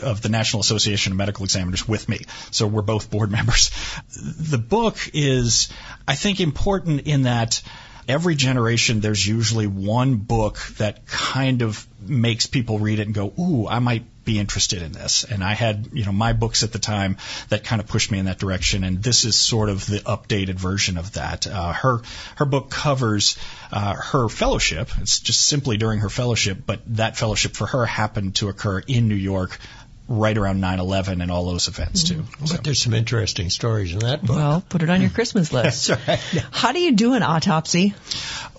of 0.04 0.22
the 0.22 0.30
National 0.30 0.60
Association 0.62 1.14
of 1.14 1.18
Medical 1.18 1.46
Examiners 1.46 1.88
with 1.88 2.10
me, 2.10 2.26
so 2.52 2.68
we're 2.68 2.82
both 2.82 3.10
board 3.10 3.32
members. 3.32 3.72
The 4.14 4.58
book 4.58 4.98
is, 5.14 5.70
I 6.08 6.16
think, 6.16 6.40
important 6.42 7.02
in 7.08 7.24
that 7.24 7.62
every 8.08 8.36
generation 8.36 9.00
there's 9.00 9.26
usually 9.26 9.68
one 9.68 10.16
book 10.16 10.58
that 10.78 11.06
kind 11.08 11.62
of 11.62 11.86
makes 12.00 12.46
people 12.46 12.80
read 12.80 13.00
it 13.00 13.04
and 13.08 13.16
go, 13.16 13.34
"Ooh, 13.40 13.68
I 13.68 13.80
might." 13.80 14.06
be 14.26 14.40
interested 14.40 14.82
in 14.82 14.92
this 14.92 15.24
and 15.24 15.44
I 15.44 15.54
had 15.54 15.90
you 15.94 16.04
know 16.04 16.12
my 16.12 16.34
books 16.34 16.64
at 16.64 16.74
the 16.74 16.80
time 16.80 17.18
that 17.50 17.64
kind 17.64 17.80
of 17.80 17.88
pushed 17.88 18.12
me 18.12 18.18
in 18.18 18.26
that 18.26 18.40
direction 18.40 18.84
and 18.84 19.02
this 19.02 19.24
is 19.24 19.36
sort 19.36 19.70
of 19.70 19.86
the 19.86 20.00
updated 20.00 20.56
version 20.56 20.98
of 20.98 21.14
that 21.14 21.46
uh, 21.46 21.72
her 21.74 22.02
her 22.36 22.46
book 22.46 22.72
covers 22.72 23.38
uh, 23.72 23.94
her 23.94 24.28
fellowship 24.28 24.90
it's 25.00 25.20
just 25.20 25.46
simply 25.46 25.78
during 25.78 26.00
her 26.00 26.10
fellowship 26.10 26.58
but 26.66 26.82
that 26.88 27.16
fellowship 27.18 27.56
for 27.56 27.68
her 27.68 27.86
happened 27.86 28.36
to 28.36 28.50
occur 28.50 28.80
in 28.80 29.08
New 29.08 29.14
York 29.14 29.60
right 30.08 30.38
around 30.38 30.62
9/11 30.62 31.22
and 31.22 31.32
all 31.32 31.46
those 31.46 31.68
events 31.68 32.04
too 32.04 32.26
So- 32.46 32.56
But 32.56 32.64
there's 32.64 32.82
some 32.82 32.94
interesting 32.94 33.50
stories 33.50 33.94
in 33.94 34.00
that 34.00 34.24
book. 34.24 34.36
Well, 34.36 34.64
put 34.70 34.84
it 34.84 34.90
on 34.90 35.02
your 35.02 35.10
Christmas 35.10 35.52
list. 35.58 35.88
That's 35.88 36.08
right. 36.08 36.46
How 36.52 36.72
do 36.72 36.80
you 36.80 36.92
do 36.94 37.14
an 37.14 37.24
autopsy? 37.24 37.94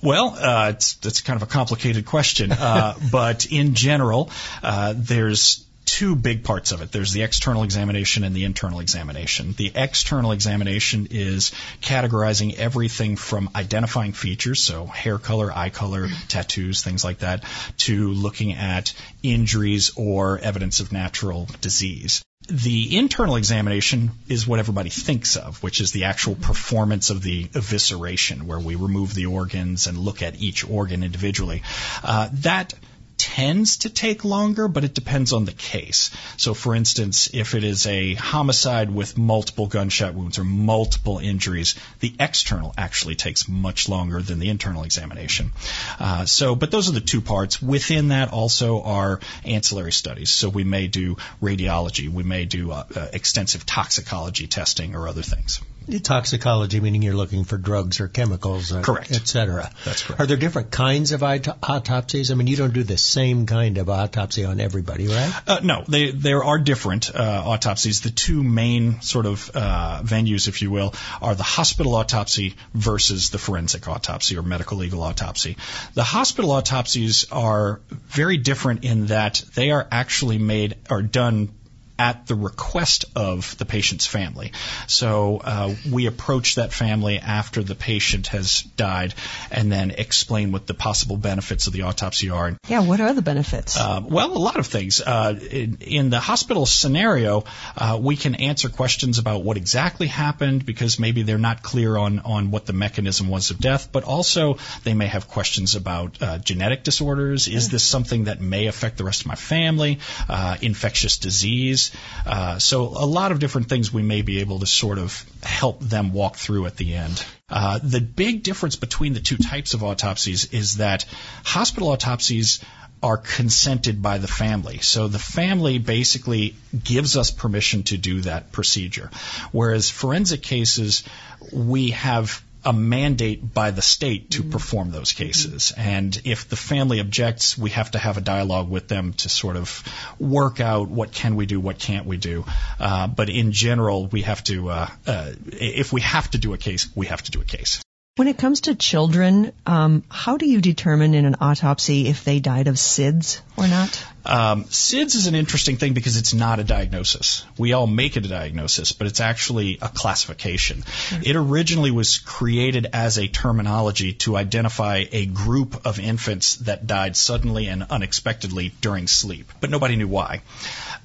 Well, 0.02 0.37
uh, 0.38 0.70
it's 0.70 0.98
it's 1.04 1.20
kind 1.20 1.37
of 1.37 1.42
a 1.42 1.50
complicated 1.50 2.04
question, 2.06 2.52
uh, 2.52 2.94
but 3.11 3.46
in 3.46 3.74
general, 3.74 4.30
uh, 4.62 4.94
there's 4.96 5.64
two 5.96 6.14
big 6.14 6.44
parts 6.44 6.72
of 6.72 6.82
it. 6.82 6.92
There's 6.92 7.12
the 7.12 7.22
external 7.22 7.62
examination 7.62 8.22
and 8.22 8.37
the 8.37 8.44
internal 8.44 8.80
examination. 8.80 9.54
The 9.56 9.72
external 9.74 10.32
examination 10.32 11.09
is 11.11 11.52
categorizing 11.80 12.54
everything 12.59 13.16
from 13.16 13.48
identifying 13.54 14.12
features, 14.12 14.61
so 14.61 14.85
hair 14.85 15.16
color, 15.16 15.50
eye 15.50 15.70
color, 15.70 16.09
tattoos, 16.28 16.82
things 16.82 17.02
like 17.02 17.20
that, 17.20 17.44
to 17.78 18.12
looking 18.12 18.52
at 18.52 18.92
injuries 19.22 19.92
or 19.96 20.38
evidence 20.38 20.80
of 20.80 20.92
natural 20.92 21.48
disease. 21.62 22.22
the 22.48 22.96
internal 22.96 23.37
examination 23.37 24.11
is 24.28 24.46
what 24.46 24.61
everybody 24.61 24.90
thinks 24.90 25.37
of, 25.37 25.62
which 25.62 25.80
is 25.80 25.92
the 25.92 26.04
actual 26.04 26.35
performance 26.35 27.11
of 27.11 27.22
the 27.22 27.44
evisceration, 27.48 28.42
where 28.42 28.61
we 28.61 28.76
remove 28.76 29.14
the 29.14 29.26
organs 29.26 29.87
and 29.87 29.98
look 29.98 30.22
at 30.22 30.40
each 30.40 30.68
organ 30.68 31.02
individually. 31.02 31.62
Uh, 32.04 32.28
that 32.32 32.72
tends 33.18 33.79
to 33.79 33.90
take 33.90 34.24
longer, 34.24 34.68
but 34.68 34.85
it 34.85 34.94
depends 34.94 35.33
on 35.33 35.44
the 35.44 35.52
case. 35.52 36.11
So, 36.37 36.55
for 36.55 36.74
instance, 36.74 37.31
if 37.33 37.55
it 37.55 37.64
is 37.64 37.86
a 37.86 38.14
homicide 38.14 38.91
with 38.91 39.16
multiple 39.16 39.66
gunshot 39.66 40.14
wounds 40.14 40.38
or 40.38 40.45
multiple 40.45 41.18
injuries, 41.18 41.74
the 42.01 42.14
external 42.18 42.74
actually 42.76 43.14
takes 43.14 43.49
much 43.49 43.88
longer 43.88 44.20
than 44.22 44.38
the 44.38 44.49
internal 44.49 44.84
examination. 44.84 45.53
Uh, 45.99 46.26
so, 46.26 46.55
but 46.55 46.70
those 46.70 46.88
are 46.88 46.93
the 46.93 47.01
two 47.01 47.20
parts. 47.20 47.61
Within 47.61 48.09
that 48.09 48.32
also 48.32 48.82
are 48.82 49.20
ancillary 49.45 49.93
studies. 49.93 50.30
So 50.30 50.49
we 50.49 50.64
may 50.64 50.86
do 50.86 51.16
radiology, 51.43 52.09
we 52.09 52.22
may 52.22 52.45
do 52.45 52.70
uh, 52.70 52.84
uh, 52.95 53.09
extensive 53.12 53.64
toxicology 53.64 54.47
testing 54.47 54.95
or 54.95 55.09
other 55.09 55.22
things. 55.22 55.61
Toxicology, 55.87 56.80
meaning 56.80 57.03
you're 57.03 57.14
looking 57.14 57.45
for 57.45 57.57
drugs 57.57 58.01
or 58.01 58.09
chemicals, 58.09 58.72
or, 58.72 58.82
correct, 58.82 59.12
et 59.12 59.26
cetera. 59.26 59.70
That's 59.84 60.03
correct. 60.03 60.20
Are 60.20 60.26
there 60.26 60.37
different 60.37 60.70
kinds 60.70 61.12
of 61.12 61.22
autopsies? 61.22 62.30
I 62.30 62.34
mean, 62.34 62.49
you 62.49 62.57
don't 62.57 62.72
do 62.72 62.82
the 62.82 62.99
same 62.99 63.47
kind 63.47 63.78
of 63.78 63.89
autopsy 63.89 64.45
on 64.45 64.61
everybody, 64.61 65.07
right? 65.07 65.32
Uh, 65.47 65.61
no, 65.62 65.84
they, 65.87 66.11
there 66.11 66.43
are 66.43 66.59
different 66.59 67.14
uh, 67.14 67.43
autopsies. 67.47 68.01
The 68.01 68.11
two 68.11 68.43
main 68.43 69.01
sort 69.01 69.26
of 69.26 69.51
uh, 69.55 70.03
venues, 70.03 70.49
if 70.49 70.61
you 70.61 70.70
will, 70.70 70.95
are 71.22 71.34
the 71.34 71.43
hospital 71.43 71.95
autopsy 71.95 72.57
versus 72.74 73.30
the 73.30 73.39
forensic 73.39 73.87
autopsy 73.89 74.37
or 74.37 74.43
medical 74.43 74.78
legal 74.78 75.03
autopsy. 75.03 75.57
The 75.95 76.05
hospital 76.05 76.51
autopsies 76.51 77.26
are 77.30 77.80
very 77.91 78.39
different 78.39 78.84
in 78.84 79.07
that 79.07 79.43
they 79.55 79.70
are 79.70 79.87
actually 79.91 80.39
made 80.39 80.76
or 80.91 81.03
done 81.03 81.51
at 81.99 82.26
the 82.26 82.34
request 82.34 83.07
of 83.14 83.57
the 83.59 83.64
patient's 83.64 84.07
family. 84.07 84.53
So 84.86 85.38
uh, 85.42 85.74
we 85.90 86.07
approach 86.07 86.57
that 86.57 86.72
family 86.72 87.18
after 87.18 87.62
the 87.62 87.74
patient 87.74 88.28
has 88.28 88.62
died 88.62 89.14
and 89.51 89.72
then 89.72 89.90
explain 89.90 90.53
what 90.53 90.66
the 90.66 90.74
possible 90.74 91.16
benefits 91.16 91.66
of 91.66 91.72
the 91.72 91.82
autopsy 91.82 92.30
are. 92.30 92.57
Yeah, 92.68 92.80
what 92.80 93.01
are 93.01 93.14
the 93.14 93.22
benefits? 93.22 93.78
Uh, 93.78 94.03
well, 94.05 94.36
a 94.36 94.38
lot 94.38 94.59
of 94.59 94.66
things. 94.66 95.01
Uh, 95.01 95.38
in, 95.51 95.78
in, 95.80 96.11
the 96.11 96.20
hospital 96.20 96.66
scenario, 96.66 97.44
uh, 97.76 97.99
we 98.01 98.16
can 98.16 98.34
answer 98.34 98.68
questions 98.68 99.18
about 99.18 99.42
what 99.42 99.57
exactly 99.57 100.07
happened 100.07 100.64
because 100.64 100.99
maybe 100.99 101.22
they're 101.22 101.38
not 101.38 101.62
clear 101.62 101.97
on, 101.97 102.20
on 102.20 102.51
what 102.51 102.66
the 102.66 102.72
mechanism 102.72 103.28
was 103.28 103.51
of 103.51 103.59
death, 103.59 103.90
but 103.90 104.05
also 104.05 104.59
they 104.84 104.94
may 104.94 105.07
have 105.07 105.28
questions 105.28 105.74
about 105.74 106.22
uh, 106.22 106.38
genetic 106.38 106.84
disorders. 106.84 107.49
Is 107.49 107.68
this 107.68 107.82
something 107.82 108.24
that 108.24 108.40
may 108.40 108.66
affect 108.66 108.99
the 108.99 109.05
rest 109.05 109.22
of 109.22 109.26
my 109.26 109.34
family? 109.34 109.99
Uh, 110.28 110.57
infectious 110.61 111.18
disease? 111.18 111.86
Uh, 112.24 112.59
so 112.59 112.84
a 112.84 113.07
lot 113.07 113.32
of 113.32 113.39
different 113.39 113.68
things 113.68 113.93
we 113.93 114.03
may 114.03 114.22
be 114.22 114.41
able 114.41 114.61
to 114.61 114.66
sort 114.66 114.99
of 114.99 115.24
help 115.43 115.80
them 115.80 116.12
walk 116.12 116.37
through 116.37 116.66
at 116.66 116.76
the 116.76 116.95
end. 116.95 117.24
Uh, 117.49 117.78
the 117.82 118.01
big 118.01 118.43
difference 118.43 118.76
between 118.76 119.12
the 119.12 119.20
two 119.20 119.37
types 119.37 119.74
of 119.74 119.82
autopsies 119.82 120.53
is 120.53 120.76
that 120.76 121.05
hospital 121.45 121.89
autopsies 121.91 122.61
are 123.03 123.18
consented 123.18 124.01
by 124.01 124.18
the 124.18 124.26
family. 124.26 124.78
So 124.78 125.07
the 125.07 125.18
family 125.18 125.78
basically 125.78 126.57
gives 126.82 127.16
us 127.16 127.30
permission 127.30 127.82
to 127.84 127.97
do 127.97 128.22
that 128.22 128.53
procedure. 128.53 129.11
Whereas 129.53 129.91
forensic 129.91 130.43
cases, 130.43 131.05
we 131.53 131.91
have 131.91 132.43
a 132.67 132.73
mandate 132.73 133.55
by 133.55 133.71
the 133.71 133.81
state 133.81 134.33
to 134.33 134.43
mm-hmm. 134.43 134.51
perform 134.51 134.91
those 134.91 135.12
cases. 135.12 135.73
Mm-hmm. 135.73 135.89
And 135.89 136.21
if 136.25 136.49
the 136.49 136.57
family 136.57 136.99
objects, 137.01 137.57
we 137.57 137.71
have 137.71 137.93
to 137.93 137.99
have 137.99 138.17
a 138.19 138.21
dialogue 138.21 138.69
with 138.69 138.89
them 138.89 139.12
to 139.14 139.29
sort 139.29 139.57
of 139.57 139.85
work 140.19 140.61
out 140.61 140.89
what 140.89 141.12
can 141.12 141.37
we 141.37 141.47
do, 141.47 141.61
what 141.61 141.79
can't 141.79 142.07
we 142.07 142.17
do. 142.17 142.45
Uh, 142.81 143.07
but 143.07 143.31
in 143.31 143.53
general, 143.53 144.09
we 144.09 144.23
have 144.23 144.43
to, 144.45 144.71
uh, 144.71 144.89
uh, 145.07 145.33
if 145.47 145.93
we 145.93 146.01
have 146.01 146.29
to 146.33 146.39
do 146.39 146.55
a 146.55 146.59
case, 146.59 146.89
we 146.97 147.07
have 147.07 147.23
to 147.23 147.31
do 147.31 147.41
a 147.41 147.45
case. 147.45 147.81
When 148.17 148.29
it 148.29 148.39
comes 148.39 148.62
to 148.62 148.75
children, 148.75 149.53
um, 149.67 150.03
how 150.09 150.39
do 150.39 150.47
you 150.47 150.61
determine 150.61 151.14
in 151.14 151.27
an 151.27 151.37
autopsy 151.41 152.09
if 152.09 152.25
they 152.25 152.41
died 152.41 152.67
of 152.67 152.77
SIDS 152.77 153.41
or 153.57 153.69
not? 153.69 154.03
Um, 154.27 154.64
SIDS 154.64 155.14
is 155.14 155.27
an 155.29 155.35
interesting 155.35 155.77
thing 155.77 155.95
because 155.95 156.16
it's 156.16 156.35
not 156.35 156.59
a 156.59 156.64
diagnosis. 156.64 157.45
We 157.57 157.72
all 157.72 157.87
make 157.87 158.16
it 158.16 158.27
a 158.27 158.29
diagnosis, 158.29 158.93
but 158.93 159.07
it's 159.07 159.20
actually 159.20 159.79
a 159.81 159.89
classification. 159.89 160.79
Mm-hmm. 160.79 161.22
It 161.24 161.37
originally 161.37 161.91
was 161.93 162.18
created 162.18 162.89
as 162.93 163.18
a 163.18 163.29
terminology 163.29 164.14
to 164.14 164.37
identify 164.37 165.05
a 165.12 165.27
group 165.27 165.87
of 165.87 166.01
infants 166.01 166.57
that 166.57 166.87
died 166.87 167.16
suddenly 167.16 167.68
and 167.68 167.85
unexpectedly 167.85 168.72
during 168.81 169.07
sleep, 169.07 169.53
but 169.61 169.70
nobody 169.70 169.97
knew 169.97 170.09
why. 170.09 170.43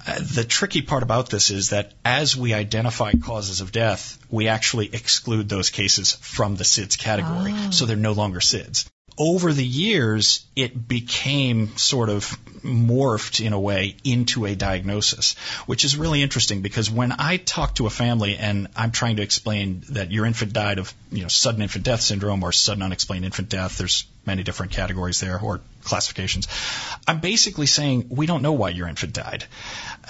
Uh, 0.08 0.20
the 0.20 0.44
tricky 0.44 0.82
part 0.82 1.04
about 1.04 1.30
this 1.30 1.52
is 1.52 1.70
that 1.70 1.94
as 2.04 2.36
we 2.36 2.56
identify 2.56 3.12
causes 3.14 3.62
of 3.62 3.72
death, 3.72 4.18
we 4.32 4.48
actually 4.48 4.90
exclude 4.92 5.48
those 5.48 5.70
cases 5.70 6.14
from 6.14 6.56
the 6.56 6.64
SIDS 6.64 6.98
category. 6.98 7.54
Oh. 7.54 7.70
So 7.72 7.86
they're 7.86 7.96
no 7.96 8.14
longer 8.14 8.40
SIDS. 8.40 8.90
Over 9.18 9.54
the 9.54 9.66
years, 9.66 10.46
it 10.56 10.88
became 10.88 11.78
sort 11.78 12.10
of 12.10 12.26
morphed 12.64 13.44
in 13.46 13.54
a 13.54 13.60
way 13.60 13.96
into 14.04 14.46
a 14.46 14.56
diagnosis, 14.56 15.36
which 15.66 15.86
is 15.86 15.98
really 15.98 16.22
interesting 16.22 16.62
because 16.62 16.90
when 16.90 17.12
I 17.12 17.38
talk 17.38 17.76
to 17.76 17.88
a 17.88 17.90
family 17.90 18.38
and 18.38 18.68
I'm 18.76 18.92
trying 18.92 19.18
to 19.18 19.22
explain 19.22 19.84
that 19.90 20.12
your 20.12 20.26
infant 20.26 20.54
died 20.54 20.80
of, 20.80 20.94
you 21.12 21.24
know, 21.24 21.28
sudden 21.28 21.62
infant 21.62 21.86
death 21.86 22.02
syndrome 22.02 22.44
or 22.44 22.52
sudden 22.52 22.84
unexplained 22.84 23.26
infant 23.26 23.50
death, 23.50 23.78
there's 23.78 24.06
many 24.26 24.44
different 24.44 24.72
categories 24.72 25.20
there 25.20 25.40
or 25.40 25.62
classifications. 25.84 26.48
I'm 27.08 27.20
basically 27.20 27.66
saying 27.66 28.08
we 28.10 28.26
don't 28.26 28.42
know 28.42 28.54
why 28.54 28.70
your 28.70 28.88
infant 28.88 29.14
died. 29.14 29.46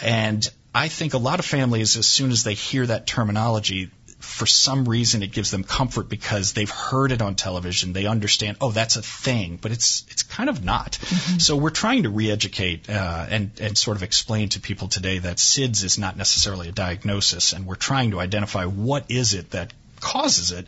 And 0.02 0.48
I 0.74 0.88
think 0.88 1.14
a 1.14 1.18
lot 1.18 1.40
of 1.40 1.46
families, 1.46 1.98
as 1.98 2.08
soon 2.08 2.32
as 2.32 2.44
they 2.44 2.54
hear 2.54 2.86
that 2.86 3.06
terminology, 3.06 3.90
for 4.22 4.46
some 4.46 4.86
reason 4.86 5.24
it 5.24 5.32
gives 5.32 5.52
them 5.52 5.64
comfort 5.64 6.08
because 6.08 6.54
they've 6.54 6.70
heard 6.70 7.12
it 7.12 7.22
on 7.22 7.36
television. 7.36 7.94
They 7.94 8.06
understand, 8.06 8.58
oh, 8.62 8.72
that's 8.72 8.96
a 8.96 9.02
thing, 9.02 9.58
but 9.62 9.72
it's 9.72 10.06
it's 10.10 10.24
kind 10.24 10.50
of 10.50 10.64
not. 10.64 10.94
Mm-hmm. 10.94 11.40
So 11.40 11.56
we're 11.58 11.70
trying 11.70 12.04
to 12.04 12.10
re-educate 12.10 12.90
uh, 12.90 13.26
and 13.30 13.52
and 13.60 13.78
sort 13.78 13.98
of 13.98 14.04
explain 14.04 14.50
to 14.50 14.60
people 14.60 14.88
today 14.88 15.20
that 15.20 15.38
SIDS 15.38 15.84
is 15.84 15.98
not 15.98 16.18
necessarily 16.18 16.70
a 16.70 16.72
diagnosis, 16.72 17.54
and 17.54 17.66
we're 17.66 17.76
trying 17.76 18.12
to 18.12 18.20
identify 18.20 18.66
what 18.66 19.10
is 19.10 19.34
it 19.34 19.52
that 19.52 19.74
causes 20.00 20.52
it 20.52 20.68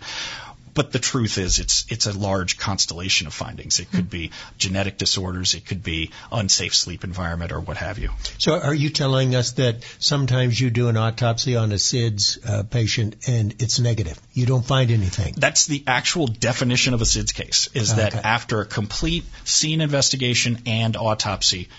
but 0.73 0.91
the 0.91 0.99
truth 0.99 1.37
is, 1.37 1.59
it's 1.59 1.85
it's 1.89 2.05
a 2.05 2.17
large 2.17 2.57
constellation 2.57 3.27
of 3.27 3.33
findings. 3.33 3.79
It 3.79 3.91
could 3.91 4.09
be 4.09 4.31
genetic 4.57 4.97
disorders, 4.97 5.53
it 5.53 5.65
could 5.65 5.83
be 5.83 6.11
unsafe 6.31 6.75
sleep 6.75 7.03
environment, 7.03 7.51
or 7.51 7.59
what 7.59 7.77
have 7.77 7.99
you. 7.99 8.09
So, 8.37 8.59
are 8.59 8.73
you 8.73 8.89
telling 8.89 9.35
us 9.35 9.51
that 9.53 9.83
sometimes 9.99 10.59
you 10.59 10.69
do 10.69 10.89
an 10.89 10.97
autopsy 10.97 11.55
on 11.55 11.71
a 11.71 11.75
SIDS 11.75 12.39
uh, 12.47 12.63
patient 12.63 13.15
and 13.27 13.61
it's 13.61 13.79
negative? 13.79 14.19
You 14.33 14.45
don't 14.45 14.65
find 14.65 14.91
anything. 14.91 15.35
That's 15.37 15.65
the 15.65 15.83
actual 15.87 16.27
definition 16.27 16.93
of 16.93 17.01
a 17.01 17.05
SIDS 17.05 17.33
case. 17.33 17.69
Is 17.73 17.93
okay. 17.93 18.01
that 18.01 18.25
after 18.25 18.61
a 18.61 18.65
complete 18.65 19.25
scene 19.43 19.81
investigation 19.81 20.59
and 20.65 20.95
autopsy, 20.97 21.69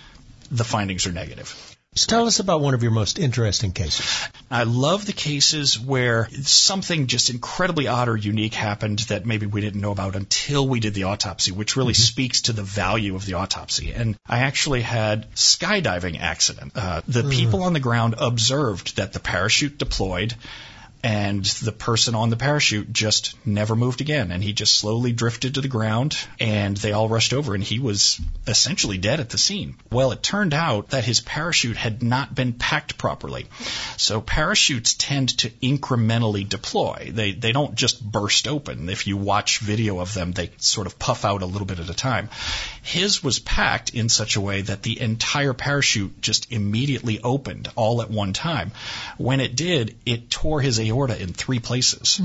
the 0.51 0.65
findings 0.65 1.07
are 1.07 1.13
negative. 1.13 1.74
Tell 1.95 2.27
us 2.27 2.41
about 2.41 2.61
one 2.61 2.75
of 2.75 2.83
your 2.83 2.93
most 2.93 3.19
interesting 3.19 3.73
cases. 3.73 4.29
I 4.51 4.65
love 4.65 5.07
the 5.07 5.13
cases 5.13 5.79
where 5.79 6.29
something 6.43 7.07
just 7.07 7.31
incredibly 7.31 7.87
odd 7.87 8.09
or 8.09 8.17
unique 8.17 8.55
happened 8.55 9.01
that 9.11 9.27
maybe 9.27 9.47
we 9.47 9.61
didn't 9.61 9.81
know 9.81 9.93
about 9.93 10.17
until 10.17 10.67
we 10.67 10.81
did 10.81 10.95
the 10.95 11.05
autopsy, 11.05 11.53
which 11.53 11.77
really 11.77 11.93
mm-hmm. 11.93 12.03
speaks 12.03 12.43
to 12.43 12.53
the 12.53 12.63
value 12.63 13.15
of 13.15 13.25
the 13.27 13.35
autopsy. 13.35 13.93
And 13.93 14.17
I 14.27 14.41
actually 14.41 14.83
had 14.83 15.31
skydiving 15.35 16.19
accident. 16.21 16.73
Uh, 16.75 17.03
the 17.07 17.23
mm. 17.23 17.31
people 17.31 17.63
on 17.63 17.73
the 17.73 17.81
ground 17.81 18.17
observed 18.19 18.97
that 18.97 19.13
the 19.13 19.21
parachute 19.21 19.79
deployed 19.79 20.35
and 21.05 21.45
the 21.45 21.71
person 21.71 22.15
on 22.15 22.31
the 22.31 22.37
parachute 22.37 22.91
just 22.91 23.35
never 23.47 23.77
moved 23.77 24.01
again 24.01 24.33
and 24.33 24.43
he 24.43 24.55
just 24.55 24.73
slowly 24.73 25.13
drifted 25.13 25.55
to 25.55 25.61
the 25.61 25.69
ground 25.69 26.17
and 26.41 26.79
they 26.79 26.93
all 26.93 27.11
rushed 27.11 27.35
over 27.35 27.55
and 27.55 27.63
he 27.63 27.79
was 27.79 28.19
essentially 28.47 28.97
dead 28.97 29.21
at 29.21 29.29
the 29.29 29.37
scene. 29.37 29.77
Well, 29.93 30.13
it 30.13 30.23
turned 30.23 30.55
out 30.55 30.89
that 30.91 31.05
his 31.05 31.21
parachute 31.21 31.77
had 31.77 32.03
not 32.03 32.35
been 32.35 32.55
packed 32.55 32.97
properly. 32.97 33.49
So 33.99 34.23
parachutes 34.23 34.95
tend 34.95 35.37
to 35.41 35.51
incrementally 35.51 36.49
deploy. 36.49 37.11
They 37.13 37.33
they 37.33 37.53
don't 37.53 37.75
just 37.75 38.03
burst 38.03 38.49
open. 38.49 38.89
If 38.89 39.07
you 39.07 39.19
watch 39.19 39.59
video 39.59 39.99
of 39.99 40.15
them, 40.15 40.33
they 40.33 40.53
sort 40.57 40.87
of 40.87 40.99
puff 40.99 41.27
out 41.27 41.43
a 41.43 41.47
little 41.47 41.67
bit 41.67 41.81
at 41.81 41.91
a 41.91 41.95
time. 41.95 42.31
His 42.81 43.23
was 43.23 43.39
packed 43.39 43.91
in 43.91 44.09
such 44.09 44.37
a 44.37 44.41
way 44.41 44.63
that 44.63 44.83
the 44.83 44.99
entire 44.99 45.53
parachute 45.53 46.23
just 46.23 46.51
immediately 46.51 47.21
opened 47.23 47.69
all 47.77 48.01
at 48.01 48.11
one 48.11 48.33
time. 48.33 48.73
When 49.19 49.41
it 49.41 49.55
did, 49.55 49.97
it 50.07 50.31
tore 50.31 50.63
his 50.63 50.81
aorta 50.81 50.94
aorta 50.95 51.21
in 51.21 51.33
three 51.33 51.59
places. 51.59 52.21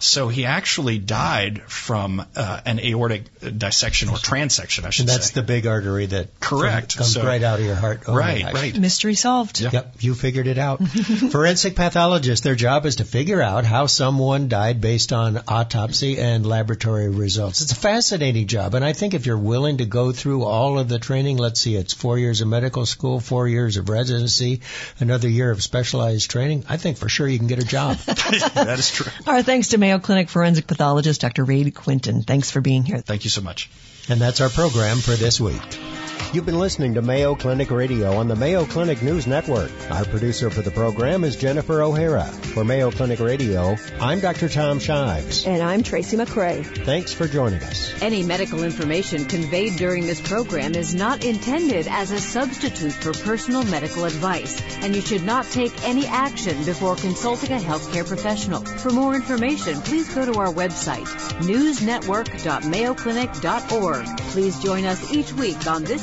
So 0.00 0.28
he 0.28 0.44
actually 0.44 0.98
died 0.98 1.62
from 1.66 2.24
uh, 2.36 2.60
an 2.64 2.78
aortic 2.80 3.24
dissection 3.58 4.08
or 4.08 4.16
transection, 4.16 4.84
I 4.84 4.90
should 4.90 5.02
And 5.02 5.08
that's 5.08 5.28
say. 5.32 5.40
the 5.40 5.46
big 5.46 5.66
artery 5.66 6.06
that 6.06 6.38
Correct. 6.40 6.96
comes 6.96 7.12
So- 7.14 7.24
right 7.24 7.42
out 7.42 7.58
of 7.60 7.66
your 7.66 7.74
heart. 7.74 8.02
Oh 8.06 8.14
right, 8.14 8.42
gosh. 8.42 8.54
right. 8.54 8.78
Mystery 8.78 9.14
solved. 9.14 9.60
Yeah. 9.60 9.70
Yep, 9.72 9.94
you 10.00 10.14
figured 10.14 10.46
it 10.46 10.58
out. 10.58 10.78
Forensic 11.32 11.74
pathologists, 11.76 12.44
their 12.44 12.54
job 12.54 12.86
is 12.86 12.96
to 12.96 13.04
figure 13.04 13.42
out 13.42 13.64
how 13.64 13.86
someone 13.86 14.48
died 14.48 14.80
based 14.80 15.12
on 15.12 15.40
autopsy 15.48 16.18
and 16.18 16.46
laboratory 16.46 17.08
results. 17.08 17.60
It's 17.60 17.72
a 17.72 17.76
fascinating 17.76 18.46
job, 18.46 18.74
and 18.74 18.84
I 18.84 18.92
think 18.92 19.14
if 19.14 19.26
you're 19.26 19.36
willing 19.36 19.78
to 19.78 19.84
go 19.84 20.12
through 20.12 20.44
all 20.44 20.78
of 20.78 20.88
the 20.88 20.98
training, 20.98 21.36
let's 21.36 21.60
see, 21.60 21.74
it's 21.76 21.92
four 21.92 22.18
years 22.18 22.40
of 22.40 22.48
medical 22.48 22.86
school, 22.86 23.20
four 23.20 23.48
years 23.48 23.76
of 23.76 23.88
residency, 23.88 24.60
another 25.00 25.28
year 25.28 25.50
of 25.50 25.62
specialized 25.62 26.30
training, 26.30 26.64
I 26.68 26.76
think 26.78 26.96
for 26.98 27.08
sure 27.08 27.28
you 27.28 27.38
can 27.38 27.48
get 27.48 27.58
a 27.58 27.66
job. 27.66 27.97
that 28.06 28.76
is 28.78 28.90
true. 28.90 29.10
Our 29.26 29.42
thanks 29.42 29.68
to 29.68 29.78
Mayo 29.78 29.98
Clinic 29.98 30.28
forensic 30.28 30.66
pathologist 30.66 31.20
Dr. 31.20 31.44
Reade 31.44 31.74
Quinton. 31.74 32.22
Thanks 32.22 32.50
for 32.50 32.60
being 32.60 32.84
here. 32.84 32.98
Thank 32.98 33.24
you 33.24 33.30
so 33.30 33.40
much. 33.40 33.70
And 34.08 34.20
that's 34.20 34.40
our 34.40 34.48
program 34.48 34.98
for 34.98 35.12
this 35.12 35.40
week. 35.40 35.97
You've 36.30 36.44
been 36.44 36.58
listening 36.58 36.92
to 36.94 37.00
Mayo 37.00 37.34
Clinic 37.34 37.70
Radio 37.70 38.16
on 38.16 38.28
the 38.28 38.36
Mayo 38.36 38.66
Clinic 38.66 39.02
News 39.02 39.26
Network. 39.26 39.70
Our 39.90 40.04
producer 40.04 40.50
for 40.50 40.60
the 40.60 40.70
program 40.70 41.24
is 41.24 41.36
Jennifer 41.36 41.80
O'Hara. 41.80 42.24
For 42.24 42.64
Mayo 42.64 42.90
Clinic 42.90 43.18
Radio, 43.18 43.78
I'm 43.98 44.20
Dr. 44.20 44.50
Tom 44.50 44.78
Shives. 44.78 45.46
And 45.46 45.62
I'm 45.62 45.82
Tracy 45.82 46.18
McCray. 46.18 46.84
Thanks 46.84 47.14
for 47.14 47.26
joining 47.26 47.62
us. 47.62 47.94
Any 48.02 48.24
medical 48.24 48.62
information 48.62 49.24
conveyed 49.24 49.76
during 49.76 50.04
this 50.04 50.20
program 50.20 50.74
is 50.74 50.94
not 50.94 51.24
intended 51.24 51.88
as 51.88 52.10
a 52.10 52.20
substitute 52.20 52.92
for 52.92 53.14
personal 53.14 53.64
medical 53.64 54.04
advice, 54.04 54.60
and 54.82 54.94
you 54.94 55.00
should 55.00 55.24
not 55.24 55.46
take 55.46 55.82
any 55.88 56.04
action 56.06 56.62
before 56.64 56.96
consulting 56.96 57.52
a 57.52 57.58
healthcare 57.58 58.06
professional. 58.06 58.66
For 58.66 58.90
more 58.90 59.14
information, 59.14 59.80
please 59.80 60.14
go 60.14 60.30
to 60.30 60.38
our 60.38 60.52
website, 60.52 61.06
newsnetwork.mayoclinic.org. 61.40 64.16
Please 64.18 64.62
join 64.62 64.84
us 64.84 65.10
each 65.10 65.32
week 65.32 65.66
on 65.66 65.84
this 65.84 66.02